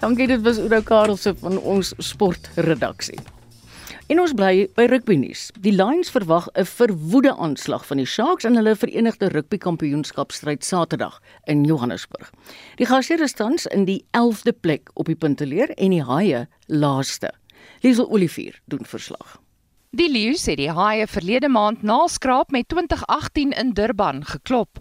Dankie, 0.00 0.26
dit 0.26 0.42
was 0.42 0.58
Oudo 0.58 0.80
Karelse 0.80 1.34
van 1.38 1.58
ons 1.58 1.94
sportredaksie. 1.98 3.18
En 4.12 4.18
ons 4.20 4.34
bly 4.36 4.66
by 4.76 4.84
rugby 4.90 5.14
nuus. 5.16 5.46
Die 5.64 5.72
Lions 5.72 6.10
verwag 6.12 6.48
'n 6.52 6.66
verwoede 6.68 7.32
aanslag 7.36 7.86
van 7.86 7.96
die 7.96 8.06
Sharks 8.06 8.44
in 8.44 8.56
hulle 8.56 8.76
Verenigde 8.76 9.28
Rugby 9.28 9.56
Kampioenskapstryd 9.58 10.64
Saterdag 10.64 11.22
in 11.44 11.64
Johannesburg. 11.64 12.30
Die 12.76 12.86
gasheer 12.86 13.22
is 13.22 13.32
tans 13.32 13.66
in 13.66 13.84
die 13.84 14.04
11de 14.10 14.52
plek 14.52 14.90
op 14.94 15.06
die 15.06 15.16
punteleer 15.16 15.70
en 15.70 15.90
die 15.90 16.04
Haie 16.04 16.48
laaste. 16.66 17.32
Liesel 17.80 18.10
Olivier 18.10 18.60
doen 18.64 18.84
verslag. 18.84 19.40
Die 19.90 20.10
Lions 20.10 20.46
het 20.46 20.56
die 20.56 20.70
Haie 20.70 21.06
verlede 21.06 21.48
maand 21.48 21.82
na 21.82 22.06
skraap 22.06 22.50
met 22.50 22.68
2018 22.68 23.50
in 23.50 23.72
Durban 23.72 24.24
geklop. 24.24 24.78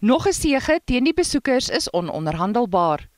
Nog 0.00 0.26
'n 0.26 0.32
sege 0.32 0.80
teen 0.84 1.04
die 1.04 1.14
besoekers 1.14 1.68
is 1.68 1.90
ononderhandelbaar. 1.90 3.08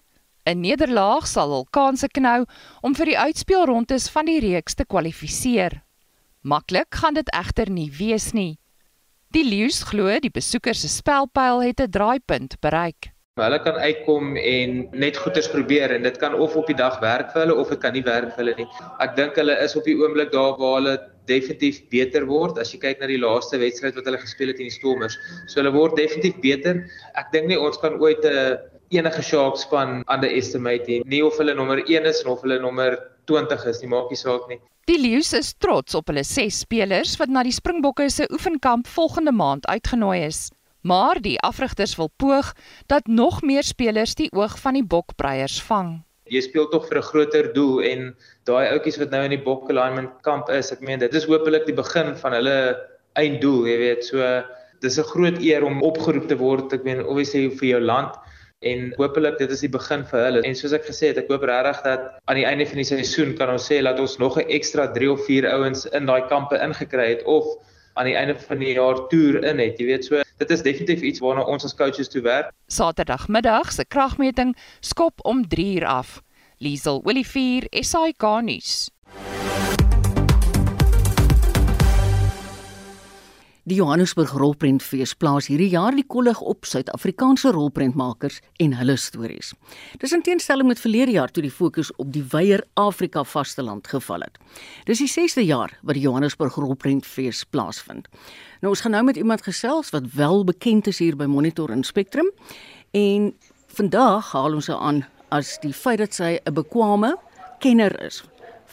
'n 0.49 0.61
nederlaag 0.61 1.27
sal 1.27 1.53
hul 1.53 1.67
kanse 1.71 2.09
knou 2.09 2.47
om 2.83 2.95
vir 2.95 3.07
die 3.13 3.19
uitspelrondes 3.19 4.09
van 4.15 4.27
die 4.31 4.41
reeks 4.41 4.75
te 4.75 4.85
kwalifiseer. 4.85 5.83
Maklik 6.43 6.95
gaan 6.95 7.15
dit 7.15 7.29
egter 7.35 7.71
nie 7.71 7.91
wees 7.93 8.33
nie. 8.33 8.59
Die 9.37 9.45
Lions 9.45 9.83
glo 9.85 10.09
die 10.25 10.33
besoekers 10.33 10.81
se 10.81 10.89
spelpyl 10.89 11.61
het 11.61 11.81
'n 11.81 11.91
draaipunt 11.91 12.61
bereik. 12.61 13.13
Hulle 13.37 13.59
kan 13.63 13.77
uitkom 13.77 14.37
en 14.37 14.89
net 14.93 15.17
goeders 15.17 15.49
probeer 15.49 15.93
en 15.95 16.03
dit 16.03 16.17
kan 16.19 16.35
of 16.35 16.57
op 16.57 16.67
die 16.67 16.75
dag 16.79 16.99
werk 17.01 17.31
vir 17.33 17.43
hulle 17.45 17.55
of 17.55 17.69
dit 17.69 17.81
kan 17.83 17.93
nie 17.93 18.03
werk 18.03 18.33
vir 18.35 18.45
hulle 18.45 18.55
nie. 18.57 18.67
Ek 19.05 19.15
dink 19.17 19.37
hulle 19.37 19.55
is 19.63 19.77
op 19.77 19.85
die 19.85 19.95
oomblik 19.95 20.33
daar 20.33 20.57
waar 20.59 20.81
hulle 20.81 20.97
definitief 21.27 21.83
beter 21.93 22.27
word 22.27 22.59
as 22.59 22.73
jy 22.73 22.81
kyk 22.81 23.01
na 23.01 23.07
die 23.07 23.21
laaste 23.21 23.61
wedstryd 23.61 23.95
wat 23.95 24.09
hulle 24.09 24.19
gespeel 24.19 24.49
het 24.49 24.57
teen 24.57 24.73
die 24.73 24.79
Stormers. 24.79 25.19
So 25.47 25.61
hulle 25.61 25.75
word 25.77 25.97
definitief 25.97 26.41
beter. 26.41 26.83
Ek 27.15 27.31
dink 27.33 27.47
nie 27.53 27.61
ons 27.61 27.79
kan 27.79 28.01
ooit 28.01 28.25
'n 28.25 28.59
enige 28.91 29.23
Sharks 29.23 29.63
span 29.67 30.03
underestimate 30.09 30.89
nie. 30.89 31.03
Nie 31.05 31.23
of 31.25 31.37
hulle 31.41 31.55
nommer 31.55 31.83
1 31.85 32.09
is 32.09 32.23
of 32.25 32.43
hulle 32.43 32.59
nommer 32.63 32.99
20 33.31 33.67
is 33.69 33.83
nie, 33.83 33.91
maak 33.93 34.11
nie 34.13 34.19
saak 34.19 34.49
nie. 34.49 34.61
Die 34.89 34.97
Lions 34.97 35.35
is 35.37 35.53
trots 35.61 35.95
op 35.99 36.09
hulle 36.09 36.25
ses 36.25 36.63
spelers 36.65 37.17
wat 37.21 37.29
na 37.29 37.43
die 37.45 37.53
Springbokke 37.53 38.09
se 38.11 38.25
oefenkamp 38.33 38.89
volgende 38.89 39.35
maand 39.37 39.67
uitgenooi 39.69 40.23
is. 40.25 40.49
Maar 40.89 41.21
die 41.21 41.37
afrigters 41.45 41.97
wil 41.99 42.09
poog 42.17 42.55
dat 42.89 43.07
nog 43.07 43.43
meer 43.43 43.67
spelers 43.67 44.15
die 44.17 44.31
oog 44.33 44.57
van 44.63 44.79
die 44.79 44.85
bokbreiers 44.85 45.59
vang. 45.69 45.99
Jy 46.29 46.41
speel 46.45 46.69
tog 46.73 46.87
vir 46.89 46.99
'n 46.99 47.09
groter 47.11 47.53
doel 47.53 47.83
en 47.83 48.17
daai 48.45 48.69
ouetjies 48.73 48.99
wat 49.01 49.11
nou 49.11 49.23
in 49.25 49.37
die 49.37 49.45
bok 49.45 49.69
alignment 49.71 50.13
kamp 50.23 50.49
is, 50.49 50.73
ek 50.73 50.81
meen 50.81 51.01
dit 51.01 51.15
is 51.15 51.25
hopelik 51.25 51.67
die 51.67 51.77
begin 51.77 52.15
van 52.17 52.33
hulle 52.33 52.77
einddoel, 53.17 53.67
jy 53.67 53.79
weet. 53.79 54.05
So 54.05 54.43
dis 54.81 54.99
'n 54.99 55.11
groot 55.13 55.39
eer 55.43 55.65
om 55.65 55.83
opgeroep 55.83 56.29
te 56.29 56.37
word. 56.37 56.73
Ek 56.73 56.85
meen 56.85 57.05
obviously 57.05 57.49
vir 57.51 57.69
jou 57.69 57.81
land 57.81 58.15
en 58.61 58.93
hopelik 58.99 59.39
dit 59.39 59.51
is 59.55 59.63
die 59.63 59.71
begin 59.71 60.05
vir 60.11 60.25
hulle. 60.25 60.43
En 60.47 60.57
soos 60.59 60.75
ek 60.75 60.87
gesê 60.89 61.13
het, 61.13 61.21
ek 61.23 61.31
hoop 61.31 61.45
regtig 61.47 61.81
dat 61.85 62.07
aan 62.27 62.39
die 62.41 62.47
einde 62.49 62.67
van 62.67 62.81
die 62.83 62.87
seisoen 62.89 63.35
kan 63.39 63.53
ons 63.55 63.69
sê 63.71 63.81
dat 63.85 64.01
ons 64.03 64.19
nog 64.19 64.39
'n 64.39 64.49
ekstra 64.49 64.89
3 64.93 65.11
of 65.13 65.25
4 65.27 65.47
ouens 65.53 65.87
in 65.87 66.07
daai 66.07 66.27
kampe 66.29 66.59
ingekry 66.59 67.09
het 67.15 67.23
of 67.25 67.47
aan 67.95 68.07
die 68.07 68.17
einde 68.17 68.39
van 68.39 68.59
die 68.59 68.75
jaar 68.75 69.09
toer 69.09 69.45
in 69.45 69.59
het. 69.59 69.79
Jy 69.79 69.87
weet 69.87 70.05
so, 70.05 70.23
dit 70.39 70.51
is 70.51 70.63
definitief 70.63 71.03
iets 71.03 71.21
waarna 71.21 71.43
ons 71.43 71.65
as 71.65 71.75
coaches 71.75 72.09
toe 72.09 72.23
werk. 72.23 72.53
Saterdagmiddag 72.67 73.73
se 73.73 73.85
kragmeting 73.85 74.57
skop 74.81 75.21
om 75.23 75.49
3 75.49 75.75
uur 75.75 75.87
af. 75.87 76.23
Liesel 76.59 77.03
Olivier, 77.05 77.67
SAK 77.71 78.43
nuus. 78.43 78.91
Die 83.69 83.77
Johannesburg 83.77 84.31
Rolprentfees 84.33 85.11
plaas 85.21 85.51
hierdie 85.51 85.69
jaar 85.69 85.93
die 85.93 86.07
kollig 86.09 86.39
op 86.41 86.65
Suid-Afrikaanse 86.65 87.51
rolprentmakers 87.53 88.39
en 88.65 88.73
hulle 88.79 88.95
stories. 88.97 89.51
Dis 90.01 90.15
in 90.17 90.23
teenstelling 90.25 90.71
met 90.71 90.81
verlede 90.81 91.13
jaar 91.19 91.29
toe 91.29 91.43
die 91.45 91.53
fokus 91.53 91.91
op 92.01 92.09
die 92.15 92.23
wyeer 92.33 92.63
Afrika 92.81 93.27
vasteland 93.29 93.91
geval 93.93 94.25
het. 94.25 94.39
Dis 94.89 95.03
die 95.03 95.11
6de 95.11 95.45
jaar 95.45 95.75
wat 95.83 95.99
die 95.99 96.07
Johannesburg 96.07 96.57
Rolprentfees 96.57 97.43
plaasvind. 97.53 98.09
Nou 98.63 98.73
ons 98.73 98.87
gaan 98.87 98.97
nou 98.97 99.05
met 99.11 99.21
iemand 99.21 99.45
gesels 99.45 99.93
wat 99.93 100.09
wel 100.17 100.47
bekend 100.49 100.89
is 100.89 101.03
hier 101.05 101.19
by 101.19 101.29
Monitor 101.29 101.75
en 101.75 101.85
Spectrum 101.85 102.33
en 102.97 103.35
vandag 103.77 104.33
haal 104.33 104.57
ons 104.57 104.73
aan 104.73 105.05
as 105.29 105.59
die 105.61 105.77
feit 105.77 106.01
dat 106.01 106.17
sy 106.17 106.39
'n 106.41 106.57
bekwame 106.57 107.19
kenner 107.61 107.93
is 108.01 108.23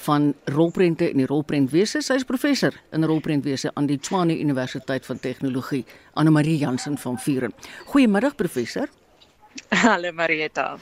van 0.05 0.33
rolprente 0.51 1.09
en 1.09 1.17
die 1.17 1.27
rolprentwese. 1.29 2.01
Sy 2.03 2.19
is 2.19 2.27
professor 2.27 2.75
in 2.91 3.05
rolprentwese 3.07 3.71
aan 3.73 3.87
die 3.89 3.97
Tshwane 3.99 4.37
Universiteit 4.39 5.05
van 5.05 5.19
Tegnologie, 5.19 5.85
Anne 6.13 6.33
Marie 6.35 6.57
Jansen 6.57 6.97
van 6.97 7.17
Vuren. 7.19 7.53
Goeiemiddag 7.85 8.35
professor. 8.35 8.89
Hallo 9.69 10.11
Marieta. 10.11 10.75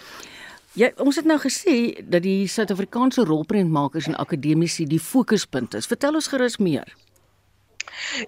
Ja, 0.73 0.89
ons 0.97 1.19
het 1.21 1.27
nou 1.29 1.37
gesê 1.37 1.93
dat 2.01 2.23
die 2.25 2.47
Suid-Afrikaanse 2.49 3.23
rolprentmakers 3.29 4.07
en 4.09 4.17
akademici 4.17 4.87
die 4.89 4.99
fokuspunt 4.99 5.77
is. 5.77 5.85
Vertel 5.85 6.17
ons 6.17 6.27
gerus 6.31 6.57
meer. 6.57 6.89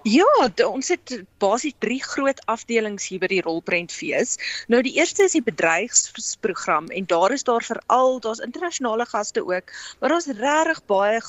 Ja, 0.02 0.24
ons 0.66 0.88
het 0.88 1.12
basies 1.42 1.74
drie 1.78 2.02
groot 2.02 2.40
afdelings 2.50 3.08
hier 3.10 3.20
by 3.22 3.28
die 3.30 3.42
Rolprentfees. 3.44 4.36
Nou 4.72 4.82
die 4.84 4.94
eerste 4.98 5.26
is 5.26 5.34
die 5.36 5.42
bedryfsprogram 5.44 6.88
en 6.94 7.08
daar 7.10 7.34
is 7.34 7.44
daar 7.46 7.64
veral 7.64 8.20
daar's 8.24 8.42
internasionale 8.44 9.06
gaste 9.06 9.42
ook, 9.44 9.72
maar 10.00 10.14
daar's 10.14 10.26
regtig 10.26 10.82
baie 10.86 11.20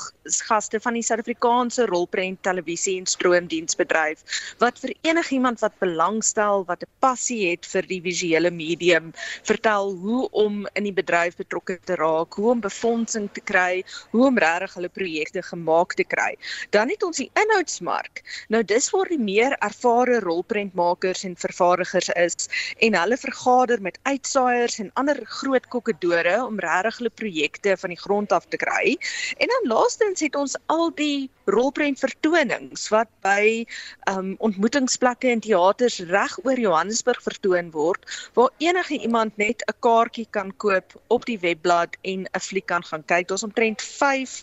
gaste 0.48 0.80
van 0.84 0.98
die 0.98 1.04
Suid-Afrikaanse 1.04 1.88
rolprent 1.90 2.42
televisie 2.44 2.98
en 3.00 3.08
stroomdiensbedryf 3.10 4.24
wat 4.62 4.80
vir 4.84 4.94
enigiemand 5.08 5.62
wat 5.64 5.78
belangstel, 5.80 6.66
wat 6.68 6.84
'n 6.84 6.92
passie 7.00 7.52
het 7.52 7.66
vir 7.66 7.88
die 7.88 8.02
visuele 8.02 8.52
medium, 8.52 9.14
vertel 9.44 9.94
hoe 9.96 10.30
om 10.32 10.68
in 10.74 10.84
die 10.84 10.94
bedryf 10.94 11.36
betrokke 11.36 11.80
te 11.86 11.96
raak, 11.96 12.34
hoe 12.34 12.52
om 12.52 12.62
befondsing 12.62 13.30
te 13.34 13.42
kry, 13.42 13.84
hoe 14.12 14.28
om 14.28 14.38
regtig 14.38 14.74
hulle 14.74 14.90
projekte 14.90 15.42
gemaak 15.42 15.94
te 15.94 16.04
kry. 16.04 16.36
Dan 16.70 16.90
het 16.90 17.04
ons 17.04 17.18
die 17.18 17.32
inhoudsmark 17.34 18.24
Nou 18.48 18.64
dis 18.64 18.90
waar 18.90 19.10
die 19.12 19.20
meer 19.20 19.56
ervare 19.60 20.20
rolprentmakers 20.20 21.24
en 21.24 21.36
vervaardigers 21.40 22.10
is 22.10 22.50
en 22.78 23.00
hulle 23.00 23.18
vergader 23.18 23.82
met 23.82 24.00
uitsaaiers 24.04 24.80
en 24.84 24.92
ander 24.94 25.20
groot 25.40 25.68
kokkedore 25.68 26.36
om 26.46 26.60
regtig 26.60 26.98
hulle 27.02 27.14
projekte 27.24 27.78
van 27.78 27.96
die 27.96 28.00
grond 28.00 28.32
af 28.32 28.46
te 28.50 28.58
kry. 28.58 28.98
En 29.38 29.48
dan 29.48 29.72
laastens 29.74 30.24
het 30.26 30.36
ons 30.36 30.58
al 30.66 30.92
die 30.96 31.30
rolprent 31.48 32.00
vertonings 32.00 32.90
wat 32.92 33.10
by 33.24 33.64
um 34.12 34.36
ontmoetingsplekke 34.44 35.30
en 35.32 35.42
teaters 35.44 36.00
reg 36.12 36.36
oor 36.44 36.60
Johannesburg 36.60 37.22
vertoon 37.24 37.72
word 37.72 38.04
waar 38.36 38.52
enige 38.64 39.00
iemand 39.00 39.38
net 39.38 39.64
'n 39.68 39.76
kaartjie 39.80 40.28
kan 40.30 40.52
koop 40.58 40.96
op 41.08 41.26
die 41.26 41.40
webblad 41.40 41.96
en 42.02 42.28
'n 42.28 42.40
fliek 42.40 42.66
kan 42.66 42.84
gaan 42.84 43.06
kyk. 43.06 43.28
Daar's 43.28 43.44
omtrent 43.44 43.82
5 43.82 44.42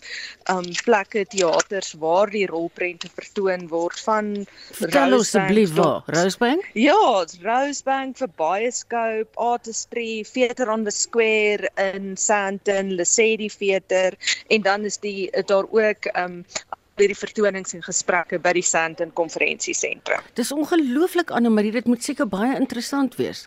um 0.49 0.65
plekke 0.83 1.25
teaters 1.25 1.93
waar 1.93 2.29
die 2.29 2.47
rolprente 2.47 3.09
vertoon 3.13 3.67
word 3.67 3.99
van 3.99 4.45
Vertel 4.71 5.13
asseblief 5.19 5.73
waar. 5.73 6.03
Rosebank? 6.05 6.65
Ja, 6.73 7.25
Rosebank 7.41 8.17
vir 8.17 8.29
Bioscope, 8.35 9.29
Artistry, 9.35 10.23
Theatre 10.23 10.71
on 10.71 10.83
the 10.83 10.91
Square 10.91 11.69
in 11.75 12.17
Sandton, 12.17 12.95
Lesedi 12.95 13.49
Theatre 13.49 14.17
en 14.47 14.61
dan 14.61 14.85
is 14.85 14.97
die 14.97 15.29
daar 15.45 15.65
ook 15.69 16.09
um 16.17 16.45
hierdie 16.99 17.17
vertonings 17.17 17.75
en 17.75 17.83
gesprekke 17.83 18.39
by 18.39 18.53
die 18.55 18.63
Sandton 18.63 19.11
Konferensiesentrum. 19.17 20.23
Dis 20.39 20.53
ongelooflik 20.55 21.33
Anne 21.35 21.51
Marie, 21.51 21.73
dit 21.75 21.87
moet 21.91 22.03
seker 22.03 22.29
baie 22.29 22.55
interessant 22.55 23.17
wees. 23.19 23.45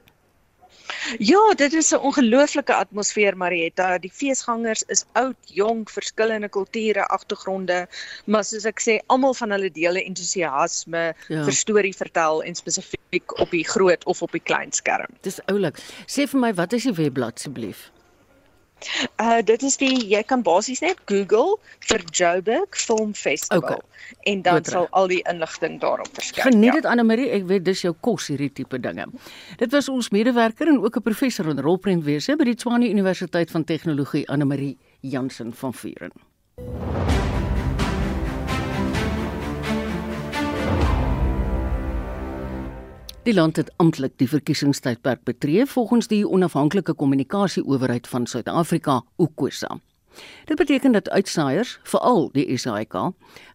Ja, 1.20 1.40
dit 1.57 1.72
is 1.72 1.92
'n 1.92 2.01
ongelooflike 2.01 2.74
atmosfeer 2.74 3.36
Marietta. 3.36 3.99
Die 3.99 4.12
feesgangers 4.12 4.82
is 4.88 5.05
oud, 5.12 5.36
jonk, 5.44 5.90
verskillende 5.90 6.49
kulture, 6.49 7.07
agtergronde, 7.09 7.86
maar 8.24 8.44
soos 8.44 8.64
ek 8.64 8.80
sê, 8.80 9.01
almal 9.07 9.34
van 9.34 9.51
hulle 9.51 9.70
dele 9.70 10.05
entoesiasme 10.05 11.14
ja. 11.28 11.44
vir 11.44 11.53
storie 11.53 11.96
vertel 11.96 12.42
en 12.42 12.55
spesifiek 12.55 13.38
op 13.40 13.51
die 13.51 13.64
groot 13.64 14.05
of 14.05 14.22
op 14.22 14.32
die 14.32 14.44
klein 14.44 14.72
skerm. 14.72 15.12
Dis 15.20 15.40
oulik. 15.46 15.76
Sê 16.07 16.26
vir 16.28 16.40
my, 16.40 16.55
wat 16.55 16.72
is 16.72 16.82
die 16.82 16.92
webblad 16.92 17.36
asseblief? 17.36 17.90
Uh 19.22 19.39
dit 19.45 19.62
is 19.62 19.76
die 19.81 19.95
jy 20.11 20.22
kan 20.22 20.43
basies 20.47 20.81
net 20.85 21.01
Google 21.11 21.59
vir 21.89 22.05
Joburg 22.12 22.79
Film 22.79 23.14
Festival 23.14 23.79
okay. 23.79 24.12
en 24.33 24.43
dan 24.43 24.61
Goed 24.61 24.72
sal 24.72 24.89
al 24.91 25.11
die 25.11 25.22
inligting 25.31 25.81
daarop 25.83 26.11
verskyn. 26.12 26.53
Geniet 26.53 26.79
dit 26.81 26.87
ja. 26.87 26.91
Anne 26.91 27.05
Marie, 27.05 27.31
ek 27.31 27.49
weet 27.51 27.64
dis 27.64 27.83
jou 27.83 27.95
kos 28.01 28.31
hierdie 28.33 28.53
tipe 28.53 28.81
dinge. 28.81 29.09
Dit 29.59 29.74
was 29.74 29.89
ons 29.89 30.11
medewerker 30.14 30.68
en 30.68 30.83
ook 30.85 30.97
'n 30.97 31.03
professor 31.03 31.49
in 31.49 31.61
rolprentwese 31.61 32.37
by 32.37 32.45
die 32.45 32.55
Tshwane 32.55 32.89
Universiteit 32.89 33.51
van 33.51 33.64
Tegnologie 33.64 34.26
Anne 34.29 34.45
Marie 34.45 34.76
Jansen 35.01 35.53
van 35.53 35.74
Vuren. 35.74 37.07
Die 43.29 43.37
land 43.37 43.59
het 43.61 43.68
amptelik 43.76 44.14
die 44.16 44.29
verkiesingstydperk 44.29 45.20
betree 45.29 45.66
volgens 45.68 46.07
die 46.09 46.22
onafhanklike 46.24 46.95
kommunikasieowerheid 46.97 48.07
van 48.09 48.26
Suid-Afrika, 48.26 49.03
UKOSA. 49.20 49.81
Dit 50.45 50.57
beteken 50.57 50.93
dat 50.93 51.11
uitsaaiers, 51.11 51.74
veral 51.83 52.31
die 52.33 52.57
SAIK, 52.57 52.95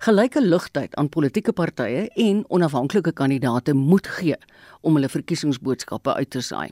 gelyke 0.06 0.44
ligtyd 0.46 0.94
aan 0.96 1.10
politieke 1.10 1.54
partye 1.58 2.06
en 2.14 2.44
onafhanklike 2.50 3.12
kandidaate 3.12 3.74
moet 3.74 4.08
gee 4.08 4.38
om 4.82 4.94
hulle 4.94 5.10
verkiesingsboodskappe 5.10 6.14
uit 6.14 6.30
te 6.30 6.42
saai. 6.42 6.70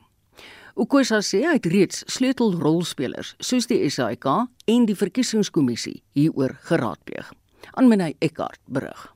UKOSA 0.77 1.23
sê 1.25 1.41
hy 1.41 1.55
het 1.57 1.65
reeds 1.65 2.03
sleutelrolspelers 2.05 3.33
soos 3.39 3.65
die 3.65 3.81
SAIK 3.89 4.29
en 4.69 4.85
die 4.85 4.99
verkiesingskommissie 4.99 6.03
hieroor 6.13 6.53
geraadpleeg. 6.69 7.33
Aanmenay 7.73 8.13
Eckart 8.19 8.61
berig. 8.69 9.10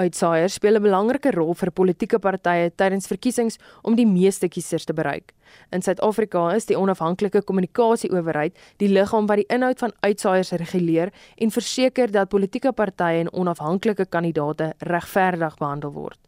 Uitsaaiers 0.00 0.54
speel 0.54 0.76
'n 0.76 0.82
belangrike 0.82 1.30
rol 1.34 1.52
vir 1.54 1.70
politieke 1.70 2.18
partye 2.18 2.70
tydens 2.70 3.06
verkiesings 3.06 3.58
om 3.82 3.96
die 3.96 4.06
meeste 4.06 4.48
kiesers 4.48 4.84
te 4.84 4.94
bereik. 4.94 5.34
In 5.72 5.82
Suid-Afrika 5.82 6.54
is 6.54 6.66
die 6.66 6.78
onafhanklike 6.78 7.42
kommunikasieowerheid 7.42 8.56
die 8.78 8.88
liggaam 8.88 9.26
wat 9.26 9.36
die 9.36 9.48
inhoud 9.48 9.78
van 9.78 9.92
uitsaaiers 10.00 10.52
reguleer 10.52 11.12
en 11.36 11.50
verseker 11.50 12.10
dat 12.10 12.28
politieke 12.28 12.72
partye 12.72 13.20
en 13.20 13.32
onafhanklike 13.32 14.06
kandidaate 14.06 14.72
regverdig 14.78 15.58
behandel 15.58 15.92
word. 15.92 16.18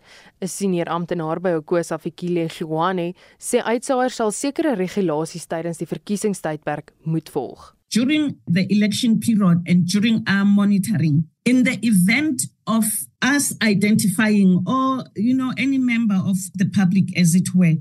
'n 0.43 0.49
Senior 0.49 0.89
amptenaar 0.89 1.41
by 1.41 1.55
Okosa 1.57 1.99
Fikile 1.99 2.49
Hlwane 2.49 3.15
sê 3.39 3.63
uitsaaiers 3.63 4.17
sal 4.17 4.31
sekere 4.33 4.75
regulasies 4.75 5.47
tydens 5.47 5.79
die 5.79 5.87
verkiesingstydperk 5.87 6.93
moet 7.05 7.31
volg. 7.31 7.75
During 7.93 8.39
the 8.47 8.67
election 8.73 9.21
period 9.21 9.63
and 9.67 9.87
during 9.87 10.25
our 10.27 10.45
monitoring. 10.47 11.29
In 11.45 11.65
the 11.65 11.79
event 11.83 12.43
of 12.67 12.85
us 13.21 13.55
identifying 13.63 14.65
or 14.67 15.05
you 15.17 15.35
know 15.35 15.53
any 15.59 15.79
member 15.79 16.15
of 16.15 16.37
the 16.55 16.69
public 16.69 17.17
as 17.17 17.35
it 17.35 17.55
were 17.55 17.75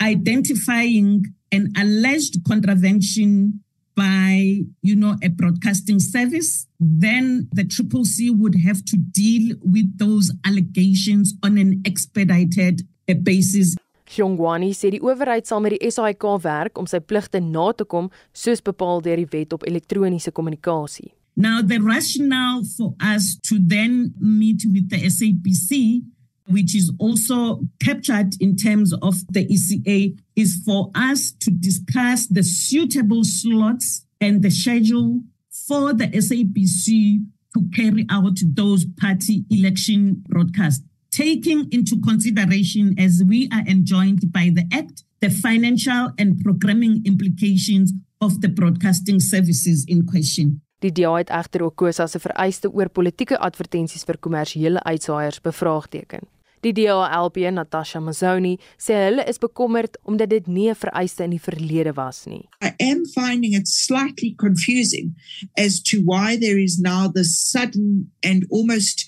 identifying 0.00 1.24
an 1.52 1.72
alleged 1.76 2.44
contravention 2.46 3.60
by 3.94 4.60
you 4.82 4.96
know 4.96 5.16
a 5.22 5.28
broadcasting 5.28 5.98
service 5.98 6.66
then 6.78 7.48
the 7.52 7.64
triple 7.64 8.04
c 8.04 8.30
would 8.30 8.56
have 8.66 8.84
to 8.84 8.96
deal 8.96 9.56
with 9.62 9.98
those 9.98 10.32
allegations 10.44 11.34
on 11.42 11.56
an 11.56 11.82
expedited 11.86 12.82
basis 13.22 13.74
Xiongwani 14.06 14.72
sê 14.74 14.90
die 14.94 15.02
owerheid 15.02 15.46
sal 15.46 15.60
met 15.64 15.76
die 15.76 15.90
SAIK 15.90 16.24
werk 16.44 16.78
om 16.78 16.86
sy 16.86 17.00
pligte 17.02 17.40
na 17.42 17.72
te 17.72 17.84
kom 17.84 18.10
soos 18.32 18.62
bepaal 18.62 19.02
deur 19.02 19.18
die 19.18 19.30
wet 19.32 19.52
op 19.52 19.66
elektroniese 19.66 20.32
kommunikasie. 20.32 21.12
Now, 21.36 21.60
the 21.60 21.78
rationale 21.78 22.64
for 22.64 22.94
us 23.00 23.36
to 23.48 23.58
then 23.60 24.14
meet 24.18 24.64
with 24.72 24.88
the 24.88 25.04
SAPC 25.04 26.02
which 26.48 26.74
is 26.74 26.92
also 26.98 27.60
captured 27.82 28.40
in 28.40 28.56
terms 28.56 28.92
of 29.02 29.14
the 29.32 29.46
ECA, 29.46 30.16
is 30.36 30.62
for 30.64 30.90
us 30.94 31.32
to 31.32 31.50
discuss 31.50 32.26
the 32.28 32.42
suitable 32.42 33.24
slots 33.24 34.06
and 34.20 34.42
the 34.42 34.50
schedule 34.50 35.20
for 35.50 35.92
the 35.92 36.06
SABC 36.08 37.24
to 37.54 37.62
carry 37.74 38.06
out 38.10 38.38
those 38.54 38.84
party 38.84 39.44
election 39.50 40.22
broadcasts, 40.28 40.84
taking 41.16 41.66
into 41.70 41.96
consideration, 42.00 42.94
as 42.98 43.22
we 43.26 43.48
are 43.50 43.64
enjoined 43.66 44.30
by 44.32 44.50
the 44.54 44.64
Act, 44.70 45.04
the 45.20 45.30
financial 45.30 46.12
and 46.18 46.38
programming 46.44 47.02
implications 47.06 47.92
of 48.20 48.40
the 48.42 48.48
broadcasting 48.48 49.20
services 49.20 49.84
in 49.88 50.04
question. 50.04 50.60
Die 50.84 50.92
DA 50.92 51.16
het 51.16 51.30
egter 51.32 51.62
ook 51.62 51.76
Kosa 51.76 52.06
se 52.06 52.20
vereiste 52.20 52.68
oor 52.68 52.88
politieke 52.92 53.38
advertensies 53.38 54.04
vir 54.04 54.18
kommersiële 54.20 54.82
uitsaaiers 54.84 55.40
bevraagteken. 55.40 56.28
Die 56.60 56.72
DA-LP 56.72 57.36
Natasha 57.52 58.00
Mazoni 58.00 58.56
sê 58.76 58.96
hulle 59.06 59.24
is 59.30 59.38
bekommerd 59.40 59.96
omdat 60.04 60.30
dit 60.30 60.46
nie 60.46 60.68
'n 60.68 60.74
vereiste 60.74 61.24
in 61.24 61.30
die 61.30 61.40
verlede 61.40 61.92
was 61.96 62.24
nie. 62.26 62.44
I 62.60 62.72
am 62.82 63.06
finding 63.06 63.54
it 63.54 63.68
slightly 63.68 64.34
confusing 64.36 65.14
as 65.56 65.80
to 65.80 66.02
why 66.04 66.36
there 66.36 66.62
is 66.62 66.78
now 66.78 67.08
this 67.12 67.50
sudden 67.50 68.12
and 68.22 68.44
almost 68.50 69.06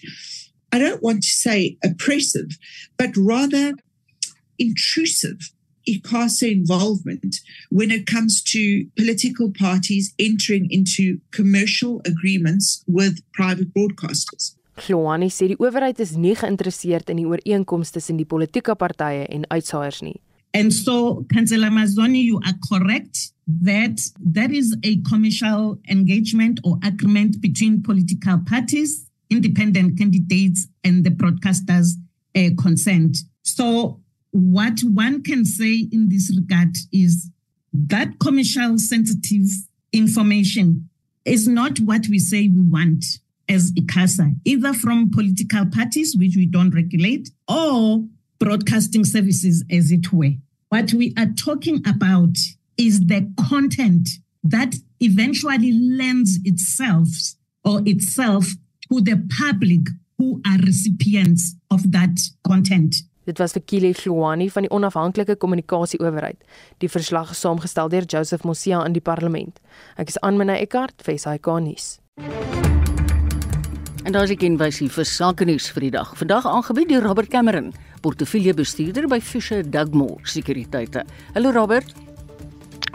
I 0.72 0.78
don't 0.78 1.02
want 1.02 1.22
to 1.22 1.28
say 1.28 1.76
oppressive 1.82 2.58
but 2.96 3.16
rather 3.16 3.74
intrusive 4.58 5.52
ICASA 5.88 6.52
involvement 6.52 7.40
when 7.70 7.90
it 7.90 8.06
comes 8.06 8.42
to 8.42 8.84
political 8.96 9.50
parties 9.50 10.14
entering 10.18 10.68
into 10.70 11.18
commercial 11.30 12.02
agreements 12.04 12.84
with 12.86 13.20
private 13.32 13.72
broadcasters. 13.72 14.54
Kloani 14.78 15.30
sê 15.30 15.48
die 15.50 15.58
owerheid 15.58 15.98
is 15.98 16.14
nie 16.16 16.36
geïnteresseerd 16.38 17.10
in 17.10 17.18
die 17.22 17.26
ooreenkomste 17.26 17.98
tussen 17.98 18.20
die 18.20 18.28
politieke 18.28 18.76
partye 18.78 19.26
en 19.26 19.46
uitsaaiers 19.50 20.04
nie. 20.06 20.20
And 20.54 20.72
so, 20.72 21.24
Councillor 21.32 21.70
Mazzoni, 21.70 22.22
you 22.24 22.40
are 22.46 22.56
correct 22.70 23.32
that 23.64 24.00
there 24.18 24.50
is 24.50 24.76
a 24.82 24.96
commercial 25.08 25.78
engagement 25.90 26.60
or 26.64 26.78
agreement 26.82 27.40
between 27.40 27.82
political 27.82 28.38
parties, 28.46 29.07
independent 29.30 29.98
candidates, 29.98 30.66
and 30.84 31.04
the 31.04 31.10
broadcasters 31.10 31.92
uh, 32.36 32.50
concerned. 32.60 33.16
So, 33.42 34.00
what 34.30 34.80
one 34.82 35.22
can 35.22 35.44
say 35.44 35.88
in 35.90 36.08
this 36.08 36.34
regard 36.36 36.76
is 36.92 37.30
that 37.72 38.18
commercial 38.20 38.78
sensitive 38.78 39.48
information 39.92 40.88
is 41.24 41.46
not 41.48 41.78
what 41.80 42.06
we 42.08 42.18
say 42.18 42.48
we 42.48 42.60
want 42.60 43.04
as 43.48 43.72
ICASA, 43.72 44.36
either 44.44 44.74
from 44.74 45.10
political 45.10 45.66
parties, 45.66 46.14
which 46.16 46.36
we 46.36 46.46
don't 46.46 46.74
regulate, 46.74 47.30
or 47.48 48.04
broadcasting 48.38 49.04
services, 49.04 49.64
as 49.70 49.90
it 49.90 50.12
were. 50.12 50.32
What 50.68 50.92
we 50.92 51.14
are 51.16 51.32
talking 51.36 51.82
about 51.86 52.36
is 52.76 53.06
the 53.06 53.32
content 53.48 54.08
that 54.44 54.74
eventually 55.00 55.72
lends 55.72 56.38
itself 56.44 57.08
or 57.64 57.82
itself 57.86 58.46
to 58.90 59.00
the 59.02 59.16
public 59.40 59.88
who 60.18 60.40
are 60.44 60.58
recipients 60.66 61.54
of 61.70 61.82
that 61.92 62.16
content. 62.42 63.04
Dit 63.28 63.38
was 63.38 63.52
vir 63.52 63.62
Kile 63.68 63.92
Hlwani 63.92 64.48
van 64.48 64.64
die 64.64 64.72
onafhanklike 64.72 65.36
kommunikasieowerheid. 65.36 66.38
Die 66.80 66.88
verslag 66.88 67.34
is 67.34 67.42
saamgestel 67.44 67.90
deur 67.92 68.06
Joseph 68.08 68.46
Mosia 68.48 68.80
in 68.88 68.96
die 68.96 69.04
parlement. 69.04 69.60
Ek 70.00 70.08
is 70.08 70.16
Anmina 70.24 70.56
Eckart 70.56 71.04
vir 71.04 71.18
SAK 71.20 71.50
nuus. 71.60 71.98
En 74.08 74.16
daar 74.16 74.24
is 74.24 74.32
ek 74.32 74.46
in 74.48 74.56
wysie 74.56 74.88
vir 74.88 75.04
sake 75.04 75.44
nuus 75.44 75.68
vir 75.74 75.90
die 75.90 75.92
dag. 75.98 76.14
Vandag 76.16 76.48
aangebied 76.48 76.88
deur 76.88 77.04
Robert 77.04 77.28
Cameron, 77.28 77.74
portefeuljebestuurder 78.00 79.10
by 79.12 79.20
Fisher 79.20 79.60
Dugmore 79.60 80.24
Sekuriteite. 80.24 81.04
Hallo 81.34 81.52
Robert. 81.52 81.92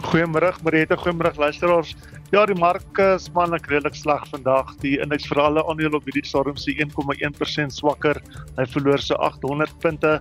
Goeiemôre, 0.02 0.50
Marieta, 0.66 0.98
goeiemôre 0.98 1.30
luisteraars. 1.38 1.94
Ja, 2.34 2.40
die 2.50 2.56
mark 2.58 2.98
is 2.98 3.28
manlik 3.30 3.68
redelik 3.70 3.94
sleg 3.94 4.24
vandag. 4.26 4.72
Die 4.82 4.96
indeks 4.98 5.28
vir 5.30 5.38
alle 5.38 5.62
aandele 5.70 6.00
op 6.00 6.08
hierdie 6.08 6.24
stadium 6.26 6.56
se 6.58 6.72
1,1% 6.82 7.76
swakker. 7.76 8.18
Hy 8.56 8.64
verloor 8.72 9.04
so 9.04 9.14
800 9.22 9.76
punte. 9.84 10.16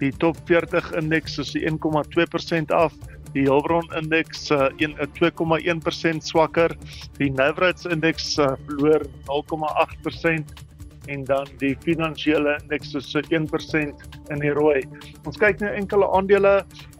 Die 0.00 0.08
top 0.22 0.40
40 0.48 0.88
indeks 1.02 1.36
is 1.42 1.52
1,2% 1.60 2.72
af. 2.72 2.96
Die 3.34 3.44
Hulbron 3.50 3.84
indeks 4.00 4.48
uh, 4.48 4.70
2,1% 4.80 6.24
swakker. 6.30 6.72
Die 7.20 7.28
Navrats 7.36 7.84
indeks 7.84 8.38
uh, 8.40 8.54
verloor 8.70 9.04
0,8% 9.28 10.67
en 11.08 11.24
dan 11.28 11.48
die 11.62 11.74
finansiële 11.84 12.56
indeks 12.62 12.94
is 12.98 13.10
so 13.10 13.20
1% 13.32 14.06
in 14.32 14.42
die 14.42 14.52
rooi. 14.56 14.82
Ons 15.28 15.40
kyk 15.40 15.60
nou 15.64 15.72
enkele 15.74 16.08
aandele. 16.16 16.54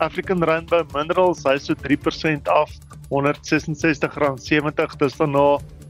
African 0.04 0.44
Rainbow 0.44 0.84
Minerals, 0.94 1.44
hy 1.48 1.56
so 1.62 1.76
3% 1.84 2.48
af, 2.52 2.72
R166.70. 3.12 4.96
Dis 5.00 5.18
dan 5.20 5.32
na 5.36 5.46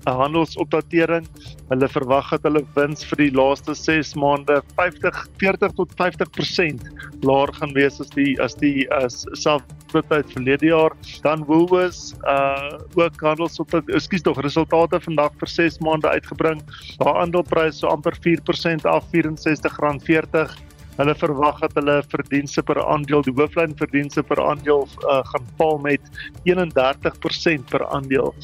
'n 0.09 0.18
handelsopdatering. 0.22 1.26
Hulle 1.68 1.88
verwag 1.88 2.30
dat 2.30 2.46
hulle 2.48 2.62
wins 2.76 3.04
vir 3.04 3.20
die 3.24 3.32
laaste 3.36 3.74
6 3.76 4.14
maande 4.16 4.61
50 4.76 5.18
40 5.42 5.74
tot 5.76 5.92
50% 6.00 6.86
laer 7.26 7.52
gaan 7.59 7.74
wees 7.76 8.00
as 8.00 8.11
die 8.14 8.36
as 8.42 8.54
die 8.54 8.86
as 8.94 9.24
selfde 9.32 10.02
tyd 10.09 10.32
verlede 10.32 10.70
jaar. 10.72 10.96
Dan 11.22 11.44
Woolworths 11.44 12.14
uh 12.24 12.78
ook 12.98 13.20
handelsopdat 13.20 13.88
ekskuus 13.94 14.24
tog 14.26 14.40
resultate 14.42 15.00
vandag 15.00 15.36
vir 15.40 15.48
6 15.48 15.78
maande 15.84 16.09
uitgebring. 16.09 16.62
Haar 17.04 17.20
aandeleprys 17.24 17.78
so 17.82 17.92
amper 17.92 18.16
4% 18.24 18.88
af 18.88 19.04
R64.40. 19.12 20.56
Hulle 20.98 21.14
verwag 21.14 21.61
dat 21.62 21.76
hulle 21.78 22.00
verdienste 22.11 22.62
per 22.66 22.80
aandeel, 22.82 23.22
die 23.22 23.34
hooflyn 23.38 23.76
verdienste 23.78 24.24
per 24.26 24.40
aandeel 24.42 24.88
uh, 25.06 25.20
gaan 25.30 25.46
val 25.61 25.78
met 25.84 26.02
31% 26.48 27.70
per 27.70 27.86
aandeel. 27.86 28.34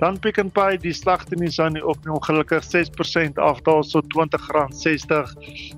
Dan 0.00 0.18
Pick 0.18 0.38
n 0.40 0.48
Pay, 0.48 0.78
die 0.80 0.94
slegte 0.96 1.36
nuus 1.36 1.58
aan 1.60 1.76
die 1.76 1.82
op 1.84 2.06
ongelukkig 2.08 2.64
6% 2.64 3.36
afdaal 3.36 3.84
so 3.84 4.00
R20.60. 4.00 5.34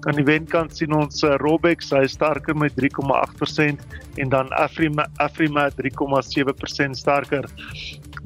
Aan 0.07 0.19
die 0.19 0.27
wenkant 0.29 0.77
sien 0.79 0.95
ons 0.95 1.25
uh, 1.27 1.35
Robex, 1.43 1.91
hy 1.91 2.07
sterker 2.07 2.55
met 2.55 2.77
3,8% 2.79 3.83
en 4.23 4.31
dan 4.31 4.53
Afrima 4.55 5.09
Afrima 5.25 5.67
3,7% 5.75 7.03
sterker. 7.03 7.51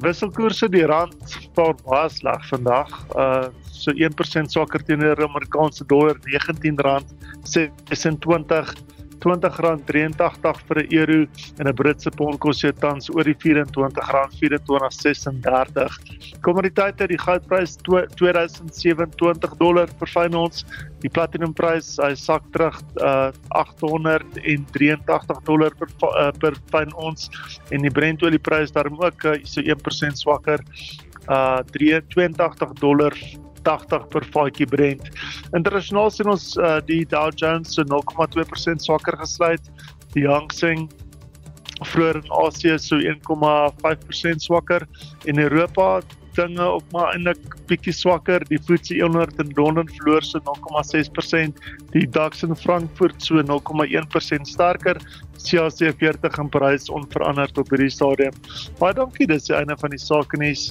Wisselkoerse 0.05 0.69
die 0.69 0.85
rand 0.85 1.17
val 1.57 1.73
baie 1.87 2.13
sleg 2.13 2.45
vandag. 2.53 2.93
Uh 3.17 3.49
so 3.77 3.93
1% 3.93 4.49
swakker 4.51 4.83
teenoor 4.83 5.17
die 5.21 5.29
Amerikaanse 5.29 5.85
dollar 5.87 6.17
R19.26 6.25 8.96
R20.83 9.21 10.63
vir 10.69 10.79
'n 10.83 10.87
euro 10.93 11.27
en 11.59 11.67
'n 11.67 11.75
Britse 11.75 12.11
pond 12.11 12.39
kos 12.39 12.61
jou 12.61 12.73
tans 12.73 13.11
oor 13.11 13.25
die 13.25 13.35
R24.2436. 13.35 15.99
Kommoditeite, 16.43 17.07
die 17.09 17.19
goudprys 17.19 17.77
2027 17.85 19.57
dollar 19.59 19.89
per 19.99 20.09
fyn 20.09 20.35
ons. 20.35 20.65
Die 21.01 21.11
platinumprys, 21.11 21.99
hy 22.03 22.15
sak 22.15 22.43
terug 22.53 22.83
uh 23.01 23.31
883 23.51 25.43
dollar 25.45 25.71
per 25.75 25.89
uh, 26.03 26.31
per 26.41 26.55
fyn 26.71 26.93
ons 26.95 27.31
en 27.71 27.83
die 27.83 27.91
Brent 27.91 28.23
olieprys 28.23 28.73
daarom 28.73 29.01
ook 29.01 29.25
uh, 29.25 29.35
so 29.45 29.61
1% 29.61 30.17
swakker 30.17 30.61
uh 31.29 31.63
82 31.73 32.73
dollar 32.81 33.13
80 33.67 34.09
per 34.13 34.27
vatjie 34.35 34.69
Brent. 34.71 35.09
Internasionaal 35.57 36.13
sien 36.15 36.31
ons 36.31 36.53
uh, 36.61 36.79
die 36.87 37.05
Dow 37.11 37.31
Jones 37.35 37.75
so 37.77 37.85
0,2% 37.87 38.87
swakker 38.87 39.19
gesluit. 39.23 39.73
Die 40.15 40.27
Hang 40.29 40.53
Seng 40.55 40.87
vroeër 41.85 42.23
in 42.23 42.31
Asië 42.41 42.79
so 42.81 42.97
1,5% 42.97 44.47
swakker 44.47 44.87
en 45.29 45.43
Europa 45.43 46.01
dinge 46.37 46.65
op 46.69 46.85
maar 46.93 47.15
eintlik 47.15 47.57
bietjie 47.71 47.95
swakker. 47.97 48.45
Die 48.51 48.59
FTSE 48.61 49.01
100 49.01 49.41
in 49.43 49.53
Londen 49.57 49.89
verloor 49.99 50.25
so 50.25 50.41
0,6%, 50.45 51.61
die 51.95 52.07
DAX 52.17 52.45
in 52.47 52.57
Frankfurt 52.57 53.23
so 53.23 53.41
0,1% 53.41 54.51
sterker. 54.53 55.01
CAC 55.47 55.93
40 56.01 56.39
in 56.43 56.49
Parys 56.51 56.91
onveranderd 56.91 57.59
op 57.61 57.71
hierdie 57.71 57.93
stadium. 57.93 58.35
Baie 58.81 58.97
dankie, 58.97 59.29
dis 59.31 59.49
die 59.51 59.57
einde 59.57 59.77
van 59.81 59.95
die 59.95 60.03
sake 60.03 60.41
nuus. 60.41 60.71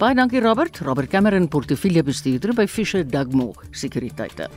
Baie 0.00 0.14
dankie 0.14 0.40
Robert. 0.40 0.78
Robert 0.80 1.10
Cameron, 1.10 1.46
portefeuljebestuurder 1.48 2.54
by 2.54 2.66
Fisher 2.66 3.04
Dugmore 3.04 3.66
Sekuriteite. 3.70 4.48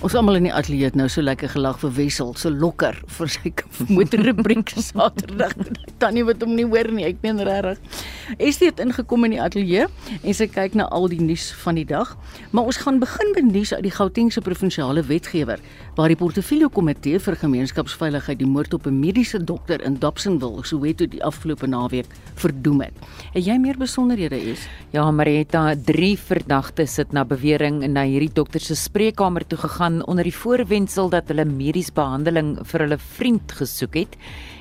Ons 0.00 0.14
almal 0.16 0.38
in 0.38 0.46
die 0.46 0.52
ateljee 0.56 0.88
het 0.88 0.94
nou 0.96 1.10
so 1.12 1.20
lekker 1.20 1.50
gelag 1.52 1.76
vir 1.82 1.90
Wessel, 1.92 2.30
so 2.40 2.48
lokker 2.48 2.96
vir 3.18 3.28
sy 3.28 3.50
motorrubriek 3.98 4.70
Saterdag. 4.72 5.52
Tannie 6.00 6.22
wat 6.24 6.40
hom 6.40 6.54
nie 6.56 6.64
hoor 6.64 6.88
nie, 6.88 7.04
ek 7.04 7.18
meen 7.20 7.42
regtig. 7.44 8.00
Estie 8.40 8.70
het 8.70 8.80
ingekom 8.80 9.26
in 9.28 9.34
die 9.34 9.40
ateljee 9.44 9.90
en 10.22 10.36
sy 10.38 10.46
kyk 10.48 10.78
na 10.80 10.86
al 10.96 11.04
die 11.12 11.20
nuus 11.20 11.50
van 11.66 11.76
die 11.76 11.84
dag, 11.84 12.14
maar 12.56 12.70
ons 12.70 12.78
gaan 12.80 12.96
begin 13.02 13.34
met 13.36 13.50
nuus 13.50 13.74
uit 13.74 13.82
die 13.84 13.92
Gautengse 13.92 14.40
provinsiale 14.40 15.04
wetgewer 15.04 15.60
waar 15.98 16.08
die 16.08 16.16
portefeulje 16.16 16.70
komitee 16.72 17.20
vir 17.20 17.36
gemeenskapsveiligheid 17.42 18.40
die 18.40 18.48
moord 18.48 18.78
op 18.78 18.86
'n 18.88 18.96
mediese 18.96 19.36
dokter 19.44 19.84
in 19.84 19.98
Dobsonville, 20.00 20.64
Soweto 20.64 21.04
die 21.06 21.20
afgelope 21.24 21.66
naweek 21.66 22.06
verdoem 22.40 22.80
het. 22.88 22.94
Het 23.34 23.44
jy 23.44 23.58
meer 23.58 23.76
besonderhede 23.76 24.40
is? 24.40 24.64
Ja, 24.92 25.10
Marietta, 25.10 25.74
drie 25.76 26.16
verdagtes 26.16 26.94
sit 26.94 27.12
na 27.12 27.24
bewering 27.24 27.84
na 27.92 28.02
hierdie 28.02 28.32
dokter 28.32 28.60
se 28.60 28.74
spreekkamer 28.74 29.46
toe 29.46 29.58
gegaan 29.58 29.99
onder 30.06 30.24
die 30.24 30.34
voorwendsel 30.34 31.10
dat 31.12 31.28
hulle 31.32 31.44
mediese 31.48 31.92
behandeling 31.96 32.54
vir 32.70 32.84
hulle 32.84 32.98
vriend 33.18 33.52
gesoek 33.58 33.98
het 33.98 34.16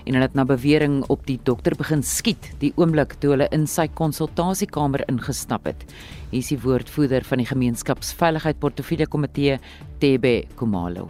en 0.06 0.18
hulle 0.18 0.28
het 0.28 0.36
na 0.38 0.46
bewering 0.50 1.02
op 1.14 1.26
die 1.30 1.38
dokter 1.44 1.78
begin 1.78 2.04
skiet 2.04 2.52
die 2.64 2.74
oomblik 2.82 3.16
toe 3.22 3.36
hulle 3.36 3.50
in 3.56 3.68
sy 3.70 3.88
konsultasiekamer 4.02 5.06
ingestap 5.08 5.70
het. 5.70 5.88
Hier 6.34 6.44
is 6.44 6.52
die 6.52 6.62
woordvoerder 6.66 7.26
van 7.30 7.44
die 7.44 7.50
gemeenskapsveiligheid 7.50 8.60
portefeulje 8.60 9.08
komitee, 9.08 9.58
Tebe 10.00 10.44
Kumalo. 10.56 11.10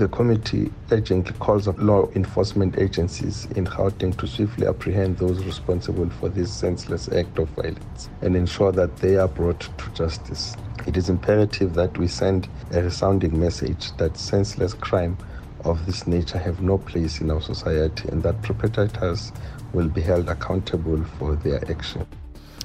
The 0.00 0.08
committee 0.08 0.72
urgently 0.90 1.34
calls 1.40 1.68
on 1.68 1.76
law 1.76 2.08
enforcement 2.14 2.78
agencies 2.78 3.46
in 3.54 3.66
Gauteng 3.66 4.16
to 4.16 4.26
swiftly 4.26 4.66
apprehend 4.66 5.18
those 5.18 5.44
responsible 5.44 6.08
for 6.08 6.30
this 6.30 6.50
senseless 6.50 7.10
act 7.10 7.38
of 7.38 7.50
violence 7.50 8.08
and 8.22 8.34
ensure 8.34 8.72
that 8.72 8.96
they 8.96 9.16
are 9.16 9.28
brought 9.28 9.60
to 9.60 9.90
justice. 9.92 10.56
It 10.86 10.96
is 10.96 11.10
imperative 11.10 11.74
that 11.74 11.98
we 11.98 12.08
send 12.08 12.48
a 12.72 12.82
resounding 12.82 13.38
message 13.38 13.94
that 13.98 14.16
senseless 14.16 14.72
crime 14.72 15.18
of 15.66 15.84
this 15.84 16.06
nature 16.06 16.38
have 16.38 16.62
no 16.62 16.78
place 16.78 17.20
in 17.20 17.30
our 17.30 17.42
society 17.42 18.08
and 18.08 18.22
that 18.22 18.40
perpetrators 18.40 19.32
will 19.74 19.88
be 19.88 20.00
held 20.00 20.30
accountable 20.30 21.04
for 21.18 21.36
their 21.36 21.60
action. 21.70 22.06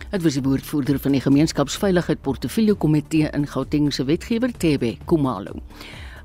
Dit 0.10 0.24
was 0.24 0.34
die 0.40 0.44
woordvoerder 0.44 1.00
van 1.00 1.12
die 1.12 1.22
gemeenskapsveiligheid 1.22 2.22
portefeulje 2.22 2.74
komitee 2.80 3.28
in 3.28 3.48
Gauteng 3.48 3.92
se 3.94 4.06
wetgewer 4.06 4.52
Tebe 4.58 4.98
Kumalo. 5.06 5.60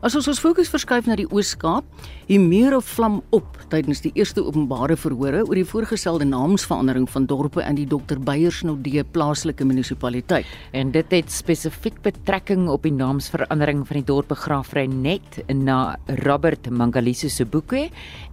As 0.00 0.14
ons 0.16 0.24
ons 0.32 0.38
fokus 0.40 0.70
verskuif 0.72 1.04
na 1.04 1.12
die 1.18 1.26
Oos-Kaap, 1.28 1.84
hier 2.24 2.40
meer 2.40 2.72
of 2.72 2.86
vlam 2.88 3.18
op 3.36 3.58
tydens 3.68 4.00
die 4.00 4.14
eerste 4.16 4.40
openbare 4.40 4.96
verhore 4.96 5.42
oor 5.44 5.58
die 5.58 5.66
voorgestelde 5.68 6.24
naamsverandering 6.24 7.04
van 7.12 7.26
dorpe 7.28 7.60
in 7.60 7.76
die 7.76 7.84
Dr 7.84 8.16
Beyersnodde 8.24 9.04
plaaslike 9.12 9.66
munisipaliteit. 9.68 10.48
En 10.72 10.94
dit 10.94 11.12
het 11.12 11.28
spesifiek 11.28 12.00
betrekking 12.06 12.70
op 12.72 12.88
die 12.88 12.94
naamsverandering 12.96 13.84
van 13.90 14.00
die 14.00 14.08
dorpe 14.08 14.40
Graafrenet 14.40 15.42
na 15.52 15.98
Robert 16.24 16.72
Mangaliso 16.72 17.28
Sebukwe 17.28 17.90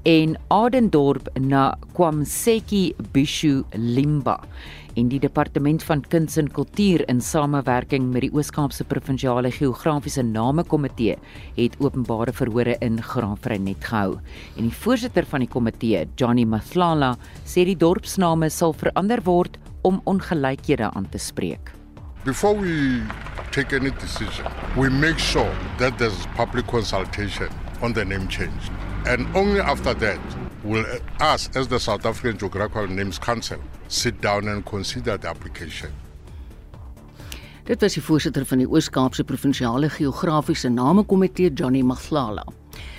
en 0.07 0.39
Adendorp 0.47 1.27
na 1.35 1.73
Kwamseki 1.99 2.93
Bishu 3.11 3.65
Limba 3.75 4.39
en 4.97 5.11
die 5.11 5.19
departement 5.21 5.83
van 5.85 6.01
kuns 6.09 6.39
en 6.41 6.47
kultuur 6.49 7.03
in 7.11 7.19
samewerking 7.21 8.07
met 8.13 8.25
die 8.25 8.31
Oos-Kaapse 8.33 8.85
provinsiale 8.89 9.51
geografiese 9.53 10.23
namekomitee 10.25 11.17
het 11.57 11.77
openbare 11.83 12.33
verhore 12.33 12.77
in 12.81 12.97
Graafrenet 13.03 13.85
gehou. 13.85 14.17
En 14.57 14.65
die 14.65 14.73
voorsitter 14.73 15.27
van 15.29 15.45
die 15.45 15.51
komitee, 15.53 16.07
Johnny 16.17 16.47
Mathlala, 16.49 17.13
sê 17.45 17.67
die 17.67 17.77
dorpsname 17.77 18.49
sal 18.49 18.73
verander 18.73 19.21
word 19.25 19.59
om 19.85 20.01
ongelykhede 20.09 20.89
aan 20.89 21.09
te 21.13 21.21
spreek. 21.21 21.71
Before 22.25 22.57
we 22.57 23.05
take 23.51 23.75
any 23.75 23.91
decision, 24.01 24.49
we 24.75 24.89
make 24.89 25.19
sure 25.19 25.53
that 25.77 25.97
there's 25.97 26.25
public 26.35 26.65
consultation 26.67 27.49
on 27.81 27.93
the 27.93 28.03
name 28.03 28.27
change. 28.27 28.73
And 29.05 29.27
only 29.35 29.61
after 29.61 29.93
that 29.93 30.46
will 30.63 30.85
us 31.19 31.49
as 31.55 31.67
the 31.67 31.79
South 31.79 32.05
African 32.05 32.37
Geographical 32.37 32.87
Names 32.87 33.19
Council 33.19 33.59
sit 33.87 34.21
down 34.21 34.47
and 34.47 34.65
consider 34.65 35.17
the 35.17 35.27
application. 35.27 35.89
Dit 37.67 37.81
was 37.81 37.93
die 37.93 38.01
voorsitter 38.01 38.45
van 38.45 38.57
die 38.57 38.67
Oos-Kaapse 38.67 39.23
Provinsiale 39.23 39.89
Geografiese 39.89 40.69
Namekomitee, 40.69 41.51
Johnny 41.53 41.81
Maghlala. 41.81 42.45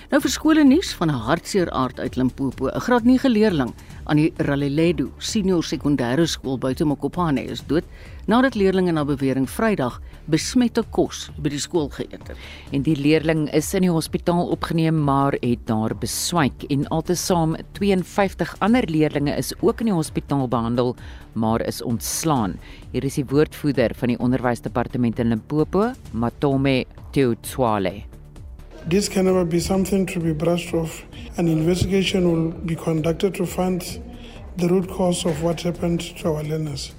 Nou 0.09 0.23
vir 0.25 0.33
skole 0.33 0.63
nuus 0.65 0.95
van 0.97 1.11
'n 1.13 1.21
hartseer 1.21 1.69
aard 1.71 1.99
uit 2.01 2.17
Limpopo. 2.17 2.69
'n 2.69 2.81
Graad 2.81 3.05
9 3.05 3.31
leerling 3.31 3.75
aan 4.05 4.17
die 4.17 4.33
Raleledo 4.39 5.11
Senior 5.19 5.63
Sekondêre 5.63 6.27
Skool 6.27 6.57
buite 6.59 6.85
Mokopane 6.85 7.45
is 7.45 7.61
dood 7.61 7.85
nadat 8.27 8.55
leerders 8.55 8.93
na 8.93 9.05
bewering 9.05 9.47
Vrydag 9.47 10.01
besmette 10.25 10.83
kos 10.91 11.31
by 11.37 11.51
die 11.51 11.59
skool 11.59 11.91
geëet 11.91 12.29
het. 12.29 12.37
En 12.73 12.83
die 12.83 12.97
leerling 12.97 13.53
is 13.53 13.75
in 13.75 13.83
die 13.83 13.93
hospitaal 13.93 14.49
opgeneem 14.49 15.05
maar 15.05 15.37
het 15.43 15.67
daar 15.67 15.95
beswyk 15.95 16.65
en 16.71 16.89
altesaam 16.89 17.57
52 17.73 18.57
ander 18.61 18.89
leerders 18.89 19.37
is 19.37 19.55
ook 19.61 19.81
in 19.81 19.87
die 19.87 19.95
hospitaal 19.95 20.49
behandel 20.49 20.97
maar 21.35 21.61
is 21.61 21.83
ontslaan. 21.83 22.57
Hier 22.93 23.05
is 23.05 23.15
die 23.15 23.27
woordvoerder 23.27 23.95
van 23.95 24.09
die 24.09 24.19
onderwysdepartement 24.19 25.19
in 25.19 25.29
Limpopo, 25.29 25.93
Matome 26.13 26.87
Teotswale. 27.13 28.18
This 28.89 29.07
can 29.07 29.26
never 29.26 29.45
be 29.45 29.61
something 29.61 30.07
to 30.07 30.18
be 30.18 30.32
brushed 30.32 30.72
off. 30.72 31.05
An 31.36 31.47
investigation 31.47 32.32
will 32.32 32.53
be 32.53 32.74
conducted 32.74 33.34
to 33.34 33.45
find 33.45 33.82
the 34.57 34.66
root 34.66 34.89
cause 34.89 35.26
of 35.26 35.43
what 35.43 35.61
happened 35.61 36.01
to 36.01 36.28
our 36.28 36.43
learners. 36.43 36.95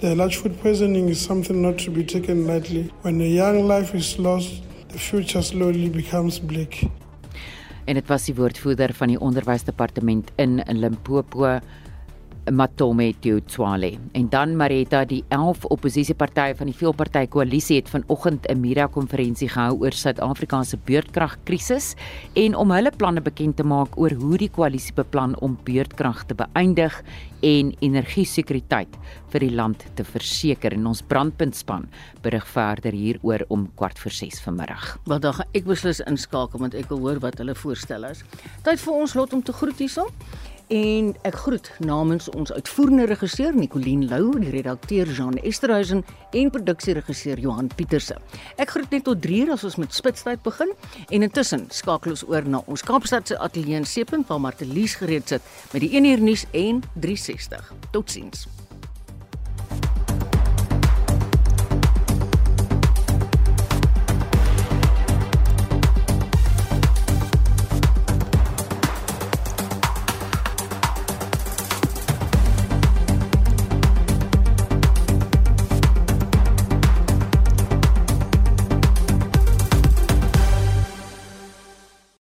The 0.00 0.14
large 0.14 0.38
food 0.38 0.58
poisoning 0.62 1.10
is 1.10 1.20
something 1.20 1.60
not 1.60 1.76
to 1.80 1.90
be 1.90 2.02
taken 2.02 2.46
lightly. 2.46 2.90
When 3.02 3.20
a 3.20 3.28
young 3.28 3.68
life 3.68 3.94
is 3.94 4.18
lost, 4.18 4.62
the 4.88 4.98
future 4.98 5.42
slowly 5.42 5.90
becomes 5.90 6.38
bleak. 6.38 6.88
En 7.84 7.94
dit 7.94 8.08
was 8.08 8.24
die 8.24 8.34
woordvoerder 8.34 8.94
van 8.94 9.12
die 9.12 9.20
onderwysdepartement 9.20 10.30
in 10.36 10.62
Limpopo. 10.66 11.60
Matome 12.52 13.14
Tutswale. 13.20 13.98
En 14.12 14.28
dan 14.28 14.56
Marita, 14.56 15.04
die 15.04 15.22
11 15.28 15.64
oppositiepartye 15.72 16.54
van 16.58 16.68
die 16.68 16.76
veelpartytjie 16.76 17.30
koalisie 17.32 17.76
het 17.78 17.88
vanoggend 17.88 18.46
'n 18.48 18.60
media-konferensie 18.60 19.48
gehou 19.48 19.78
oor 19.80 19.92
Suid-Afrika 19.92 20.62
se 20.64 20.76
beurtkragkrisis 20.76 21.94
en 22.34 22.54
om 22.54 22.70
hulle 22.70 22.90
planne 22.96 23.20
bekend 23.20 23.56
te 23.56 23.64
maak 23.64 23.98
oor 23.98 24.10
hoe 24.10 24.36
die 24.36 24.50
koalisie 24.50 24.94
beplan 24.94 25.38
om 25.40 25.58
beurtkrag 25.64 26.24
te 26.26 26.34
beëindig 26.34 27.02
en 27.42 27.74
energiesekuriteit 27.80 28.96
vir 29.28 29.40
die 29.40 29.54
land 29.54 29.84
te 29.94 30.04
verseker. 30.04 30.72
En 30.72 30.86
ons 30.86 31.02
brandpuntspan 31.02 31.88
berig 32.22 32.46
verder 32.46 32.92
hieroor 32.92 33.44
om 33.48 33.70
kwart 33.74 33.98
voor 33.98 34.10
6 34.10 34.40
vanmiddag. 34.40 34.98
Wat 35.04 35.22
dan 35.22 35.34
ek 35.52 35.64
beslis 35.64 36.00
inskakel 36.00 36.58
want 36.58 36.74
ek 36.74 36.88
wil 36.88 36.98
hoor 36.98 37.20
wat 37.20 37.38
hulle 37.38 37.54
voorstel 37.54 38.04
is. 38.04 38.24
Tyd 38.62 38.80
vir 38.80 38.94
ons 38.94 39.14
lot 39.14 39.32
om 39.32 39.42
te 39.42 39.52
groet 39.52 39.78
hierson 39.78 40.10
en 40.72 41.10
ek 41.28 41.36
groet 41.44 41.70
namens 41.84 42.28
ons 42.32 42.52
uitvoerende 42.52 43.06
regisseur 43.10 43.54
Nicoline 43.54 44.08
Lou, 44.10 44.38
die 44.40 44.50
redakteur 44.54 45.10
Jean 45.10 45.36
Esterhuizen 45.42 46.04
en 46.32 46.50
produksieregisseur 46.50 47.38
Johan 47.38 47.70
Pieterse. 47.76 48.16
Ek 48.56 48.74
groet 48.74 48.90
net 48.90 49.04
tot 49.04 49.20
3 49.22 49.44
uur 49.44 49.54
as 49.56 49.64
ons 49.68 49.78
met 49.82 49.94
spitstyd 49.94 50.42
begin 50.46 50.72
en 51.08 51.28
intussen 51.28 51.68
skakel 51.70 52.16
ons 52.16 52.26
oor 52.28 52.48
na 52.48 52.64
ons 52.66 52.84
Kaapstad 52.84 53.28
se 53.28 53.38
ateljee 53.38 53.80
in 53.82 53.88
Seepunt 53.88 54.28
waar 54.28 54.40
Martelies 54.40 54.96
gereed 55.00 55.28
sit 55.28 55.54
met 55.72 55.84
die 55.84 55.94
1 55.96 56.12
uur 56.14 56.28
nuus 56.32 56.46
en 56.52 56.84
360. 56.96 57.72
Totsiens. 57.92 58.48